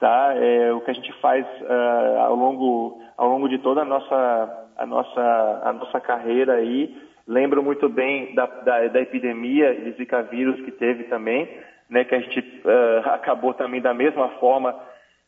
tá? 0.00 0.32
É, 0.36 0.72
o 0.72 0.80
que 0.80 0.90
a 0.90 0.94
gente 0.94 1.12
faz 1.20 1.44
uh, 1.60 2.18
ao 2.20 2.34
longo, 2.34 3.02
ao 3.18 3.28
longo 3.28 3.46
de 3.46 3.58
toda 3.58 3.82
a 3.82 3.84
nossa, 3.84 4.68
a 4.78 4.86
nossa, 4.86 5.60
a 5.64 5.72
nossa 5.74 6.00
carreira 6.00 6.54
aí, 6.54 6.96
Lembro 7.26 7.62
muito 7.62 7.90
bem 7.90 8.34
da, 8.34 8.46
da, 8.46 8.88
da 8.88 9.00
epidemia 9.02 9.74
de 9.74 9.90
Zika 9.98 10.22
vírus 10.22 10.62
que 10.62 10.70
teve 10.70 11.04
também, 11.04 11.46
né, 11.90 12.02
que 12.02 12.14
a 12.14 12.20
gente 12.20 12.40
uh, 12.40 13.10
acabou 13.10 13.52
também 13.52 13.82
da 13.82 13.92
mesma 13.92 14.30
forma, 14.40 14.74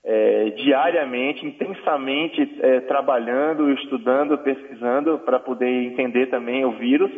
é, 0.05 0.51
diariamente, 0.51 1.46
intensamente 1.46 2.59
é, 2.61 2.80
trabalhando, 2.80 3.70
estudando, 3.72 4.38
pesquisando 4.38 5.18
para 5.18 5.38
poder 5.38 5.68
entender 5.68 6.26
também 6.26 6.64
o 6.64 6.72
vírus 6.72 7.11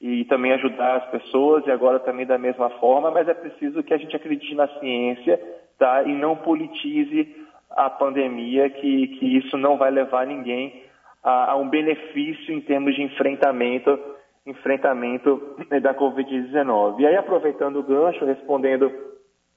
e 0.00 0.24
também 0.26 0.52
ajudar 0.52 0.96
as 0.96 1.10
pessoas 1.10 1.66
e 1.66 1.70
agora 1.70 1.98
também 1.98 2.24
da 2.24 2.38
mesma 2.38 2.70
forma, 2.78 3.10
mas 3.10 3.28
é 3.28 3.34
preciso 3.34 3.82
que 3.82 3.92
a 3.92 3.98
gente 3.98 4.14
acredite 4.14 4.54
na 4.54 4.68
ciência, 4.78 5.40
tá? 5.76 6.04
E 6.04 6.14
não 6.14 6.36
politize 6.36 7.34
a 7.70 7.90
pandemia, 7.90 8.70
que, 8.70 9.08
que 9.18 9.36
isso 9.36 9.56
não 9.58 9.76
vai 9.76 9.90
levar 9.90 10.26
ninguém 10.26 10.84
a, 11.22 11.52
a 11.52 11.56
um 11.56 11.68
benefício 11.68 12.54
em 12.54 12.60
termos 12.60 12.94
de 12.94 13.02
enfrentamento 13.02 13.98
enfrentamento 14.46 15.56
da 15.82 15.94
Covid-19. 15.94 17.00
E 17.00 17.06
aí, 17.06 17.16
aproveitando 17.16 17.80
o 17.80 17.82
gancho, 17.82 18.24
respondendo 18.24 18.90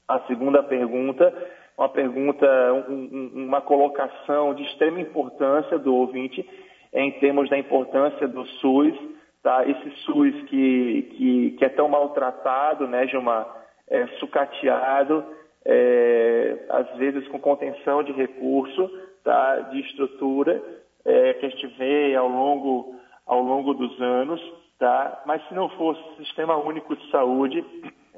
a 0.06 0.20
segunda 0.28 0.62
pergunta, 0.62 1.34
uma 1.82 1.90
pergunta, 1.90 2.46
um, 2.88 3.32
uma 3.48 3.60
colocação 3.60 4.54
de 4.54 4.62
extrema 4.64 5.02
importância 5.02 5.80
do 5.80 5.96
ouvinte 5.96 6.48
em 6.94 7.12
termos 7.14 7.50
da 7.50 7.58
importância 7.58 8.28
do 8.28 8.46
SUS, 8.46 8.94
tá? 9.42 9.68
Esse 9.68 9.90
SUS 10.02 10.44
que, 10.44 11.02
que, 11.18 11.52
que 11.58 11.66
é 11.66 11.70
tão 11.70 11.88
maltratado, 11.88 12.88
né, 12.88 13.08
Gilmar? 13.08 13.48
É, 13.90 14.06
sucateado, 14.20 15.26
é, 15.66 16.66
às 16.70 16.98
vezes 16.98 17.28
com 17.30 17.40
contenção 17.40 18.04
de 18.04 18.12
recurso, 18.12 18.88
tá? 19.24 19.62
De 19.72 19.80
estrutura, 19.80 20.62
é, 21.04 21.34
que 21.34 21.48
a 21.48 21.50
gente 21.50 21.66
vê 21.80 22.16
ao 22.16 22.28
longo, 22.28 22.96
ao 23.26 23.42
longo 23.42 23.74
dos 23.74 24.00
anos, 24.00 24.40
tá? 24.78 25.24
Mas 25.26 25.44
se 25.48 25.56
não 25.56 25.68
fosse 25.70 26.02
Sistema 26.18 26.56
Único 26.58 26.96
de 26.96 27.10
Saúde 27.10 27.66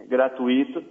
gratuito, 0.10 0.84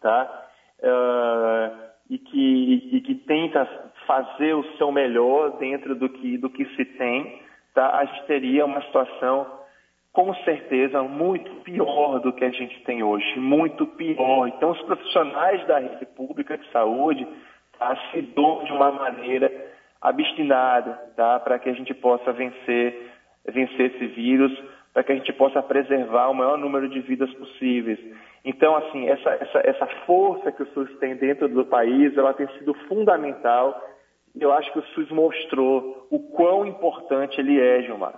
tá? 0.00 0.46
Uh, 0.82 1.89
e, 2.10 2.18
que, 2.18 2.90
e 2.92 3.00
que 3.00 3.14
tenta 3.14 3.64
fazer 4.06 4.54
o 4.54 4.64
seu 4.76 4.90
melhor 4.90 5.58
dentro 5.58 5.94
do 5.94 6.08
que, 6.08 6.36
do 6.36 6.50
que 6.50 6.64
se 6.74 6.84
tem, 6.84 7.40
tá? 7.72 7.98
A 7.98 8.04
gente 8.04 8.26
teria 8.26 8.66
uma 8.66 8.82
situação 8.82 9.46
com 10.12 10.34
certeza 10.42 11.02
muito 11.04 11.48
pior 11.62 12.18
do 12.18 12.32
que 12.32 12.44
a 12.44 12.50
gente 12.50 12.82
tem 12.82 13.00
hoje, 13.02 13.38
muito 13.38 13.86
pior. 13.86 14.48
Então, 14.48 14.72
os 14.72 14.82
profissionais 14.82 15.64
da 15.68 15.78
rede 15.78 16.04
pública 16.16 16.58
de 16.58 16.68
saúde 16.72 17.26
tá, 17.78 17.96
se 18.10 18.20
dão 18.22 18.64
de 18.64 18.72
uma 18.72 18.90
maneira 18.90 19.70
abstinada, 20.02 20.94
tá, 21.16 21.38
para 21.38 21.60
que 21.60 21.68
a 21.68 21.72
gente 21.72 21.94
possa 21.94 22.32
vencer, 22.32 23.12
vencer 23.46 23.94
esse 23.94 24.06
vírus 24.08 24.52
para 24.92 25.04
que 25.04 25.12
a 25.12 25.14
gente 25.14 25.32
possa 25.34 25.62
preservar 25.62 26.28
o 26.28 26.34
maior 26.34 26.58
número 26.58 26.88
de 26.88 27.00
vidas 27.00 27.32
possíveis. 27.34 27.98
Então, 28.44 28.74
assim, 28.76 29.08
essa, 29.08 29.30
essa, 29.30 29.58
essa 29.64 29.86
força 30.06 30.50
que 30.52 30.62
o 30.62 30.66
SUS 30.72 30.98
tem 30.98 31.16
dentro 31.16 31.48
do 31.48 31.64
país, 31.66 32.16
ela 32.16 32.32
tem 32.32 32.48
sido 32.58 32.72
fundamental. 32.88 33.78
Eu 34.38 34.52
acho 34.52 34.72
que 34.72 34.78
o 34.78 34.86
SUS 34.94 35.10
mostrou 35.10 36.06
o 36.10 36.18
quão 36.30 36.66
importante 36.66 37.38
ele 37.40 37.60
é, 37.60 37.82
Gilmar, 37.82 38.14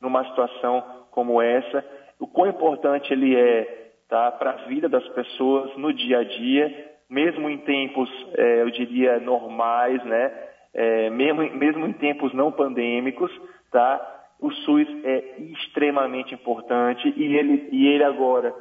numa 0.00 0.24
situação 0.28 0.84
como 1.10 1.40
essa, 1.40 1.84
o 2.18 2.26
quão 2.26 2.48
importante 2.48 3.12
ele 3.12 3.34
é 3.36 3.90
tá, 4.08 4.30
para 4.32 4.50
a 4.50 4.56
vida 4.66 4.88
das 4.88 5.06
pessoas 5.10 5.74
no 5.76 5.92
dia 5.92 6.18
a 6.18 6.24
dia, 6.24 6.92
mesmo 7.08 7.48
em 7.48 7.58
tempos, 7.58 8.10
é, 8.36 8.62
eu 8.62 8.70
diria, 8.70 9.20
normais, 9.20 10.02
né? 10.04 10.48
É, 10.74 11.10
mesmo, 11.10 11.42
mesmo 11.54 11.86
em 11.86 11.92
tempos 11.92 12.32
não 12.32 12.50
pandêmicos, 12.50 13.30
tá? 13.70 14.22
o 14.42 14.50
SUS 14.50 14.88
é 15.04 15.40
extremamente 15.40 16.34
importante 16.34 17.14
e 17.16 17.36
ele, 17.36 17.68
e 17.70 17.86
ele 17.86 18.02
agora 18.02 18.52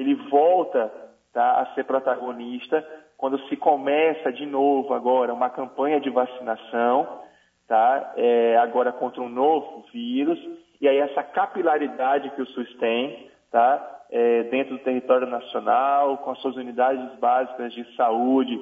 ele 0.00 0.14
volta 0.14 0.90
tá, 1.32 1.60
a 1.60 1.74
ser 1.74 1.84
protagonista 1.84 2.84
quando 3.16 3.38
se 3.48 3.56
começa 3.56 4.32
de 4.32 4.46
novo 4.46 4.94
agora 4.94 5.34
uma 5.34 5.50
campanha 5.50 6.00
de 6.00 6.08
vacinação, 6.08 7.20
tá, 7.68 8.14
é, 8.16 8.56
agora 8.56 8.92
contra 8.92 9.20
um 9.20 9.28
novo 9.28 9.84
vírus, 9.92 10.38
e 10.80 10.88
aí 10.88 10.96
essa 10.96 11.22
capilaridade 11.22 12.30
que 12.30 12.40
o 12.40 12.46
SUS 12.46 12.74
tem, 12.78 13.30
tá, 13.50 14.00
é, 14.10 14.44
dentro 14.44 14.78
do 14.78 14.82
território 14.82 15.26
nacional, 15.26 16.16
com 16.18 16.30
as 16.30 16.38
suas 16.40 16.56
unidades 16.56 17.18
básicas 17.18 17.72
de 17.74 17.84
saúde, 17.94 18.58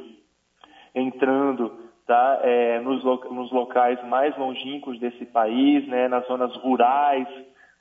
entrando 0.92 1.88
tá? 2.08 2.40
É, 2.42 2.80
nos, 2.80 3.04
nos, 3.04 3.52
locais 3.52 4.02
mais 4.08 4.36
longínquos 4.38 4.98
desse 4.98 5.26
país, 5.26 5.86
né? 5.86 6.08
nas 6.08 6.26
zonas 6.26 6.56
rurais 6.56 7.28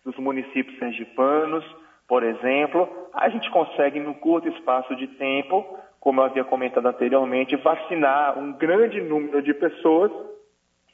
dos 0.04 0.18
municípios 0.18 0.78
sergipanos, 0.78 1.66
por 2.08 2.24
exemplo, 2.24 2.88
a 3.14 3.28
gente 3.30 3.50
consegue, 3.52 4.00
num 4.00 4.14
curto 4.14 4.48
espaço 4.48 4.96
de 4.96 5.08
tempo, 5.08 5.66
como 6.00 6.22
eu 6.22 6.26
havia 6.26 6.44
comentado 6.44 6.86
anteriormente, 6.86 7.56
vacinar 7.58 8.40
um 8.40 8.54
grande 8.54 9.02
número 9.02 9.42
de 9.42 9.54
pessoas 9.54 10.12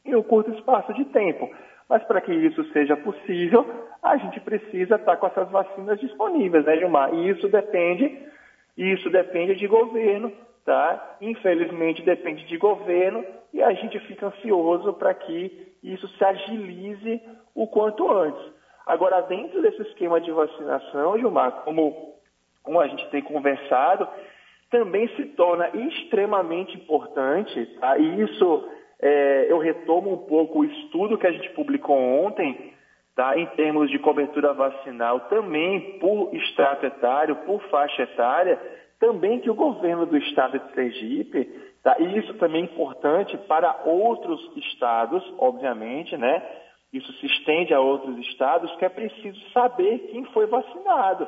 em 0.04 0.16
um 0.16 0.24
curto 0.24 0.52
espaço 0.52 0.94
de 0.94 1.06
tempo. 1.06 1.50
Mas 1.88 2.04
para 2.06 2.22
que 2.22 2.34
isso 2.34 2.64
seja 2.72 2.98
possível, 2.98 3.66
a 4.02 4.18
gente 4.18 4.40
precisa 4.40 4.96
estar 4.96 5.18
com 5.18 5.28
essas 5.28 5.50
vacinas 5.52 6.00
disponíveis, 6.00 6.66
né, 6.66 6.78
Gilmar? 6.78 7.14
E 7.14 7.30
isso 7.30 7.48
depende, 7.48 8.20
isso 8.76 9.10
depende 9.12 9.56
de 9.56 9.68
governo, 9.68 10.32
tá? 10.66 11.18
Infelizmente 11.22 12.02
depende 12.02 12.46
de 12.48 12.58
governo 12.58 13.24
e 13.54 13.62
a 13.62 13.72
gente 13.74 14.00
fica 14.00 14.28
ansioso 14.28 14.94
para 14.94 15.14
que 15.14 15.76
isso 15.84 16.08
se 16.08 16.26
agilize 16.26 17.22
o 17.54 17.68
quanto 17.68 18.10
antes. 18.12 18.52
Agora, 18.86 19.22
dentro 19.22 19.62
desse 19.62 19.82
esquema 19.84 20.20
de 20.20 20.32
vacinação, 20.32 21.18
Gilmar, 21.18 21.64
como, 21.64 22.16
como 22.62 22.80
a 22.80 22.88
gente 22.88 23.08
tem 23.10 23.22
conversado, 23.22 24.08
também 24.70 25.08
se 25.16 25.26
torna 25.28 25.70
extremamente 25.70 26.76
importante, 26.76 27.66
tá? 27.80 27.98
e 27.98 28.22
isso 28.22 28.70
é, 29.00 29.52
eu 29.52 29.58
retomo 29.58 30.14
um 30.14 30.18
pouco 30.18 30.60
o 30.60 30.66
estudo 30.66 31.18
que 31.18 31.28
a 31.28 31.32
gente 31.32 31.50
publicou 31.52 31.96
ontem, 31.96 32.74
tá? 33.16 33.38
em 33.38 33.46
termos 33.56 33.90
de 33.90 34.00
cobertura 34.00 34.54
vacinal, 34.54 35.22
também 35.22 36.00
por 36.00 36.34
extrato 36.34 36.86
etário, 36.86 37.36
por 37.46 37.62
faixa 37.70 38.04
etária, 38.04 38.60
também 39.00 39.40
que 39.40 39.50
o 39.50 39.56
governo 39.56 40.06
do 40.06 40.18
estado 40.18 40.58
de 40.58 40.74
Sergipe, 40.74 41.46
tá, 41.84 41.98
e 42.00 42.18
isso 42.18 42.34
também 42.36 42.62
é 42.62 42.66
importante 42.66 43.38
para 43.50 43.82
outros 43.86 44.40
estados, 44.56 45.22
obviamente, 45.38 46.16
né? 46.16 46.42
Isso 46.94 47.12
se 47.14 47.26
estende 47.26 47.74
a 47.74 47.80
outros 47.80 48.16
estados, 48.20 48.74
que 48.76 48.86
é 48.86 48.90
preciso 48.90 49.40
saber 49.50 49.98
quem 50.12 50.24
foi 50.26 50.46
vacinado. 50.46 51.28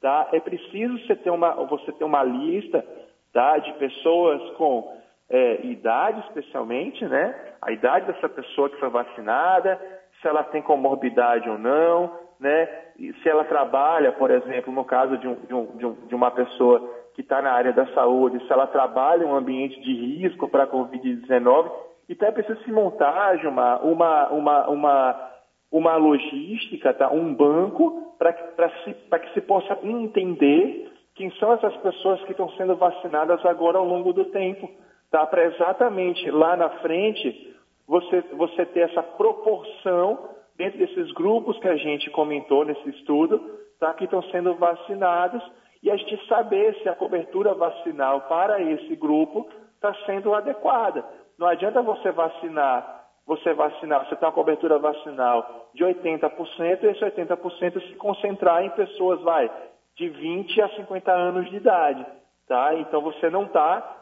Tá? 0.00 0.28
É 0.32 0.40
preciso 0.40 0.98
você 1.00 1.14
ter 1.14 1.30
uma, 1.30 1.52
você 1.66 1.92
ter 1.92 2.04
uma 2.04 2.24
lista 2.24 2.84
tá, 3.32 3.58
de 3.58 3.72
pessoas 3.74 4.40
com 4.56 4.90
é, 5.28 5.66
idade, 5.66 6.20
especialmente, 6.26 7.04
né? 7.04 7.34
A 7.60 7.70
idade 7.72 8.06
dessa 8.06 8.28
pessoa 8.28 8.68
que 8.68 8.80
foi 8.80 8.88
vacinada, 8.88 9.80
se 10.20 10.26
ela 10.26 10.42
tem 10.44 10.60
comorbidade 10.60 11.48
ou 11.48 11.58
não, 11.58 12.18
né? 12.40 12.68
E 12.98 13.12
se 13.14 13.28
ela 13.28 13.44
trabalha, 13.44 14.12
por 14.12 14.30
exemplo, 14.30 14.72
no 14.72 14.84
caso 14.84 15.16
de, 15.18 15.28
um, 15.28 15.34
de, 15.76 15.86
um, 15.86 15.92
de 16.06 16.14
uma 16.14 16.30
pessoa 16.30 16.80
que 17.14 17.20
está 17.20 17.40
na 17.40 17.52
área 17.52 17.72
da 17.72 17.86
saúde, 17.94 18.44
se 18.46 18.52
ela 18.52 18.66
trabalha 18.66 19.24
em 19.24 19.26
um 19.26 19.34
ambiente 19.34 19.80
de 19.80 19.94
risco 19.94 20.48
para 20.48 20.64
a 20.64 20.66
Covid-19, 20.66 21.70
então 22.12 22.28
é 22.28 22.32
preciso 22.32 22.62
se 22.62 22.70
montar, 22.70 23.38
Gilmar, 23.38 23.82
uma, 23.86 24.28
uma, 24.28 24.68
uma, 24.68 25.30
uma 25.70 25.96
logística, 25.96 26.92
tá? 26.92 27.10
um 27.10 27.34
banco 27.34 28.14
para 28.18 28.34
que, 28.34 28.92
que 28.92 29.32
se 29.32 29.40
possa 29.40 29.78
entender 29.82 30.92
quem 31.14 31.30
são 31.32 31.54
essas 31.54 31.74
pessoas 31.78 32.22
que 32.24 32.32
estão 32.32 32.50
sendo 32.50 32.76
vacinadas 32.76 33.42
agora 33.46 33.78
ao 33.78 33.86
longo 33.86 34.12
do 34.12 34.26
tempo, 34.26 34.68
tá? 35.10 35.26
Para 35.26 35.44
exatamente 35.44 36.30
lá 36.30 36.54
na 36.54 36.68
frente 36.80 37.56
você, 37.88 38.20
você 38.32 38.66
ter 38.66 38.90
essa 38.90 39.02
proporção 39.02 40.28
dentro 40.56 40.78
desses 40.78 41.10
grupos 41.12 41.58
que 41.60 41.68
a 41.68 41.76
gente 41.76 42.10
comentou 42.10 42.64
nesse 42.64 42.90
estudo, 42.90 43.38
tá? 43.80 43.94
Que 43.94 44.04
estão 44.04 44.22
sendo 44.24 44.54
vacinados 44.56 45.42
e 45.82 45.90
a 45.90 45.96
gente 45.96 46.26
saber 46.26 46.74
se 46.82 46.88
a 46.90 46.94
cobertura 46.94 47.54
vacinal 47.54 48.20
para 48.22 48.60
esse 48.60 48.94
grupo 48.96 49.48
está 49.76 49.94
sendo 50.06 50.34
adequada. 50.34 51.04
Não 51.42 51.48
adianta 51.48 51.82
você 51.82 52.12
vacinar 52.12 53.02
você 53.26 53.54
vacinar, 53.54 54.06
você 54.06 54.16
tem 54.16 54.26
uma 54.26 54.34
cobertura 54.34 54.78
vacinal 54.78 55.68
de 55.74 55.84
80%, 55.84 56.82
e 56.82 56.86
esse 56.86 57.00
80% 57.00 57.88
se 57.88 57.94
concentrar 57.94 58.64
em 58.64 58.70
pessoas, 58.70 59.20
vai, 59.22 59.50
de 59.96 60.08
20 60.08 60.60
a 60.60 60.68
50 60.70 61.12
anos 61.12 61.48
de 61.48 61.56
idade, 61.56 62.04
tá? 62.48 62.74
Então 62.74 63.00
você 63.00 63.30
não 63.30 63.44
está 63.44 63.98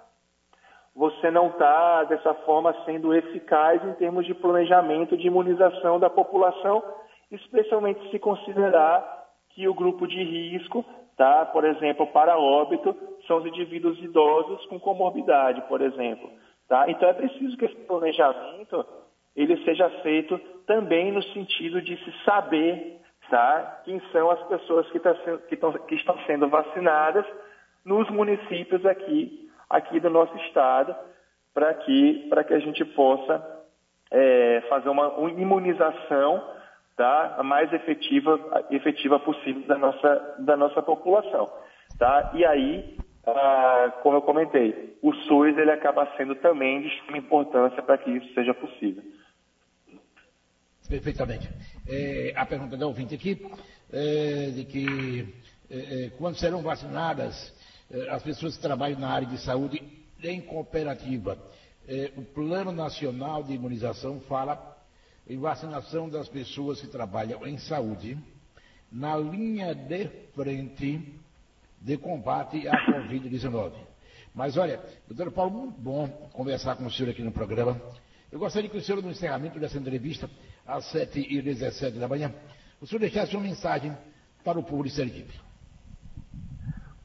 você 0.95 1.31
não 1.31 1.49
está 1.49 2.05
dessa 2.05 2.35
forma 2.35 2.75
sendo 2.85 3.15
eficaz 3.15 3.83
em 3.85 3.93
termos 3.95 4.27
de 4.27 4.35
planejamento 4.35 5.17
de 5.17 5.29
imunização 5.29 6.01
da 6.01 6.11
população, 6.11 6.83
especialmente 7.31 8.11
se 8.11 8.19
considerar 8.19 9.29
que 9.51 9.69
o 9.69 9.75
grupo 9.75 10.07
de 10.07 10.23
risco, 10.23 10.85
tá? 11.17 11.47
Por 11.47 11.65
exemplo, 11.65 12.07
para 12.09 12.39
óbito, 12.39 12.95
são 13.27 13.39
os 13.39 13.47
indivíduos 13.47 13.99
idosos 14.01 14.67
com 14.67 14.81
comorbidade, 14.81 15.63
por 15.69 15.81
exemplo, 15.81 16.29
tá? 16.71 16.89
Então 16.89 17.09
é 17.09 17.13
preciso 17.13 17.57
que 17.57 17.65
esse 17.65 17.75
planejamento 17.75 18.87
ele 19.35 19.63
seja 19.65 19.91
feito 20.03 20.39
também 20.67 21.11
no 21.11 21.23
sentido 21.23 21.83
de 21.83 21.97
se 21.97 22.25
saber 22.25 23.01
tá, 23.29 23.83
quem 23.85 24.01
são 24.13 24.31
as 24.31 24.41
pessoas 24.45 24.89
que, 24.91 25.01
tá 25.01 25.13
que, 25.49 25.57
tão, 25.57 25.73
que 25.73 25.97
estão 25.97 26.17
sendo 26.27 26.49
vacinadas 26.49 27.27
nos 27.85 28.09
municípios 28.11 28.87
aqui, 28.87 29.51
aqui 29.69 29.99
do 29.99 30.11
nosso 30.11 30.37
estado, 30.47 30.95
para 31.53 31.75
que, 31.75 32.29
que 32.47 32.55
a 32.55 32.59
gente 32.61 32.85
possa 32.85 33.65
é, 34.11 34.63
fazer 34.69 34.89
uma, 34.91 35.13
imunização 35.31 36.43
tá, 36.97 37.37
a 37.39 37.43
mais 37.43 37.73
efetiva, 37.73 38.39
efetiva 38.71 39.19
possível 39.19 39.63
da 39.67 39.77
nossa, 39.77 40.35
da 40.39 40.57
nossa 40.57 40.83
população. 40.83 41.51
Tá? 41.99 42.31
E 42.35 42.45
aí, 42.45 42.97
ah, 43.27 43.93
como 44.03 44.17
eu 44.17 44.23
comentei, 44.23 44.97
o 45.03 45.13
SUS 45.13 45.57
ele 45.59 45.71
acaba 45.71 46.11
sendo 46.17 46.35
também 46.37 46.81
de 46.81 46.89
extrema 46.89 47.19
importância 47.19 47.83
para 47.83 47.99
que 47.99 48.11
isso 48.11 48.33
seja 48.35 48.55
possível. 48.55 49.03
Perfeitamente. 50.89 51.49
É, 51.87 52.33
a 52.35 52.45
pergunta 52.47 52.77
da 52.77 52.87
ouvinte 52.87 53.15
aqui, 53.15 53.47
é, 53.93 54.51
de 54.51 54.65
que 54.65 55.35
é, 55.71 56.07
é 56.07 56.11
quando 56.19 56.37
serão 56.37 56.63
vacinadas 56.63 57.55
é, 57.91 58.09
as 58.11 58.23
pessoas 58.23 58.57
que 58.57 58.63
trabalham 58.63 58.99
na 58.99 59.11
área 59.11 59.27
de 59.27 59.39
saúde 59.39 59.83
em 60.23 60.41
cooperativa. 60.41 61.39
É, 61.87 62.13
o 62.17 62.23
Plano 62.23 62.73
Nacional 62.73 63.43
de 63.43 63.53
Imunização 63.53 64.21
fala 64.21 64.77
em 65.29 65.39
vacinação 65.39 66.09
das 66.09 66.29
pessoas 66.29 66.81
que 66.81 66.89
trabalham 66.89 67.47
em 67.47 67.59
saúde 67.59 68.19
na 68.91 69.17
linha 69.17 69.75
de 69.75 70.09
frente 70.35 71.20
de 71.81 71.97
combate 71.97 72.69
à 72.69 72.87
Covid-19. 72.87 73.73
Mas 74.35 74.57
olha, 74.57 74.81
doutor 75.09 75.33
Paulo, 75.33 75.51
muito 75.51 75.81
bom 75.81 76.09
conversar 76.33 76.77
com 76.77 76.87
o 76.87 76.91
senhor 76.91 77.11
aqui 77.11 77.23
no 77.23 77.33
programa. 77.33 77.81
Eu 78.31 78.39
gostaria 78.39 78.71
que 78.71 78.77
o 78.77 78.81
senhor, 78.81 79.03
no 79.03 79.11
encerramento 79.11 79.59
dessa 79.59 79.79
entrevista, 79.79 80.31
às 80.67 80.85
7h17 80.95 81.99
da 81.99 82.07
manhã, 82.07 82.33
o 82.81 82.87
senhor 82.87 83.01
deixasse 83.01 83.35
uma 83.35 83.43
mensagem 83.43 83.93
para 84.45 84.59
o 84.59 84.63
povo 84.63 84.85
de 84.85 84.91
Sergipe. 84.91 85.35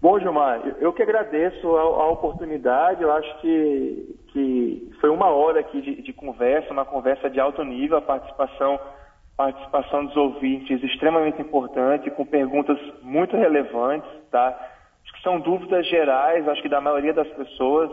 Bom, 0.02 0.20
Gilmar, 0.20 0.62
eu 0.80 0.94
que 0.94 1.02
agradeço 1.02 1.76
a, 1.76 1.82
a 1.82 2.12
oportunidade. 2.12 3.02
Eu 3.02 3.12
acho 3.12 3.42
que, 3.42 4.20
que 4.28 4.92
foi 5.02 5.10
uma 5.10 5.32
hora 5.32 5.62
aqui 5.62 5.82
de, 5.82 6.02
de, 6.04 6.14
conversa, 6.14 6.72
uma 6.72 6.86
conversa 6.86 7.28
de 7.28 7.40
alto 7.40 7.64
nível, 7.64 7.98
a 7.98 8.02
participação, 8.02 8.80
participação 9.36 10.06
dos 10.06 10.16
ouvintes 10.16 10.84
extremamente 10.84 11.42
importante, 11.42 12.12
com 12.12 12.24
perguntas 12.24 12.78
muito 13.02 13.36
relevantes, 13.36 14.08
tá? 14.36 14.70
Acho 15.04 15.14
que 15.14 15.22
são 15.22 15.40
dúvidas 15.40 15.88
gerais, 15.88 16.48
acho 16.48 16.62
que 16.62 16.70
da 16.70 16.82
maioria 16.82 17.14
das 17.14 17.28
pessoas, 17.30 17.90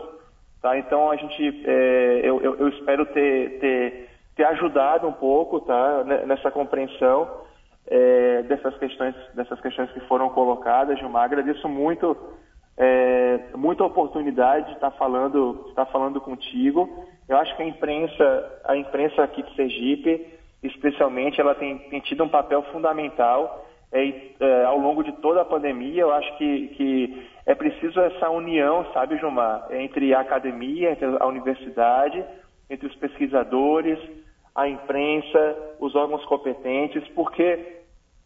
tá? 0.61 0.77
Então 0.77 1.09
a 1.09 1.15
gente, 1.15 1.63
é, 1.65 2.21
eu, 2.23 2.41
eu, 2.41 2.55
eu, 2.57 2.67
espero 2.67 3.05
ter, 3.05 3.59
ter 3.59 4.09
ter 4.35 4.45
ajudado 4.45 5.07
um 5.07 5.13
pouco 5.13 5.61
tá, 5.61 6.03
nessa 6.25 6.49
compreensão 6.49 7.29
é, 7.87 8.41
dessas, 8.43 8.75
questões, 8.77 9.15
dessas 9.35 9.59
questões 9.61 9.91
que 9.91 9.99
foram 10.01 10.29
colocadas, 10.29 10.97
Gilmar. 10.97 11.25
Agradeço 11.25 11.67
muito, 11.69 12.17
é, 12.77 13.39
muita 13.55 13.83
oportunidade 13.83 14.67
de 14.67 14.73
estar 14.73 14.91
falando, 14.91 15.61
de 15.65 15.69
estar 15.69 15.85
falando 15.85 16.19
contigo. 16.19 17.05
Eu 17.27 17.37
acho 17.37 17.55
que 17.55 17.61
a 17.61 17.67
imprensa, 17.67 18.61
a 18.65 18.75
imprensa 18.75 19.23
aqui 19.23 19.43
de 19.43 19.55
Sergipe, 19.55 20.27
especialmente, 20.63 21.39
ela 21.39 21.55
tem, 21.55 21.77
tem 21.89 21.99
tido 21.99 22.23
um 22.23 22.29
papel 22.29 22.63
fundamental 22.71 23.62
é, 23.93 24.65
ao 24.65 24.77
longo 24.77 25.03
de 25.03 25.11
toda 25.13 25.41
a 25.41 25.45
pandemia. 25.45 26.01
Eu 26.01 26.13
acho 26.13 26.37
que, 26.37 26.67
que 26.69 27.27
é 27.45 27.53
preciso 27.53 27.99
essa 27.99 28.29
união, 28.29 28.85
sabe, 28.93 29.17
Gilmar, 29.17 29.67
entre 29.71 30.13
a 30.13 30.21
academia, 30.21 30.91
entre 30.91 31.05
a 31.19 31.25
universidade, 31.25 32.23
entre 32.69 32.87
os 32.87 32.95
pesquisadores, 32.95 33.99
a 34.55 34.67
imprensa, 34.67 35.75
os 35.79 35.95
órgãos 35.95 36.25
competentes, 36.25 37.07
porque 37.09 37.81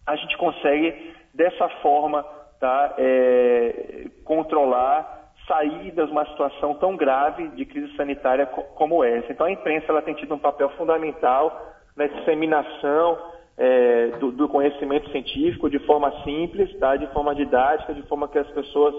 a 0.05 0.15
gente 0.15 0.37
consegue, 0.37 1.13
dessa 1.33 1.67
forma, 1.81 2.23
tá, 2.59 2.95
é, 2.97 4.05
controlar, 4.23 5.31
sair 5.47 5.91
de 5.91 6.01
uma 6.01 6.25
situação 6.25 6.75
tão 6.75 6.95
grave 6.95 7.47
de 7.49 7.65
crise 7.65 7.95
sanitária 7.95 8.45
como 8.45 9.03
essa. 9.03 9.31
Então, 9.31 9.45
a 9.45 9.51
imprensa 9.51 9.85
ela 9.89 10.01
tem 10.01 10.13
tido 10.13 10.33
um 10.33 10.39
papel 10.39 10.69
fundamental 10.71 11.75
na 11.95 12.07
disseminação 12.07 13.17
é, 13.57 14.07
do, 14.19 14.31
do, 14.31 14.47
conhecimento 14.47 15.09
científico 15.09 15.69
de 15.69 15.79
forma 15.79 16.11
simples, 16.23 16.73
tá, 16.77 16.95
de 16.95 17.07
forma 17.07 17.33
didática, 17.33 17.93
de 17.93 18.03
forma 18.03 18.27
que 18.27 18.37
as 18.37 18.49
pessoas 18.51 18.93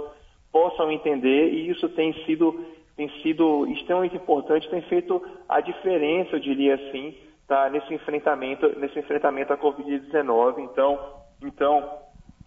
possam 0.50 0.90
entender, 0.90 1.52
e 1.52 1.70
isso 1.70 1.88
tem 1.90 2.12
sido 2.24 2.64
tem 2.96 3.08
sido 3.22 3.64
extremamente 3.68 4.16
importante, 4.16 4.68
tem 4.68 4.82
feito 4.82 5.24
a 5.48 5.60
diferença, 5.60 6.34
eu 6.34 6.40
diria 6.40 6.74
assim, 6.74 7.16
tá, 7.46 7.70
nesse 7.70 7.94
enfrentamento, 7.94 8.76
nesse 8.76 8.98
enfrentamento 8.98 9.52
à 9.52 9.56
Covid-19. 9.56 10.58
Então, 10.58 10.98
então, 11.40 11.88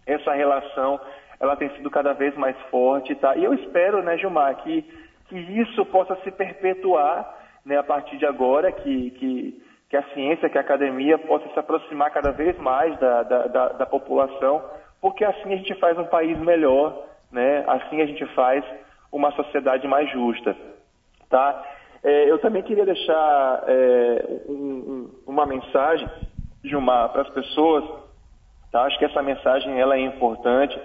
essa 0.06 0.34
relação 0.34 1.00
ela 1.40 1.56
tem 1.56 1.70
sido 1.70 1.90
cada 1.90 2.12
vez 2.12 2.36
mais 2.36 2.56
forte, 2.70 3.14
tá? 3.16 3.34
E 3.34 3.42
eu 3.42 3.54
espero, 3.54 4.02
né, 4.02 4.16
Gilmar, 4.18 4.54
que, 4.62 4.82
que 5.28 5.36
isso 5.36 5.84
possa 5.86 6.14
se 6.22 6.30
perpetuar, 6.30 7.34
né, 7.64 7.78
a 7.78 7.82
partir 7.82 8.16
de 8.16 8.26
agora, 8.26 8.70
que, 8.70 9.10
que, 9.12 9.62
que 9.92 9.96
a 9.98 10.02
ciência, 10.14 10.48
que 10.48 10.56
a 10.56 10.62
academia 10.62 11.18
possa 11.18 11.46
se 11.50 11.58
aproximar 11.58 12.10
cada 12.10 12.30
vez 12.30 12.56
mais 12.56 12.98
da, 12.98 13.24
da, 13.24 13.46
da, 13.46 13.68
da 13.72 13.84
população, 13.84 14.64
porque 15.02 15.22
assim 15.22 15.52
a 15.52 15.56
gente 15.56 15.74
faz 15.74 15.98
um 15.98 16.06
país 16.06 16.38
melhor, 16.38 16.98
né? 17.30 17.62
Assim 17.66 18.00
a 18.00 18.06
gente 18.06 18.24
faz 18.34 18.64
uma 19.12 19.30
sociedade 19.32 19.86
mais 19.86 20.10
justa. 20.10 20.56
Tá? 21.28 21.62
É, 22.02 22.30
eu 22.30 22.38
também 22.38 22.62
queria 22.62 22.86
deixar 22.86 23.64
é, 23.66 24.40
um, 24.48 24.54
um, 24.54 25.10
uma 25.26 25.44
mensagem, 25.44 26.08
Gilmar, 26.64 27.10
para 27.10 27.20
as 27.20 27.28
pessoas. 27.28 27.84
Tá? 28.72 28.84
Acho 28.84 28.98
que 28.98 29.04
essa 29.04 29.20
mensagem 29.20 29.78
ela 29.78 29.96
é 29.96 30.00
importante 30.00 30.80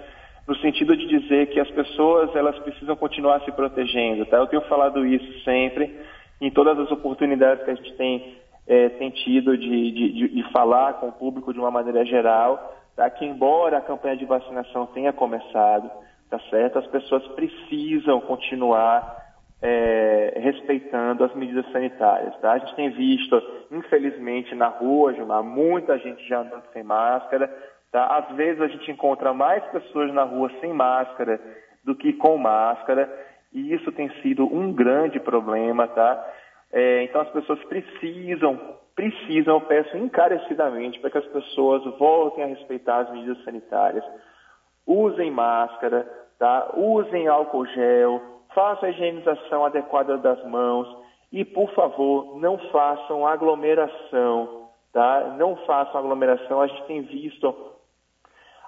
no 0.45 0.55
sentido 0.57 0.97
de 0.97 1.07
dizer 1.07 1.47
que 1.47 1.61
as 1.61 1.71
pessoas 1.71 2.35
elas 2.35 2.59
precisam 2.59 2.97
continuar 2.97 3.39
se 3.45 3.53
protegendo. 3.53 4.25
Tá? 4.25 4.35
Eu 4.35 4.47
tenho 4.47 4.63
falado 4.63 5.05
isso 5.05 5.45
sempre 5.45 5.97
em 6.41 6.51
todas 6.51 6.77
as 6.77 6.91
oportunidades 6.91 7.63
que 7.63 7.71
a 7.71 7.75
gente 7.75 7.93
tem, 7.95 8.35
é, 8.67 8.89
tem 8.89 9.09
tido 9.09 9.57
de, 9.57 9.91
de, 9.91 10.27
de, 10.27 10.51
falar 10.51 10.95
com 10.95 11.07
o 11.07 11.11
público 11.11 11.53
de 11.53 11.59
uma 11.59 11.71
maneira 11.71 12.03
geral, 12.05 12.75
tá? 12.95 13.09
que 13.09 13.25
embora 13.25 13.77
a 13.77 13.81
campanha 13.81 14.17
de 14.17 14.25
vacinação 14.25 14.85
tenha 14.87 15.13
começado, 15.13 15.89
tá 16.29 16.37
certo? 16.49 16.79
As 16.79 16.87
pessoas 16.87 17.25
precisam 17.29 18.19
continuar 18.21 19.25
é, 19.61 20.33
respeitando 20.35 21.23
as 21.23 21.33
medidas 21.33 21.69
sanitárias, 21.71 22.35
tá? 22.39 22.51
A 22.51 22.57
gente 22.59 22.75
tem 22.75 22.89
visto, 22.89 23.41
infelizmente, 23.71 24.53
na 24.53 24.67
rua, 24.67 25.13
Gilmar, 25.13 25.43
muita 25.43 25.97
gente 25.97 26.27
já 26.27 26.41
andando 26.41 26.63
sem 26.73 26.83
máscara, 26.83 27.47
tá? 27.91 28.17
Às 28.17 28.35
vezes 28.35 28.61
a 28.61 28.67
gente 28.67 28.91
encontra 28.91 29.33
mais 29.33 29.63
pessoas 29.67 30.13
na 30.13 30.23
rua 30.23 30.51
sem 30.59 30.73
máscara 30.73 31.39
do 31.83 31.95
que 31.95 32.13
com 32.13 32.37
máscara, 32.37 33.09
e 33.53 33.73
isso 33.73 33.91
tem 33.93 34.09
sido 34.21 34.45
um 34.45 34.73
grande 34.73 35.19
problema, 35.21 35.87
tá? 35.87 36.33
É, 36.71 37.03
então 37.03 37.21
as 37.21 37.29
pessoas 37.29 37.63
precisam, 37.65 38.59
precisam, 38.95 39.55
eu 39.55 39.61
peço 39.61 39.97
encarecidamente 39.97 40.99
para 40.99 41.09
que 41.09 41.17
as 41.17 41.27
pessoas 41.27 41.83
voltem 41.97 42.43
a 42.43 42.47
respeitar 42.47 42.99
as 42.99 43.11
medidas 43.11 43.43
sanitárias, 43.43 44.03
usem 44.85 45.31
máscara, 45.31 46.07
tá? 46.37 46.71
usem 46.75 47.27
álcool 47.27 47.65
gel, 47.67 48.21
façam 48.53 48.89
a 48.89 48.91
higienização 48.91 49.65
adequada 49.65 50.17
das 50.17 50.43
mãos 50.45 50.87
e, 51.31 51.43
por 51.43 51.69
favor, 51.73 52.39
não 52.39 52.57
façam 52.71 53.27
aglomeração, 53.27 54.69
tá? 54.93 55.35
Não 55.37 55.55
façam 55.57 55.99
aglomeração. 55.99 56.61
A 56.61 56.67
gente 56.67 56.83
tem 56.85 57.01
visto 57.01 57.53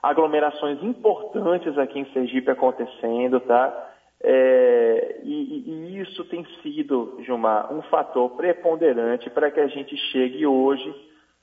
aglomerações 0.04 0.82
importantes 0.84 1.78
aqui 1.78 2.00
em 2.00 2.12
Sergipe 2.14 2.52
acontecendo, 2.52 3.40
tá? 3.42 3.89
É, 4.22 5.22
e, 5.24 5.64
e, 5.66 6.02
isso 6.02 6.26
tem 6.26 6.46
sido, 6.62 7.18
Gilmar, 7.22 7.74
um 7.74 7.82
fator 7.84 8.30
preponderante 8.32 9.30
para 9.30 9.50
que 9.50 9.60
a 9.60 9.68
gente 9.68 9.96
chegue 10.12 10.46
hoje 10.46 10.94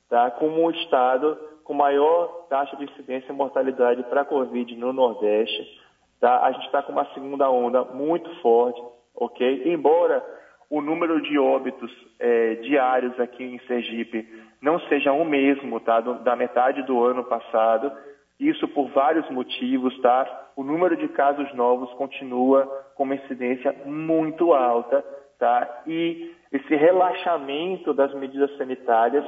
tá, 0.09 0.31
como 0.33 0.63
um 0.63 0.71
estado 0.71 1.39
com 1.65 1.75
maior 1.75 2.47
taxa 2.49 2.77
de 2.77 2.85
incidência 2.85 3.33
e 3.33 3.35
mortalidade 3.35 4.03
para 4.05 4.21
a 4.21 4.25
Covid 4.25 4.77
no 4.77 4.93
Nordeste. 4.93 5.81
Tá? 6.21 6.45
A 6.45 6.53
gente 6.53 6.67
está 6.67 6.83
com 6.83 6.93
uma 6.93 7.07
segunda 7.13 7.51
onda 7.51 7.83
muito 7.85 8.29
forte, 8.41 8.81
ok? 9.15 9.63
Embora 9.67 10.25
o 10.71 10.81
número 10.81 11.21
de 11.23 11.39
óbitos 11.39 11.91
é, 12.19 12.55
diários 12.57 13.19
aqui 13.19 13.43
em 13.43 13.59
Sergipe 13.67 14.27
não 14.61 14.79
seja 14.81 15.13
o 15.13 15.25
mesmo, 15.25 15.81
tá? 15.81 16.01
Da 16.01 16.35
metade 16.35 16.83
do 16.83 17.05
ano 17.05 17.25
passado, 17.25 17.93
isso 18.39 18.69
por 18.69 18.89
vários 18.91 19.29
motivos, 19.31 19.99
tá? 20.01 20.51
O 20.55 20.63
número 20.63 20.97
de 20.97 21.09
casos 21.09 21.53
novos 21.55 21.93
continua 21.95 22.67
com 22.95 23.05
uma 23.05 23.15
incidência 23.15 23.75
muito 23.85 24.53
alta, 24.53 25.05
tá? 25.39 25.83
E 25.87 26.35
esse 26.53 26.75
relaxamento 26.75 27.93
das 27.95 28.13
medidas 28.15 28.55
sanitárias 28.57 29.25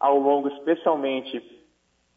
ao 0.00 0.18
longo, 0.18 0.48
especialmente, 0.48 1.42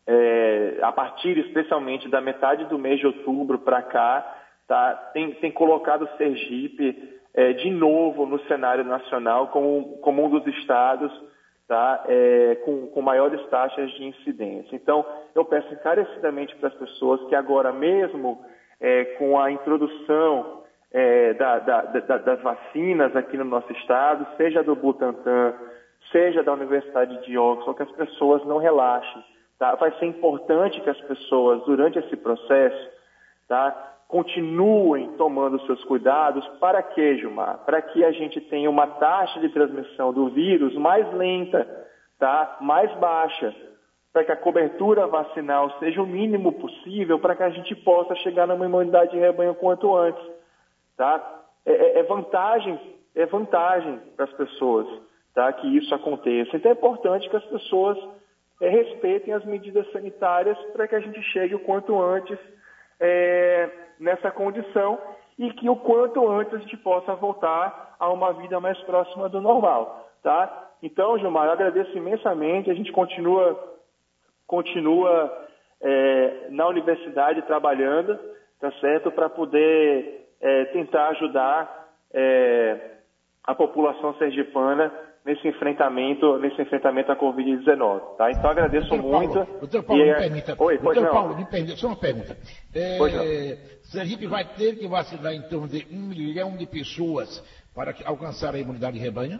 é, 0.07 0.79
a 0.81 0.91
partir 0.91 1.37
especialmente 1.37 2.07
da 2.09 2.21
metade 2.21 2.65
do 2.65 2.77
mês 2.77 2.99
de 2.99 3.07
outubro 3.07 3.59
para 3.59 3.81
cá, 3.81 4.37
tá? 4.67 4.93
Tem, 5.13 5.31
tem 5.35 5.51
colocado 5.51 6.07
Sergipe 6.17 7.19
é, 7.33 7.53
de 7.53 7.69
novo 7.69 8.25
no 8.25 8.39
cenário 8.45 8.83
nacional 8.83 9.47
como, 9.47 9.97
como 9.97 10.25
um 10.25 10.29
dos 10.29 10.45
estados 10.57 11.11
tá? 11.71 12.03
É, 12.05 12.55
com, 12.65 12.87
com 12.87 13.01
maiores 13.01 13.41
taxas 13.47 13.89
de 13.91 14.03
incidência. 14.03 14.75
Então, 14.75 15.05
eu 15.33 15.45
peço 15.45 15.73
encarecidamente 15.73 16.53
para 16.57 16.67
as 16.67 16.75
pessoas 16.75 17.23
que 17.29 17.33
agora 17.33 17.71
mesmo, 17.71 18.43
é, 18.81 19.05
com 19.17 19.39
a 19.39 19.49
introdução 19.49 20.63
é, 20.91 21.33
da, 21.33 21.59
da, 21.59 21.81
da, 21.83 22.17
das 22.17 22.41
vacinas 22.41 23.15
aqui 23.15 23.37
no 23.37 23.45
nosso 23.45 23.71
estado, 23.71 24.27
seja 24.35 24.61
do 24.61 24.75
Butantan, 24.75 25.53
seja 26.11 26.43
da 26.43 26.51
Universidade 26.51 27.25
de 27.25 27.37
Oxford, 27.37 27.77
que 27.77 27.83
as 27.83 27.91
pessoas 28.09 28.43
não 28.43 28.57
relaxem. 28.57 29.23
Tá? 29.57 29.73
Vai 29.75 29.97
ser 29.97 30.07
importante 30.07 30.81
que 30.81 30.89
as 30.89 30.99
pessoas, 30.99 31.63
durante 31.63 31.97
esse 31.99 32.17
processo, 32.17 32.89
tá? 33.47 33.90
Continuem 34.11 35.07
tomando 35.13 35.65
seus 35.65 35.81
cuidados. 35.85 36.45
Para 36.59 36.83
quê, 36.83 37.17
Gilmar? 37.17 37.59
Para 37.65 37.81
que 37.81 38.03
a 38.03 38.11
gente 38.11 38.41
tenha 38.41 38.69
uma 38.69 38.85
taxa 38.85 39.39
de 39.39 39.49
transmissão 39.49 40.11
do 40.11 40.27
vírus 40.29 40.75
mais 40.75 41.11
lenta, 41.13 41.65
tá? 42.19 42.57
mais 42.59 42.93
baixa, 42.99 43.55
para 44.11 44.25
que 44.25 44.31
a 44.33 44.35
cobertura 44.35 45.07
vacinal 45.07 45.71
seja 45.79 46.01
o 46.01 46.05
mínimo 46.05 46.51
possível, 46.51 47.17
para 47.19 47.35
que 47.35 47.43
a 47.43 47.49
gente 47.49 47.73
possa 47.73 48.13
chegar 48.15 48.45
numa 48.45 48.65
imunidade 48.65 49.11
de 49.11 49.17
rebanho 49.17 49.55
quanto 49.55 49.95
antes. 49.95 50.21
Tá? 50.97 51.43
É, 51.65 51.71
é, 51.71 51.99
é 51.99 52.03
vantagem, 52.03 52.79
é 53.15 53.25
vantagem 53.25 53.97
para 54.17 54.25
as 54.25 54.33
pessoas 54.33 54.87
tá? 55.33 55.51
que 55.53 55.77
isso 55.77 55.95
aconteça. 55.95 56.57
Então 56.57 56.69
é 56.69 56.73
importante 56.73 57.29
que 57.29 57.37
as 57.37 57.45
pessoas 57.45 57.97
é, 58.59 58.67
respeitem 58.67 59.33
as 59.33 59.45
medidas 59.45 59.89
sanitárias 59.93 60.57
para 60.73 60.85
que 60.85 60.95
a 60.95 60.99
gente 60.99 61.21
chegue 61.31 61.55
o 61.55 61.59
quanto 61.59 61.97
antes 61.97 62.37
é, 63.01 63.69
nessa 63.99 64.29
condição 64.31 64.99
e 65.37 65.51
que 65.53 65.67
o 65.67 65.75
quanto 65.75 66.27
antes 66.29 66.53
a 66.53 66.57
gente 66.59 66.77
possa 66.77 67.15
voltar 67.15 67.95
a 67.99 68.09
uma 68.11 68.31
vida 68.33 68.59
mais 68.59 68.77
próxima 68.83 69.27
do 69.27 69.41
normal, 69.41 70.07
tá? 70.21 70.69
Então, 70.83 71.17
Gilmar, 71.17 71.47
eu 71.47 71.51
agradeço 71.51 71.97
imensamente, 71.97 72.69
a 72.69 72.73
gente 72.73 72.91
continua, 72.91 73.77
continua 74.45 75.47
é, 75.81 76.47
na 76.49 76.67
universidade 76.67 77.41
trabalhando, 77.43 78.19
tá 78.59 78.71
certo, 78.79 79.11
para 79.11 79.29
poder 79.29 80.27
é, 80.39 80.65
tentar 80.65 81.09
ajudar 81.09 81.89
é, 82.13 82.91
a 83.43 83.55
população 83.55 84.13
sergipana 84.15 84.91
nesse 85.25 85.47
enfrentamento, 85.47 86.37
nesse 86.39 86.61
enfrentamento 86.61 87.11
à 87.11 87.15
Covid-19, 87.15 88.17
tá? 88.17 88.31
Então 88.31 88.49
agradeço 88.49 88.89
doutor 88.89 89.19
muito. 89.19 89.33
Paulo, 89.33 89.59
doutor 89.59 89.83
Paulo, 89.83 90.01
e, 90.01 90.07
me 90.07 90.15
permita. 90.15 90.55
Oi, 90.57 90.77
doutor 90.77 91.03
não. 91.03 91.11
Paulo, 91.11 91.37
me 91.37 91.45
permita, 91.45 91.75
só 91.77 91.87
uma 91.87 91.95
pergunta. 91.95 92.35
É, 92.73 92.97
Pois 92.97 93.13
não. 93.13 93.23
Sergipe 93.83 94.25
vai 94.27 94.45
ter 94.45 94.77
que 94.77 94.87
vacinar 94.87 95.33
em 95.33 95.41
torno 95.43 95.67
de 95.67 95.85
um 95.91 96.07
milhão 96.07 96.57
de 96.57 96.65
pessoas 96.65 97.43
para 97.75 97.93
alcançar 98.05 98.55
a 98.55 98.59
imunidade 98.59 98.97
de 98.97 99.03
rebanho? 99.03 99.39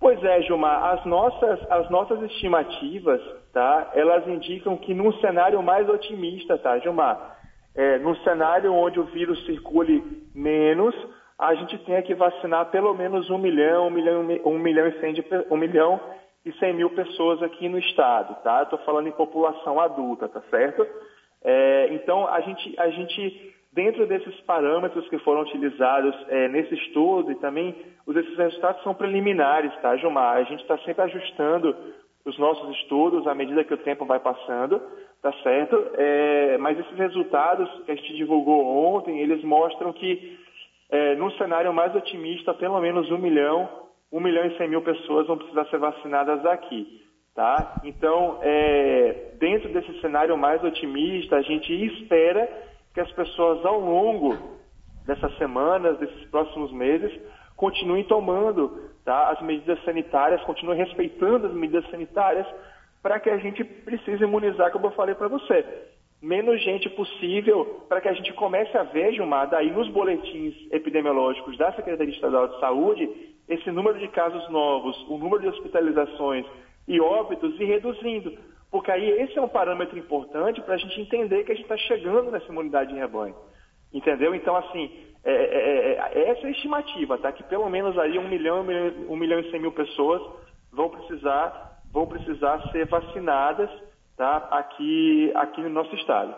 Pois 0.00 0.22
é, 0.24 0.42
Gilmar, 0.42 0.94
as 0.94 1.04
nossas, 1.04 1.60
as 1.70 1.88
nossas 1.88 2.20
estimativas, 2.22 3.20
tá? 3.52 3.92
Elas 3.94 4.26
indicam 4.26 4.76
que 4.76 4.92
num 4.92 5.12
cenário 5.20 5.62
mais 5.62 5.88
otimista, 5.88 6.58
tá, 6.58 6.76
Gilmar? 6.80 7.38
É, 7.74 7.98
num 7.98 8.14
cenário 8.16 8.72
onde 8.72 8.98
o 8.98 9.04
vírus 9.04 9.44
circule 9.46 10.02
menos, 10.34 10.94
a 11.38 11.54
gente 11.54 11.78
tenha 11.84 12.02
que 12.02 12.14
vacinar 12.14 12.70
pelo 12.70 12.94
menos 12.94 13.28
um 13.30 13.38
milhão, 13.38 13.88
um 13.88 13.90
milhão, 13.90 14.26
um 14.44 14.58
milhão 14.58 14.86
e 14.88 15.00
cem, 15.00 15.12
de, 15.12 15.24
um 15.50 15.56
milhão 15.56 16.00
e 16.44 16.52
cem 16.54 16.72
mil 16.72 16.90
pessoas 16.90 17.42
aqui 17.42 17.68
no 17.68 17.78
estado, 17.78 18.34
tá? 18.42 18.62
Estou 18.62 18.78
falando 18.80 19.08
em 19.08 19.12
população 19.12 19.80
adulta, 19.80 20.28
tá 20.28 20.42
certo? 20.50 20.86
É, 21.44 21.88
então, 21.92 22.26
a 22.28 22.40
gente, 22.40 22.78
a 22.78 22.88
gente, 22.90 23.54
dentro 23.72 24.06
desses 24.06 24.38
parâmetros 24.40 25.08
que 25.08 25.18
foram 25.18 25.42
utilizados 25.42 26.14
é, 26.28 26.48
nesse 26.48 26.74
estudo, 26.74 27.32
e 27.32 27.36
também 27.36 27.74
os, 28.06 28.16
esses 28.16 28.36
resultados 28.36 28.82
são 28.82 28.94
preliminares, 28.94 29.72
tá, 29.80 29.96
Gilmar? 29.96 30.36
A 30.36 30.44
gente 30.44 30.62
está 30.62 30.78
sempre 30.78 31.02
ajustando 31.02 31.76
os 32.24 32.38
nossos 32.38 32.76
estudos 32.76 33.26
à 33.26 33.34
medida 33.34 33.64
que 33.64 33.74
o 33.74 33.78
tempo 33.78 34.04
vai 34.04 34.20
passando, 34.20 34.80
tá 35.20 35.32
certo? 35.42 35.76
É, 35.94 36.56
mas 36.58 36.78
esses 36.78 36.96
resultados 36.96 37.68
que 37.84 37.90
a 37.90 37.94
gente 37.94 38.16
divulgou 38.16 38.64
ontem, 38.64 39.20
eles 39.20 39.42
mostram 39.42 39.92
que, 39.92 40.38
é, 40.92 41.14
num 41.16 41.30
cenário 41.32 41.72
mais 41.72 41.96
otimista, 41.96 42.52
pelo 42.52 42.78
menos 42.78 43.10
um 43.10 43.16
milhão, 43.16 43.66
um 44.12 44.20
milhão 44.20 44.44
e 44.44 44.56
cem 44.58 44.68
mil 44.68 44.82
pessoas 44.82 45.26
vão 45.26 45.38
precisar 45.38 45.64
ser 45.66 45.78
vacinadas 45.78 46.44
aqui. 46.44 47.00
Tá? 47.34 47.80
Então, 47.82 48.38
é, 48.42 49.32
dentro 49.38 49.72
desse 49.72 49.98
cenário 50.02 50.36
mais 50.36 50.62
otimista, 50.62 51.36
a 51.36 51.42
gente 51.42 51.72
espera 51.72 52.46
que 52.92 53.00
as 53.00 53.10
pessoas, 53.12 53.64
ao 53.64 53.80
longo 53.80 54.36
dessas 55.06 55.34
semanas, 55.38 55.98
desses 55.98 56.24
próximos 56.26 56.70
meses, 56.72 57.10
continuem 57.56 58.04
tomando 58.04 58.90
tá, 59.02 59.30
as 59.30 59.40
medidas 59.40 59.82
sanitárias, 59.84 60.42
continuem 60.42 60.78
respeitando 60.78 61.46
as 61.46 61.54
medidas 61.54 61.88
sanitárias, 61.90 62.46
para 63.02 63.18
que 63.18 63.30
a 63.30 63.38
gente 63.38 63.64
precise 63.64 64.22
imunizar, 64.22 64.70
como 64.70 64.88
eu 64.88 64.92
falei 64.92 65.14
para 65.14 65.28
você. 65.28 65.64
Menos 66.22 66.62
gente 66.62 66.88
possível, 66.90 67.84
para 67.88 68.00
que 68.00 68.08
a 68.08 68.12
gente 68.12 68.32
comece 68.34 68.78
a 68.78 68.84
ver, 68.84 69.12
Gilmar, 69.12 69.50
daí 69.50 69.72
nos 69.72 69.88
boletins 69.88 70.54
epidemiológicos 70.70 71.58
da 71.58 71.72
Secretaria 71.72 72.14
Estadual 72.14 72.46
de 72.46 72.60
Saúde, 72.60 73.10
esse 73.48 73.68
número 73.72 73.98
de 73.98 74.06
casos 74.06 74.48
novos, 74.48 74.96
o 75.08 75.18
número 75.18 75.40
de 75.40 75.48
hospitalizações 75.48 76.46
e 76.86 77.00
óbitos 77.00 77.58
ir 77.58 77.64
reduzindo. 77.64 78.38
Porque 78.70 78.92
aí 78.92 79.10
esse 79.22 79.36
é 79.36 79.42
um 79.42 79.48
parâmetro 79.48 79.98
importante 79.98 80.60
para 80.60 80.74
a 80.74 80.78
gente 80.78 81.00
entender 81.00 81.42
que 81.42 81.50
a 81.50 81.54
gente 81.56 81.64
está 81.64 81.76
chegando 81.76 82.30
nessa 82.30 82.46
imunidade 82.50 82.94
em 82.94 82.98
rebanho. 82.98 83.34
Entendeu? 83.92 84.32
Então, 84.32 84.54
assim, 84.54 84.92
é, 85.24 85.32
é, 85.32 85.92
é, 86.14 86.30
essa 86.30 86.42
é 86.42 86.46
a 86.46 86.50
estimativa, 86.50 87.18
tá? 87.18 87.32
Que 87.32 87.42
pelo 87.42 87.68
menos 87.68 87.98
aí 87.98 88.16
um 88.16 88.28
milhão, 88.28 88.64
um 89.08 89.16
milhão 89.16 89.40
e 89.40 89.50
cem 89.50 89.60
mil 89.60 89.72
pessoas 89.72 90.22
vão 90.72 90.88
precisar, 90.88 91.82
vão 91.92 92.06
precisar 92.06 92.62
ser 92.70 92.86
vacinadas, 92.86 93.68
tá? 94.22 94.36
Aqui, 94.52 95.32
aqui 95.34 95.60
no 95.62 95.70
nosso 95.70 95.92
estado. 95.96 96.32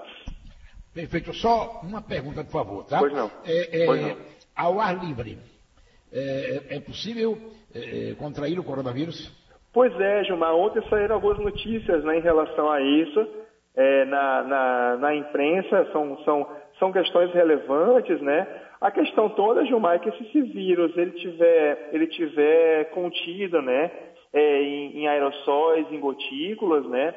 Perfeito. 0.94 1.34
Só 1.34 1.80
uma 1.82 2.00
pergunta, 2.00 2.42
por 2.42 2.52
favor, 2.52 2.84
tá? 2.86 2.98
Pois 2.98 3.12
não. 3.12 3.30
É, 3.44 3.82
é, 3.82 3.86
Pois 3.86 4.00
não. 4.00 4.16
Ao 4.56 4.80
ar 4.80 5.04
livre, 5.04 5.36
é, 6.10 6.76
é 6.76 6.80
possível 6.80 7.36
é, 7.74 8.14
contrair 8.14 8.58
o 8.58 8.64
coronavírus? 8.64 9.30
Pois 9.70 9.92
é, 10.00 10.24
Gilmar, 10.24 10.54
ontem 10.54 10.82
saíram 10.88 11.16
algumas 11.16 11.38
notícias 11.38 12.02
né, 12.04 12.18
em 12.18 12.22
relação 12.22 12.70
a 12.70 12.80
isso 12.80 13.28
é, 13.76 14.04
na, 14.06 14.42
na, 14.44 14.96
na 14.96 15.14
imprensa, 15.14 15.86
são, 15.92 16.16
são, 16.24 16.46
são 16.78 16.92
questões 16.92 17.32
relevantes, 17.34 18.20
né? 18.22 18.46
A 18.80 18.90
questão 18.90 19.28
toda, 19.30 19.66
Gilmar, 19.66 19.96
é 19.96 19.98
que 19.98 20.12
se 20.12 20.24
esse 20.24 20.40
vírus 20.42 20.96
ele 20.96 21.10
tiver, 21.12 21.90
ele 21.92 22.06
tiver 22.06 22.84
contido, 22.90 23.60
né, 23.60 23.90
é, 24.32 24.62
em, 24.62 25.00
em 25.00 25.08
aerossóis, 25.08 25.90
em 25.90 25.98
gotículas, 25.98 26.86
né, 26.86 27.14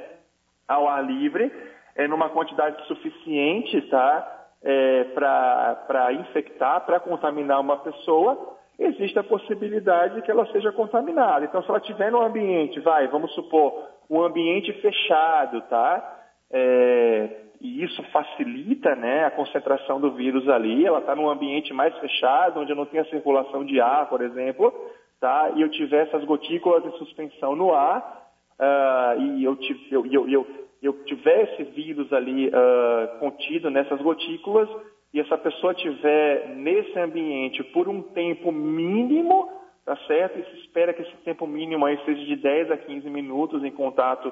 ao 0.67 0.87
ar 0.87 1.03
livre, 1.05 1.51
é, 1.95 2.07
numa 2.07 2.29
quantidade 2.29 2.85
suficiente, 2.87 3.81
tá, 3.89 4.47
é, 4.63 5.03
para 5.05 6.13
infectar, 6.13 6.85
para 6.85 6.99
contaminar 6.99 7.59
uma 7.61 7.77
pessoa, 7.77 8.57
existe 8.77 9.17
a 9.17 9.23
possibilidade 9.23 10.21
que 10.21 10.31
ela 10.31 10.45
seja 10.51 10.71
contaminada. 10.71 11.45
Então, 11.45 11.61
se 11.63 11.69
ela 11.69 11.79
estiver 11.79 12.11
num 12.11 12.21
ambiente, 12.21 12.79
vai, 12.81 13.07
vamos 13.07 13.33
supor, 13.33 13.87
um 14.09 14.21
ambiente 14.21 14.71
fechado, 14.73 15.61
tá? 15.63 16.15
É, 16.51 17.47
e 17.59 17.83
isso 17.83 18.03
facilita 18.11 18.95
né, 18.95 19.25
a 19.25 19.31
concentração 19.31 19.99
do 19.99 20.11
vírus 20.11 20.47
ali. 20.47 20.85
Ela 20.85 20.99
está 20.99 21.15
num 21.15 21.29
ambiente 21.29 21.73
mais 21.73 21.95
fechado, 21.97 22.59
onde 22.59 22.73
não 22.73 22.85
tem 22.85 22.99
a 22.99 23.05
circulação 23.05 23.65
de 23.65 23.81
ar, 23.81 24.07
por 24.07 24.21
exemplo, 24.21 24.71
tá? 25.19 25.51
e 25.55 25.61
eu 25.61 25.69
tiver 25.69 26.07
essas 26.07 26.23
gotículas 26.23 26.83
de 26.83 26.97
suspensão 26.99 27.55
no 27.55 27.73
ar, 27.73 28.26
uh, 28.59 29.21
e 29.21 29.43
eu, 29.43 29.57
eu, 29.91 30.05
eu, 30.05 30.29
eu, 30.29 30.47
eu 30.81 30.93
tiver 31.05 31.53
esse 31.53 31.63
vírus 31.71 32.11
ali 32.13 32.47
uh, 32.47 33.19
contido 33.19 33.69
nessas 33.69 34.01
gotículas 34.01 34.69
e 35.13 35.19
essa 35.19 35.37
pessoa 35.37 35.73
tiver 35.73 36.49
nesse 36.55 36.97
ambiente 36.99 37.63
por 37.65 37.87
um 37.87 38.01
tempo 38.01 38.51
mínimo, 38.51 39.49
tá 39.85 39.95
certo? 40.07 40.39
E 40.39 40.43
se 40.43 40.61
espera 40.61 40.93
que 40.93 41.01
esse 41.01 41.15
tempo 41.23 41.47
mínimo 41.47 41.85
aí 41.85 41.97
seja 42.05 42.23
de 42.25 42.35
10 42.35 42.71
a 42.71 42.77
15 42.77 43.09
minutos 43.09 43.63
em 43.63 43.71
contato 43.71 44.31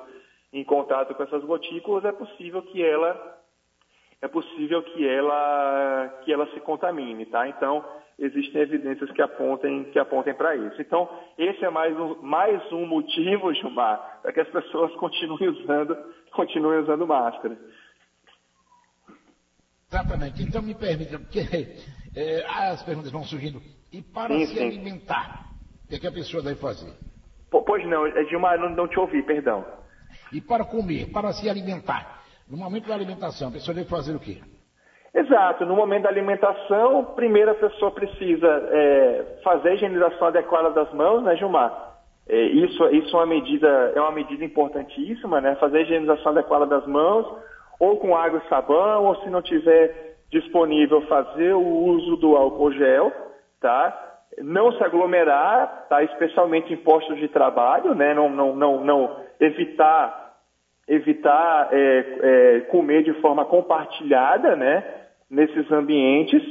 em 0.54 0.64
contato 0.64 1.14
com 1.14 1.24
essas 1.24 1.44
gotículas, 1.44 2.06
é 2.06 2.14
possível 2.14 2.62
que 2.62 2.82
ela 2.82 3.40
é 4.22 4.28
possível 4.28 4.82
que 4.84 5.08
ela 5.08 6.22
que 6.24 6.32
ela 6.32 6.48
se 6.54 6.60
contamine, 6.62 7.26
tá? 7.26 7.48
Então 7.48 7.84
existem 8.18 8.62
evidências 8.62 9.12
que 9.12 9.22
apontem 9.22 9.86
que 9.86 10.00
apontem 10.00 10.34
para 10.34 10.56
isso. 10.56 10.82
Então 10.82 11.10
esse 11.38 11.64
é 11.64 11.70
mais 11.70 11.98
um 11.98 12.22
mais 12.22 12.72
um 12.72 12.86
motivo, 12.86 13.54
Gilmar, 13.54 14.20
para 14.22 14.32
que 14.32 14.40
as 14.40 14.50
pessoas 14.50 14.94
continuem 14.98 15.50
usando 15.50 15.98
continuem 16.32 16.80
usando 16.80 17.08
máscara. 17.08 17.58
Exatamente. 19.92 20.44
Então 20.44 20.62
me 20.62 20.76
permita, 20.76 21.20
porque 21.20 21.40
é, 22.16 22.46
as 22.48 22.84
perguntas 22.84 23.12
vão 23.12 23.24
surgindo. 23.24 23.62
E 23.92 24.02
para 24.02 24.36
sim, 24.36 24.46
se 24.48 24.56
sim. 24.56 24.66
alimentar, 24.66 25.52
o 25.86 25.88
que, 25.88 25.96
é 25.96 26.00
que, 26.00 26.08
a 26.08 26.12
pessoa 26.12 26.44
deve 26.44 26.60
fazer? 26.60 26.94
Pois 27.50 27.88
não, 27.88 28.06
Gilmar, 28.28 28.60
não, 28.60 28.70
não 28.70 28.88
te 28.88 29.00
ouvi, 29.00 29.24
perdão. 29.24 29.66
E 30.34 30.42
para 30.42 30.66
comer, 30.66 31.12
para 31.12 31.32
se 31.32 31.50
alimentar, 31.50 32.24
no 32.50 32.58
momento 32.58 32.88
da 32.88 32.96
alimentação, 32.96 33.50
a 33.50 33.52
pessoa 33.52 33.74
deve 33.74 33.90
fazer 33.90 34.14
o 34.14 34.20
quê? 34.20 34.42
Exato, 35.16 35.66
no 35.66 35.78
momento 35.78 36.04
da 36.04 36.10
alimentação, 36.10 37.06
primeiro 37.16 37.52
a 37.52 37.56
pessoa 37.56 37.90
precisa 37.90 38.48
é, 38.70 39.40
fazer 39.42 39.70
a 39.70 39.74
higienização 39.76 40.28
adequada 40.28 40.72
das 40.72 40.94
mãos, 40.94 41.24
né, 41.24 41.38
Gilmar? 41.38 41.96
É, 42.28 42.38
isso, 42.38 42.86
isso 42.88 43.16
é, 43.16 43.20
uma 43.20 43.26
medida, 43.26 43.94
é 43.96 44.02
uma 44.02 44.12
medida 44.12 44.44
importantíssima, 44.44 45.40
né? 45.40 45.56
Fazer 45.56 45.78
a 45.78 45.82
higienização 45.84 46.34
adequada 46.34 46.66
das 46.66 46.86
mãos, 46.86 47.26
ou 47.80 47.96
com 47.98 48.14
água 48.14 48.42
e 48.44 48.50
sabão, 48.50 49.06
ou 49.06 49.16
se 49.22 49.30
não 49.30 49.42
tiver 49.42 50.18
disponível, 50.30 51.02
fazer 51.04 51.54
o 51.54 51.62
uso 51.62 52.18
do 52.18 52.36
álcool 52.36 52.74
gel, 52.74 53.10
tá? 53.62 54.18
Não 54.40 54.74
se 54.74 54.84
aglomerar, 54.84 55.86
tá? 55.88 56.04
Especialmente 56.04 56.74
em 56.74 56.78
postos 56.78 57.16
de 57.18 57.30
trabalho, 57.30 57.96
né? 57.96 58.14
Não, 58.14 58.30
não, 58.30 58.54
não, 58.54 58.84
não 58.84 59.16
evitar 59.40 60.26
evitar 60.88 61.70
é, 61.72 62.06
é, 62.22 62.60
comer 62.70 63.04
de 63.04 63.14
forma 63.22 63.46
compartilhada, 63.46 64.56
né? 64.56 65.05
Nesses 65.30 65.72
ambientes, 65.72 66.42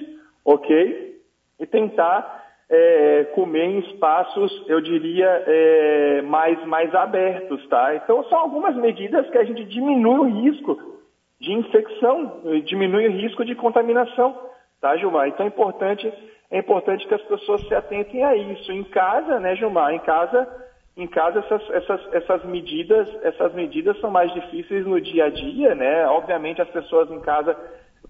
ok? 0.44 1.20
E 1.60 1.66
tentar 1.66 2.44
é, 2.68 3.24
comer 3.34 3.64
em 3.64 3.78
espaços, 3.80 4.64
eu 4.66 4.80
diria, 4.80 5.44
é, 5.46 6.22
mais, 6.22 6.64
mais 6.66 6.94
abertos, 6.94 7.66
tá? 7.68 7.94
Então, 7.94 8.24
são 8.24 8.38
algumas 8.38 8.74
medidas 8.76 9.28
que 9.30 9.38
a 9.38 9.44
gente 9.44 9.64
diminui 9.64 10.18
o 10.18 10.42
risco 10.42 10.94
de 11.40 11.52
infecção, 11.52 12.40
diminui 12.64 13.06
o 13.06 13.12
risco 13.12 13.44
de 13.44 13.54
contaminação, 13.54 14.38
tá, 14.80 14.96
Gilmar? 14.96 15.28
Então, 15.28 15.44
é 15.44 15.48
importante, 15.48 16.12
é 16.50 16.58
importante 16.58 17.06
que 17.06 17.14
as 17.14 17.22
pessoas 17.22 17.66
se 17.68 17.74
atentem 17.74 18.24
a 18.24 18.34
isso. 18.34 18.72
Em 18.72 18.84
casa, 18.84 19.38
né, 19.38 19.54
Gilmar? 19.54 19.92
Em 19.92 19.98
casa, 19.98 20.48
em 20.96 21.06
casa 21.06 21.40
essas, 21.40 21.70
essas, 21.70 22.14
essas 22.14 22.44
medidas, 22.44 23.08
essas 23.22 23.52
medidas 23.52 23.98
são 24.00 24.10
mais 24.10 24.32
difíceis 24.32 24.86
no 24.86 25.00
dia 25.00 25.26
a 25.26 25.28
dia, 25.28 25.74
né? 25.74 26.06
Obviamente, 26.06 26.62
as 26.62 26.68
pessoas 26.68 27.10
em 27.10 27.20
casa, 27.20 27.56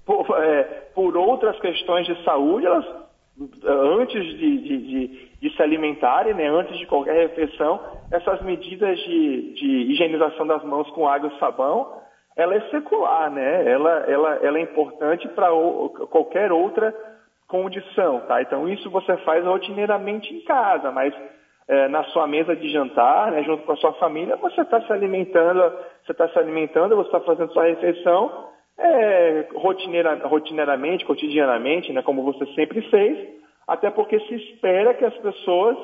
por, 0.07 0.27
é, 0.43 0.63
por 0.95 1.17
outras 1.17 1.59
questões 1.61 2.07
de 2.07 2.23
saúde, 2.25 2.67
elas 2.67 3.05
antes 3.67 4.25
de, 4.25 4.59
de, 4.59 4.79
de, 4.79 5.29
de, 5.41 5.57
se 5.57 5.63
alimentarem, 5.63 6.35
né, 6.35 6.47
antes 6.49 6.79
de 6.79 6.87
qualquer 6.87 7.15
refeição, 7.15 7.81
essas 8.13 8.41
medidas 8.43 8.97
de, 9.01 9.55
de 9.55 9.93
higienização 9.93 10.47
das 10.47 10.63
mãos 10.63 10.89
com 10.91 11.09
água 11.09 11.33
e 11.35 11.39
sabão, 11.41 12.01
ela 12.37 12.55
é 12.55 12.61
secular, 12.71 13.31
né? 13.31 13.71
Ela, 13.71 13.91
ela, 14.09 14.35
ela 14.43 14.59
é 14.59 14.63
importante 14.63 15.27
para 15.29 15.49
qualquer 16.11 16.53
outra 16.53 16.95
condição, 17.49 18.21
tá? 18.21 18.43
Então 18.43 18.69
isso 18.69 18.91
você 18.91 19.17
faz 19.19 19.45
rotineiramente 19.45 20.33
em 20.33 20.41
casa, 20.43 20.91
mas 20.91 21.15
é, 21.69 21.89
na 21.89 22.05
sua 22.05 22.27
mesa 22.27 22.55
de 22.55 22.71
jantar, 22.71 23.33
né, 23.33 23.43
junto 23.45 23.65
com 23.65 23.73
a 23.73 23.77
sua 23.77 23.93
família, 23.95 24.37
você 24.37 24.61
está 24.61 24.81
se 24.81 24.93
alimentando, 24.93 25.61
você 26.05 26.13
está 26.13 26.29
se 26.29 26.39
alimentando, 26.39 26.97
você 26.97 27.09
está 27.09 27.21
fazendo 27.21 27.53
sua 27.53 27.65
refeição 27.65 28.54
é, 28.79 29.47
rotineira, 29.55 30.15
rotineiramente, 30.27 31.05
cotidianamente, 31.05 31.93
né, 31.93 32.03
como 32.03 32.23
você 32.23 32.47
sempre 32.55 32.83
fez, 32.91 33.29
até 33.67 33.91
porque 33.91 34.19
se 34.21 34.35
espera 34.35 34.95
que 34.95 35.05
as 35.05 35.17
pessoas, 35.19 35.77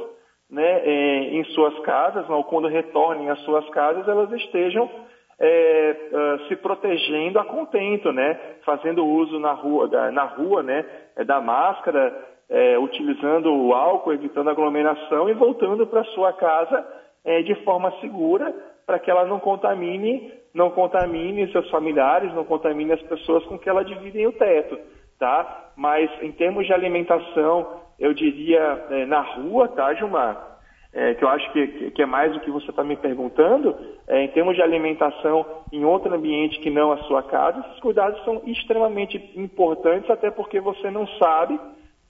né, 0.51 0.81
é, 0.85 1.35
em 1.35 1.45
suas 1.45 1.79
casas, 1.81 2.29
ou 2.29 2.45
quando 2.45 2.69
retornem 2.69 3.31
às 3.31 3.41
suas 3.41 3.69
casas, 3.71 4.07
elas 4.09 4.31
estejam 4.33 4.91
é, 5.39 5.97
uh, 6.13 6.49
se 6.49 6.57
protegendo 6.57 7.39
a 7.39 7.45
contento, 7.45 8.13
né, 8.13 8.39
fazendo 8.63 9.07
uso 9.07 9.39
na 9.39 9.53
rua, 9.53 9.89
da, 9.89 10.11
na 10.11 10.25
rua, 10.25 10.63
né, 10.63 10.85
da 11.25 11.41
máscara, 11.41 12.29
é, 12.51 12.79
utilizando 12.79 13.51
o 13.51 13.73
álcool, 13.73 14.13
evitando 14.13 14.51
aglomeração 14.51 15.31
e 15.31 15.33
voltando 15.33 15.87
para 15.87 16.05
sua 16.05 16.33
casa 16.33 16.87
é, 17.25 17.43
de 17.43 17.55
forma 17.65 17.93
segura 18.01 18.53
para 18.85 18.99
que 18.99 19.11
ela 19.11 19.25
não 19.25 19.39
contamine, 19.39 20.33
não 20.53 20.71
contamine 20.71 21.51
seus 21.53 21.69
familiares, 21.71 22.33
não 22.35 22.45
contamine 22.45 22.93
as 22.93 23.03
pessoas 23.03 23.45
com 23.45 23.59
que 23.59 23.69
ela 23.69 23.85
dividem 23.85 24.27
o 24.27 24.33
teto, 24.33 24.79
tá? 25.19 25.71
Mas 25.77 26.11
em 26.23 26.33
termos 26.33 26.67
de 26.67 26.73
alimentação, 26.73 27.81
eu 27.99 28.13
diria 28.13 28.87
é, 28.91 29.07
na 29.07 29.21
rua, 29.21 29.69
tá, 29.69 29.93
Gilmar? 29.95 30.49
É, 30.93 31.15
que 31.15 31.23
eu 31.23 31.29
acho 31.29 31.53
que, 31.53 31.93
que, 31.93 32.03
é 32.03 32.07
mais 32.07 32.33
do 32.33 32.41
que 32.41 32.51
você 32.51 32.71
está 32.71 32.83
me 32.83 32.97
perguntando, 32.97 33.77
é, 34.09 34.25
em 34.25 34.29
termos 34.29 34.57
de 34.57 34.63
alimentação 34.63 35.47
em 35.73 35.85
outro 35.85 36.13
ambiente 36.13 36.59
que 36.59 36.69
não 36.69 36.91
a 36.91 36.99
sua 37.05 37.23
casa, 37.23 37.61
esses 37.61 37.79
cuidados 37.79 38.25
são 38.25 38.43
extremamente 38.45 39.17
importantes, 39.37 40.11
até 40.11 40.33
porque 40.33 40.59
você 40.59 40.91
não 40.91 41.07
sabe 41.19 41.61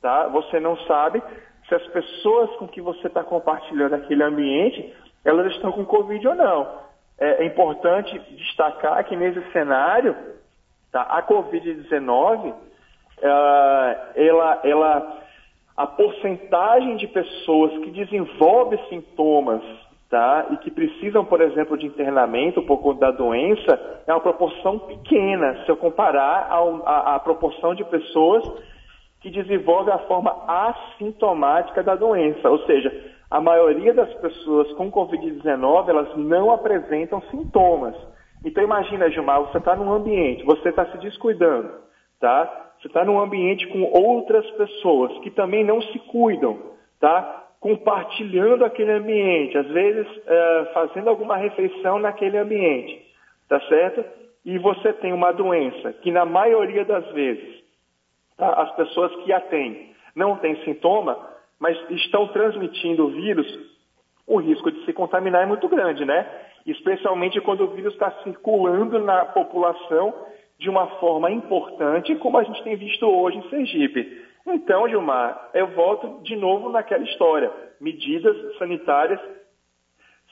tá? 0.01 0.29
Você 0.29 0.59
não 0.59 0.77
sabe 0.87 1.23
se 1.69 1.75
as 1.75 1.87
pessoas 1.89 2.51
com 2.57 2.67
que 2.67 2.81
você 2.81 3.07
está 3.07 3.23
compartilhando 3.23 3.95
aquele 3.95 4.23
ambiente, 4.23 4.95
elas 5.25 5.53
estão 5.53 5.71
com 5.73 5.85
Covid 5.85 6.27
ou 6.27 6.35
não. 6.35 6.90
É, 7.21 7.43
é 7.43 7.47
importante 7.47 8.19
destacar 8.31 9.05
que 9.05 9.15
nesse 9.15 9.43
cenário, 9.53 10.17
tá? 10.91 11.03
a 11.03 11.23
Covid-19, 11.23 12.51
uh, 12.51 12.55
ela, 14.17 14.61
ela, 14.65 15.19
a 15.77 15.87
porcentagem 15.87 16.97
de 16.97 17.07
pessoas 17.09 17.73
que 17.85 17.91
desenvolvem 17.91 18.83
sintomas 18.89 19.63
tá? 20.09 20.47
e 20.51 20.57
que 20.57 20.71
precisam, 20.71 21.23
por 21.23 21.43
exemplo, 21.43 21.77
de 21.77 21.87
internamento 21.87 22.63
por 22.63 22.79
conta 22.79 23.01
da 23.01 23.11
doença, 23.11 24.03
é 24.07 24.13
uma 24.13 24.21
proporção 24.21 24.79
pequena, 24.79 25.63
se 25.65 25.71
eu 25.71 25.77
comparar 25.77 26.49
à 26.87 27.19
proporção 27.19 27.75
de 27.75 27.85
pessoas 27.85 28.43
que 29.21 29.31
desenvolve 29.31 29.91
a 29.91 29.99
forma 29.99 30.35
assintomática 30.49 31.83
da 31.83 31.95
doença, 31.95 32.49
ou 32.49 32.61
seja, 32.65 32.91
a 33.31 33.41
maioria 33.41 33.95
das 33.95 34.13
pessoas 34.15 34.73
com 34.73 34.91
Covid-19 34.91 35.89
elas 35.89 36.17
não 36.17 36.51
apresentam 36.51 37.23
sintomas. 37.31 37.95
Então 38.45 38.63
imagina, 38.65 39.11
Gilmar, 39.11 39.41
você 39.43 39.59
está 39.59 39.77
num 39.77 39.93
ambiente, 39.93 40.45
você 40.45 40.71
está 40.71 40.87
se 40.87 40.99
descuidando, 40.99 41.71
tá? 42.19 42.73
Você 42.81 42.89
está 42.89 43.05
num 43.05 43.21
ambiente 43.21 43.67
com 43.69 43.83
outras 43.85 44.49
pessoas 44.53 45.17
que 45.19 45.31
também 45.31 45.65
não 45.65 45.81
se 45.83 45.99
cuidam, 46.01 46.59
tá? 46.99 47.49
Compartilhando 47.61 48.65
aquele 48.65 48.93
ambiente, 48.93 49.57
às 49.57 49.67
vezes 49.69 50.07
é, 50.27 50.71
fazendo 50.73 51.09
alguma 51.09 51.37
refeição 51.37 51.99
naquele 51.99 52.39
ambiente, 52.39 53.07
tá 53.49 53.61
certo? 53.69 54.05
E 54.45 54.59
você 54.59 54.93
tem 54.95 55.13
uma 55.13 55.33
doença 55.33 55.93
que 55.93 56.11
na 56.11 56.25
maioria 56.25 56.85
das 56.85 57.07
vezes 57.13 57.61
Tá? 58.41 58.55
As 58.55 58.75
pessoas 58.75 59.15
que 59.17 59.33
a 59.33 59.41
têm 59.41 59.95
não 60.17 60.37
têm 60.39 60.57
sintoma, 60.65 61.15
mas 61.61 61.79
estão 61.91 62.27
transmitindo 62.29 63.07
o 63.07 63.11
vírus, 63.11 63.47
o 64.27 64.39
risco 64.39 64.73
de 64.73 64.85
se 64.87 64.93
contaminar 64.95 65.43
é 65.43 65.47
muito 65.47 65.69
grande, 65.69 66.05
né? 66.05 66.27
Especialmente 66.67 67.41
quando 67.41 67.65
o 67.65 67.69
vírus 67.69 67.93
está 67.93 68.11
circulando 68.23 68.99
na 68.99 69.27
população 69.27 70.15
de 70.59 70.71
uma 70.71 70.87
forma 70.99 71.31
importante, 71.31 72.15
como 72.17 72.39
a 72.39 72.45
gente 72.45 72.63
tem 72.63 72.77
visto 72.77 73.07
hoje 73.07 73.39
em 73.39 73.49
Sergipe. 73.51 74.25
Então, 74.47 74.89
Gilmar, 74.89 75.51
eu 75.55 75.69
volto 75.69 76.23
de 76.23 76.35
novo 76.37 76.71
naquela 76.71 77.05
história. 77.05 77.51
Medidas 77.81 78.37
sanitárias 78.59 79.21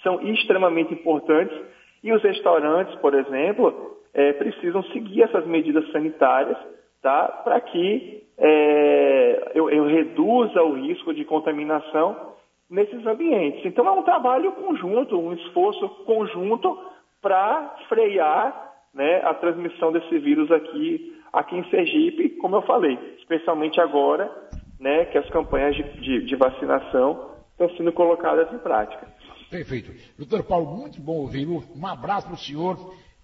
são 0.02 0.20
extremamente 0.22 0.94
importantes 0.94 1.58
e 2.02 2.12
os 2.12 2.22
restaurantes, 2.22 2.94
por 2.96 3.14
exemplo, 3.14 3.98
é, 4.14 4.32
precisam 4.32 4.82
seguir 4.84 5.22
essas 5.22 5.46
medidas 5.46 5.90
sanitárias 5.90 6.56
tá? 7.02 7.28
para 7.44 7.60
que 7.60 8.24
é, 8.38 9.52
eu, 9.54 9.70
eu 9.70 9.86
reduza 9.86 10.62
o 10.62 10.74
risco 10.74 11.12
de 11.12 11.24
contaminação 11.24 12.34
nesses 12.70 13.04
ambientes. 13.06 13.64
Então 13.64 13.86
é 13.86 13.90
um 13.90 14.02
trabalho 14.02 14.52
conjunto, 14.52 15.18
um 15.18 15.32
esforço 15.32 15.88
conjunto 16.04 16.78
para 17.20 17.76
frear 17.88 18.74
né, 18.94 19.22
a 19.24 19.34
transmissão 19.34 19.92
desse 19.92 20.18
vírus 20.18 20.50
aqui, 20.50 21.16
aqui 21.32 21.56
em 21.56 21.68
Sergipe, 21.70 22.30
como 22.36 22.56
eu 22.56 22.62
falei, 22.62 22.98
especialmente 23.18 23.80
agora 23.80 24.30
né, 24.78 25.06
que 25.06 25.18
as 25.18 25.28
campanhas 25.30 25.74
de, 25.74 25.82
de, 26.00 26.24
de 26.24 26.36
vacinação 26.36 27.32
estão 27.52 27.68
sendo 27.76 27.92
colocadas 27.92 28.52
em 28.52 28.58
prática. 28.58 29.08
Perfeito. 29.50 29.90
Doutor 30.16 30.44
Paulo, 30.44 30.66
muito 30.76 31.00
bom 31.00 31.16
ouvi-lo. 31.16 31.64
Um 31.74 31.86
abraço 31.86 32.26
para 32.26 32.34
o 32.34 32.38
senhor. 32.38 32.76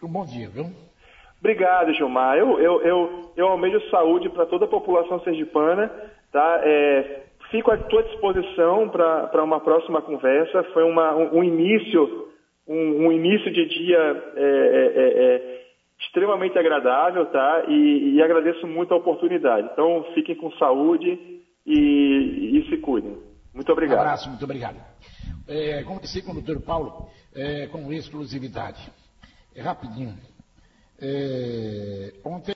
Um 0.02 0.08
bom 0.08 0.24
dia, 0.24 0.48
viu? 0.48 0.66
Obrigado, 1.44 1.92
Gilmar. 1.92 2.38
Eu, 2.38 2.58
eu, 2.58 2.80
eu, 2.80 3.32
eu 3.36 3.48
almejo 3.48 3.78
saúde 3.90 4.30
para 4.30 4.46
toda 4.46 4.64
a 4.64 4.68
população 4.68 5.20
sergipana. 5.20 5.92
Tá? 6.32 6.60
É, 6.64 7.24
fico 7.50 7.70
à 7.70 7.76
tua 7.76 8.02
disposição 8.02 8.88
para 8.88 9.44
uma 9.44 9.60
próxima 9.60 10.00
conversa. 10.00 10.62
Foi 10.72 10.82
uma, 10.84 11.14
um, 11.14 11.40
um 11.40 11.44
início, 11.44 12.28
um, 12.66 13.06
um, 13.06 13.12
início 13.12 13.52
de 13.52 13.68
dia 13.68 13.98
é, 14.36 14.40
é, 14.40 15.24
é, 15.24 15.64
extremamente 16.00 16.58
agradável, 16.58 17.26
tá? 17.26 17.64
E, 17.68 18.14
e, 18.14 18.22
agradeço 18.22 18.66
muito 18.66 18.94
a 18.94 18.96
oportunidade. 18.96 19.68
Então, 19.70 20.02
fiquem 20.14 20.34
com 20.36 20.50
saúde 20.52 21.42
e, 21.66 22.58
e 22.58 22.66
se 22.70 22.78
cuidem. 22.78 23.18
Muito 23.52 23.70
obrigado. 23.70 23.98
Um 23.98 24.00
abraço, 24.00 24.30
muito 24.30 24.44
obrigado. 24.44 24.76
É, 25.46 25.82
conversei 25.82 26.22
com 26.22 26.30
o 26.30 26.40
doutor 26.40 26.62
Paulo 26.62 27.06
é, 27.36 27.66
com 27.66 27.92
exclusividade. 27.92 28.90
É 29.54 29.60
rapidinho. 29.60 30.14
É, 31.00 32.12
ontem 32.24 32.52